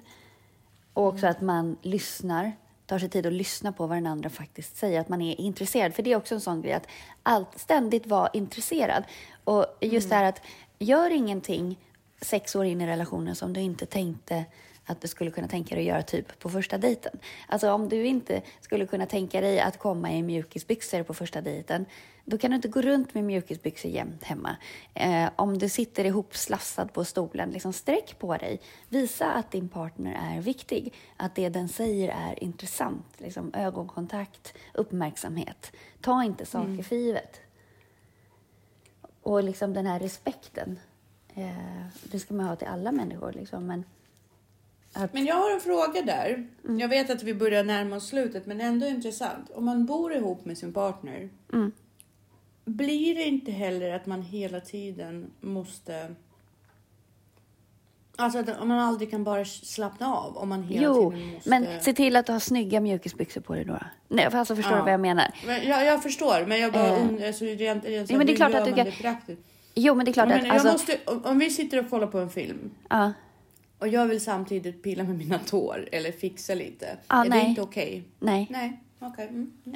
Och 0.94 1.08
också 1.08 1.28
att 1.28 1.42
man 1.42 1.78
lyssnar, 1.82 2.52
tar 2.86 3.00
sig 3.00 3.10
tid 3.10 3.26
att 3.26 3.34
lyssna 3.34 3.72
på 3.72 3.88
vad 3.88 3.98
den 3.98 4.08
andra 4.08 4.30
faktiskt 4.30 4.78
säger, 4.78 5.00
att 5.00 5.10
man 5.10 5.22
är 5.22 5.42
intresserad. 5.42 5.94
För 5.94 6.04
det 6.04 6.12
är 6.12 6.16
också 6.16 6.36
en 6.36 6.42
sån 6.42 6.62
grej 6.62 6.74
att 6.74 6.88
allt, 7.24 7.60
ständigt 7.60 8.08
vara 8.08 8.30
intresserad. 8.34 9.04
Och 9.44 9.66
just 9.82 10.10
det 10.10 10.16
här 10.16 10.24
att 10.24 10.42
gör 10.80 11.10
ingenting 11.10 11.78
sex 12.22 12.56
år 12.56 12.66
in 12.66 12.82
i 12.82 12.88
relationen 12.88 13.36
som 13.36 13.54
du 13.54 13.62
inte 13.62 13.86
tänkte 13.86 14.46
att 14.90 15.02
du 15.02 15.08
skulle 15.08 15.32
kunna 15.32 15.48
tänka 15.48 15.76
dig 15.76 15.84
att 15.84 15.88
göra 15.88 16.04
typ 16.04 16.40
på 16.40 16.50
första 16.50 16.78
dejten. 16.78 17.20
Alltså 17.48 17.72
om 17.72 17.90
du 17.90 18.06
inte 18.06 18.42
skulle 18.62 18.86
kunna 18.86 19.06
tänka 19.06 19.42
dig 19.42 19.60
att 19.60 19.80
komma 19.80 20.12
i 20.14 20.24
mjukisbyxor 20.24 21.04
på 21.04 21.14
första 21.14 21.42
dejten, 21.42 21.86
då 22.26 22.38
kan 22.38 22.52
du 22.52 22.56
inte 22.56 22.68
gå 22.68 22.82
runt 22.82 23.14
med 23.14 23.24
mjukisbyxor 23.24 23.92
jämt 23.92 24.24
hemma. 24.24 24.58
Eh, 24.94 25.30
om 25.36 25.58
du 25.58 25.70
sitter 25.70 26.06
ihopslafsad 26.06 26.94
på 26.94 27.06
stolen, 27.06 27.50
liksom 27.50 27.74
sträck 27.74 28.20
på 28.20 28.38
dig. 28.38 28.62
Visa 28.90 29.34
att 29.34 29.52
din 29.52 29.70
partner 29.70 30.36
är 30.36 30.42
viktig, 30.42 30.94
att 31.18 31.36
det 31.36 31.50
den 31.50 31.70
säger 31.70 32.10
är 32.10 32.44
intressant. 32.44 33.06
Liksom 33.18 33.54
ögonkontakt, 33.54 34.54
uppmärksamhet. 34.74 35.72
Ta 36.02 36.24
inte 36.24 36.46
saker 36.46 36.84
för 36.84 36.96
givet. 36.96 37.42
Och 39.22 39.44
liksom 39.44 39.74
den 39.74 39.86
här 39.86 40.00
respekten, 40.00 40.80
eh, 41.36 41.86
det 42.04 42.20
ska 42.20 42.34
man 42.34 42.46
ha 42.46 42.56
till 42.56 42.68
alla 42.68 42.92
människor. 42.92 43.32
Liksom. 43.34 43.68
Men 43.68 43.84
att, 44.94 45.14
Men 45.14 45.26
jag 45.26 45.36
har 45.36 45.52
en 45.52 45.60
fråga 45.62 46.02
där. 46.02 46.48
Jag 46.80 46.88
vet 46.88 47.10
att 47.10 47.24
vi 47.24 47.34
börjar 47.34 47.64
närma 47.64 47.96
oss 47.96 48.08
slutet, 48.08 48.46
men 48.46 48.62
ändå 48.62 48.86
intressant. 48.88 49.50
Om 49.56 49.66
man 49.66 49.86
bor 49.86 50.14
ihop 50.14 50.46
med 50.46 50.58
sin 50.58 50.74
partner, 50.74 51.30
mm, 51.54 51.72
blir 52.66 53.16
det 53.16 53.24
inte 53.24 53.52
heller 53.52 53.94
att 53.96 54.06
man 54.06 54.22
hela 54.22 54.60
tiden 54.60 55.32
måste... 55.42 56.16
Alltså 58.16 58.40
att 58.40 58.48
man 58.68 58.80
aldrig 58.80 59.12
kan 59.12 59.24
bara 59.24 59.46
slappna 59.46 60.16
av 60.16 60.38
om 60.38 60.50
man 60.50 60.64
hela 60.64 60.84
jo, 60.84 61.12
tiden 61.12 61.34
måste... 61.34 61.50
men 61.50 61.66
se 61.82 61.94
till 61.94 62.16
att 62.16 62.26
du 62.26 62.32
har 62.32 62.40
snygga 62.40 62.80
mjukisbyxor 62.82 63.42
på 63.42 63.54
dig 63.56 63.66
då. 63.66 63.80
Nej, 64.08 64.26
alltså 64.26 64.56
förstår 64.56 64.74
Ja. 64.74 64.78
du 64.78 64.84
vad 64.84 64.94
jag 64.94 65.00
menar? 65.00 65.28
Men 65.46 65.68
jag, 65.68 65.86
jag 65.86 66.04
förstår, 66.04 66.46
men 66.48 66.60
jag 66.60 66.74
bara 66.74 66.88
Eh. 66.98 67.08
undrar, 67.10 67.28
alltså, 67.28 67.46
rent, 67.46 67.86
rent, 67.86 68.10
Ja, 68.10 68.18
men 68.18 68.28
det 68.28 68.34
är 68.34 68.36
klart 68.36 68.54
att 68.54 68.66
du 68.66 68.74
kan- 68.74 68.86
det 68.86 68.92
praktiskt? 68.92 69.42
Jo, 69.76 69.96
men 69.96 70.06
det 70.06 70.12
är 70.12 70.14
klart 70.14 70.30
Jag, 70.30 70.40
att... 70.40 70.52
Alltså, 70.52 70.72
måste, 70.72 70.98
om, 71.06 71.26
om 71.26 71.40
vi 71.40 71.50
sitter 71.50 71.80
och 71.80 71.90
kollar 71.90 72.08
på 72.08 72.18
en 72.20 72.30
film 72.30 72.72
ja, 72.90 73.14
och 73.80 73.88
jag 73.88 74.06
vill 74.08 74.22
samtidigt 74.22 74.84
pilla 74.84 75.04
med 75.04 75.18
mina 75.18 75.40
tår 75.40 75.90
eller 75.92 76.12
fixa 76.12 76.54
lite, 76.56 76.98
Ah, 77.08 77.26
är 77.26 77.30
nej. 77.30 77.44
det 77.44 77.50
inte 77.50 77.62
okej? 77.62 78.04
nej. 78.20 78.48
Nej, 78.50 78.80
okej. 79.00 79.28
Mm. 79.28 79.52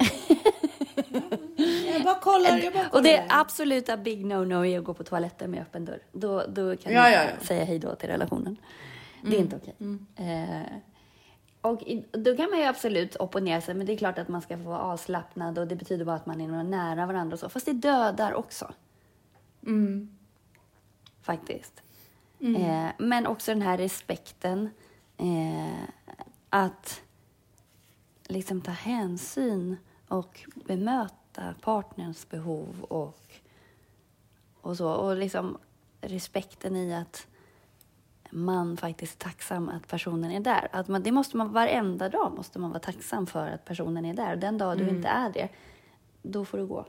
jag 1.92 2.02
bara 2.02 2.20
kollar, 2.20 2.58
jag 2.58 2.72
bara 2.72 2.84
kollar. 2.84 2.94
Och 2.94 3.02
det 3.02 3.16
är 3.16 3.26
absoluta 3.28 3.96
big 3.96 4.24
no-no 4.26 4.66
är 4.66 4.78
att 4.78 4.84
gå 4.84 4.94
på 4.94 5.04
toaletten 5.04 5.50
med 5.50 5.60
öppen 5.62 5.84
dörr. 5.84 6.02
Då, 6.12 6.46
då 6.48 6.76
kan 6.76 6.92
Ja, 6.92 7.06
du 7.06 7.12
ja, 7.12 7.20
Mm. 7.22 7.34
ja. 7.40 7.46
säga 7.46 7.64
hej 7.64 7.78
då 7.78 7.94
till 7.94 8.08
relationen. 8.08 8.56
Det 9.22 9.36
är 9.36 9.40
inte 9.40 9.56
okej. 9.56 9.74
Eh, 10.16 10.62
och 11.60 11.82
i- 11.82 12.04
då 12.12 12.36
kan 12.36 12.50
man 12.50 12.58
ju 12.58 12.64
absolut 12.64 13.16
opponera 13.16 13.60
sig, 13.60 13.74
men 13.74 13.86
det 13.86 13.92
är 13.92 13.96
klart 13.96 14.18
att 14.18 14.28
man 14.28 14.42
ska 14.42 14.56
få 14.56 14.62
vara 14.62 14.78
avslappnad 14.80 15.58
och 15.58 15.66
det 15.66 15.76
betyder 15.76 16.04
bara 16.04 16.16
att 16.16 16.26
man 16.26 16.40
är 16.40 16.62
nära 16.64 17.06
varandra 17.06 17.34
och 17.34 17.40
så. 17.40 17.48
Fast 17.48 17.66
det 17.66 17.72
dödar 17.72 18.34
också. 18.34 18.72
Mm. 22.44 22.62
Eh, 22.62 22.92
men 22.98 23.26
också 23.26 23.52
den 23.52 23.62
här 23.62 23.78
respekten. 23.78 24.70
Eh, 25.16 25.84
att 26.50 27.02
liksom 28.26 28.60
ta 28.60 28.70
hänsyn 28.70 29.76
och 30.08 30.40
bemöta 30.54 31.54
partnerns 31.60 32.28
behov 32.28 32.84
och, 32.88 33.34
och 34.60 34.76
så. 34.76 34.92
Och 34.92 35.16
liksom 35.16 35.58
respekten 36.00 36.76
i 36.76 36.94
att 36.94 37.26
man 38.30 38.76
faktiskt 38.76 39.22
är 39.22 39.24
tacksam 39.24 39.68
att 39.68 39.88
personen 39.88 40.30
är 40.30 40.40
där. 40.40 40.68
Att 40.72 40.88
man, 40.88 41.02
det 41.02 41.12
måste 41.12 41.36
man, 41.36 41.52
varenda 41.52 42.08
dag 42.08 42.32
måste 42.36 42.58
man 42.58 42.70
vara 42.70 42.80
tacksam 42.80 43.26
för 43.26 43.48
att 43.48 43.64
personen 43.64 44.04
är 44.04 44.14
där. 44.14 44.32
Och 44.32 44.38
den 44.38 44.58
dag 44.58 44.78
du 44.78 44.88
inte 44.88 45.08
är 45.08 45.30
det, 45.30 45.48
då 46.22 46.44
får 46.44 46.58
du 46.58 46.66
gå. 46.66 46.86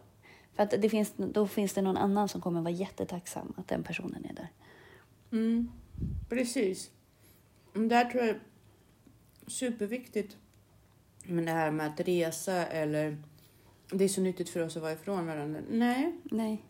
För 0.56 0.64
att 0.64 0.70
det 0.70 0.90
finns, 0.90 1.14
då 1.18 1.48
finns 1.48 1.74
det 1.74 1.82
någon 1.82 1.98
annan 1.98 2.30
som 2.30 2.42
kommer 2.42 2.62
vara 2.62 2.72
jättetacksam 2.72 3.54
att 3.58 3.68
den 3.68 3.84
personen 3.84 4.26
är 4.26 4.34
där. 4.34 4.50
Mm. 5.32 5.72
Precis. 6.30 6.92
Mm, 7.76 7.88
Där 7.88 8.06
tror 8.06 8.24
jag 8.24 8.30
är 8.36 8.40
superviktigt. 9.48 10.38
Men 11.24 11.46
det 11.46 11.52
här 11.52 11.72
med 11.72 11.88
att 11.88 12.00
resa 12.00 12.66
eller 12.68 13.18
det 13.92 14.04
är 14.04 14.08
så 14.08 14.22
nyttigt 14.22 14.50
för 14.50 14.60
oss 14.60 14.76
att 14.76 14.82
vara 14.82 14.94
ifrån 14.94 15.26
varandra. 15.28 15.60
Nej, 15.72 16.16
Nej. 16.24 16.64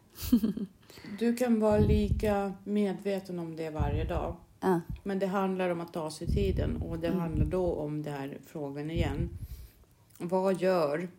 du 1.19 1.35
kan 1.35 1.59
vara 1.59 1.79
lika 1.79 2.53
medveten 2.63 3.39
om 3.39 3.55
det 3.55 3.69
varje 3.69 4.03
dag. 4.03 4.35
Ja. 4.59 4.81
Men 5.03 5.19
det 5.19 5.27
handlar 5.27 5.69
om 5.69 5.81
att 5.81 5.93
ta 5.93 6.11
sig 6.11 6.27
tiden 6.27 6.81
och 6.81 6.99
det 6.99 7.11
handlar 7.13 7.45
då 7.45 7.73
om 7.73 8.03
den 8.03 8.13
här 8.13 8.37
frågan 8.45 8.91
igen. 8.91 9.29
Vad 10.17 10.61
gör 10.61 11.09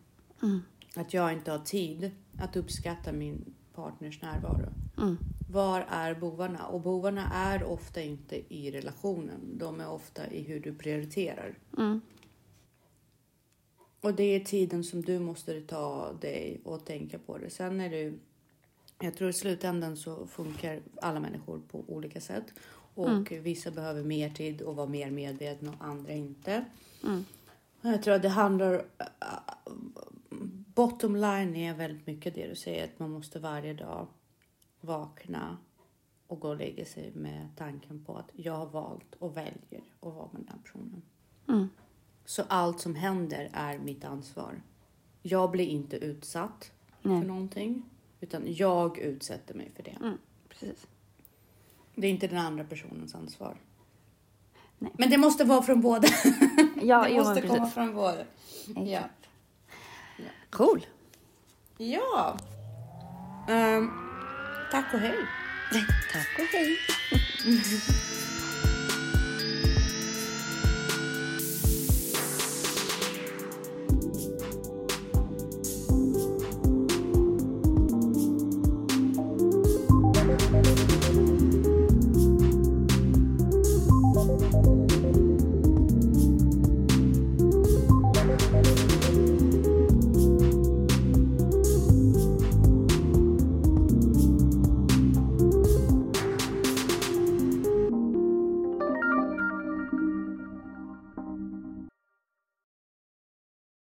Mm. 0.43 0.59
att 0.95 1.13
jag 1.13 1.33
inte 1.33 1.51
har 1.51 1.59
tid 1.59 2.11
att 2.39 2.55
uppskatta 2.55 3.11
min 3.11 3.53
partners 3.75 4.21
närvaro? 4.21 4.69
Mm. 4.97 5.17
Var 5.51 5.85
är 5.89 6.15
bovarna? 6.15 6.67
Och 6.67 6.81
bovarna 6.81 7.31
är 7.33 7.63
ofta 7.63 8.01
inte 8.01 8.53
i 8.53 8.71
relationen. 8.71 9.57
De 9.57 9.79
är 9.81 9.89
ofta 9.89 10.27
i 10.27 10.41
hur 10.41 10.59
du 10.59 10.75
prioriterar. 10.75 11.57
Mm. 11.77 12.01
Och 14.01 14.13
det 14.13 14.23
är 14.23 14.39
tiden 14.39 14.83
som 14.83 15.01
du 15.01 15.19
måste 15.19 15.61
ta 15.61 16.13
dig 16.21 16.61
och 16.63 16.85
tänka 16.85 17.19
på 17.19 17.37
det. 17.37 17.49
Sen 17.49 17.81
är 17.81 17.89
det 17.89 18.13
jag 18.99 19.15
tror 19.15 19.29
i 19.29 19.33
slutändan 19.33 19.97
så 19.97 20.27
funkar 20.27 20.81
alla 21.01 21.19
människor 21.19 21.61
på 21.71 21.83
olika 21.87 22.21
sätt. 22.21 22.45
Och 22.95 23.31
vissa 23.31 23.71
behöver 23.71 24.03
mer 24.03 24.29
tid 24.29 24.61
och 24.61 24.75
vara 24.75 24.87
mer 24.87 25.11
medvetna 25.11 25.71
och 25.71 25.85
andra 25.85 26.13
inte. 26.13 26.65
Mm. 27.03 27.25
Jag 27.81 28.03
tror 28.03 28.13
att 28.13 28.21
det 28.21 28.29
handlar... 28.29 28.85
Bottom 30.75 31.15
line 31.15 31.55
är 31.55 31.73
väldigt 31.73 32.07
mycket 32.07 32.35
det 32.35 32.47
du 32.47 32.55
säger. 32.55 32.83
Att 32.83 32.99
man 32.99 33.11
måste 33.11 33.39
varje 33.39 33.73
dag 33.73 34.07
vakna 34.87 35.57
och 36.27 36.39
gå 36.39 36.49
och 36.49 36.57
lägga 36.57 36.85
sig 36.85 37.11
med 37.15 37.49
tanken 37.55 38.03
på 38.05 38.17
att 38.17 38.29
jag 38.33 38.53
har 38.53 38.65
valt 38.65 39.15
och 39.19 39.37
väljer 39.37 39.83
att 39.99 40.13
vara 40.13 40.29
med 40.31 40.41
den 40.41 40.47
här 40.49 40.59
personen. 40.63 41.01
Mm. 41.47 41.69
Så 42.25 42.43
allt 42.47 42.79
som 42.79 42.95
händer 42.95 43.49
är 43.53 43.79
mitt 43.79 44.05
ansvar. 44.05 44.61
Jag 45.21 45.51
blir 45.51 45.67
inte 45.67 45.97
utsatt 45.97 46.71
Nej. 47.01 47.21
för 47.21 47.27
någonting. 47.27 47.83
Utan 48.19 48.43
jag 48.45 48.97
utsätter 48.97 49.53
mig 49.53 49.71
för 49.75 49.83
det. 49.83 49.97
Mm. 50.01 50.17
Precis. 50.49 50.87
Det 51.95 52.07
är 52.07 52.11
inte 52.11 52.27
den 52.27 52.37
andra 52.37 52.63
personens 52.63 53.15
ansvar. 53.15 53.57
Nej. 54.77 54.91
Men 54.97 55.09
det 55.09 55.17
måste 55.17 55.43
vara 55.43 55.61
från 55.61 55.81
båda. 55.81 56.07
Ja, 56.81 57.07
det 57.09 57.17
måste 57.17 57.41
komma 57.41 57.59
precis. 57.59 57.73
från 57.73 57.93
båda. 57.93 58.25
Ja. 58.85 59.01
Cool. 60.49 60.85
Ja. 61.77 62.37
Ehm, 63.47 64.06
tack 64.71 64.93
och 64.93 64.99
hej. 64.99 65.17
Tack 66.11 66.39
och 66.39 66.45
hej. 66.45 66.79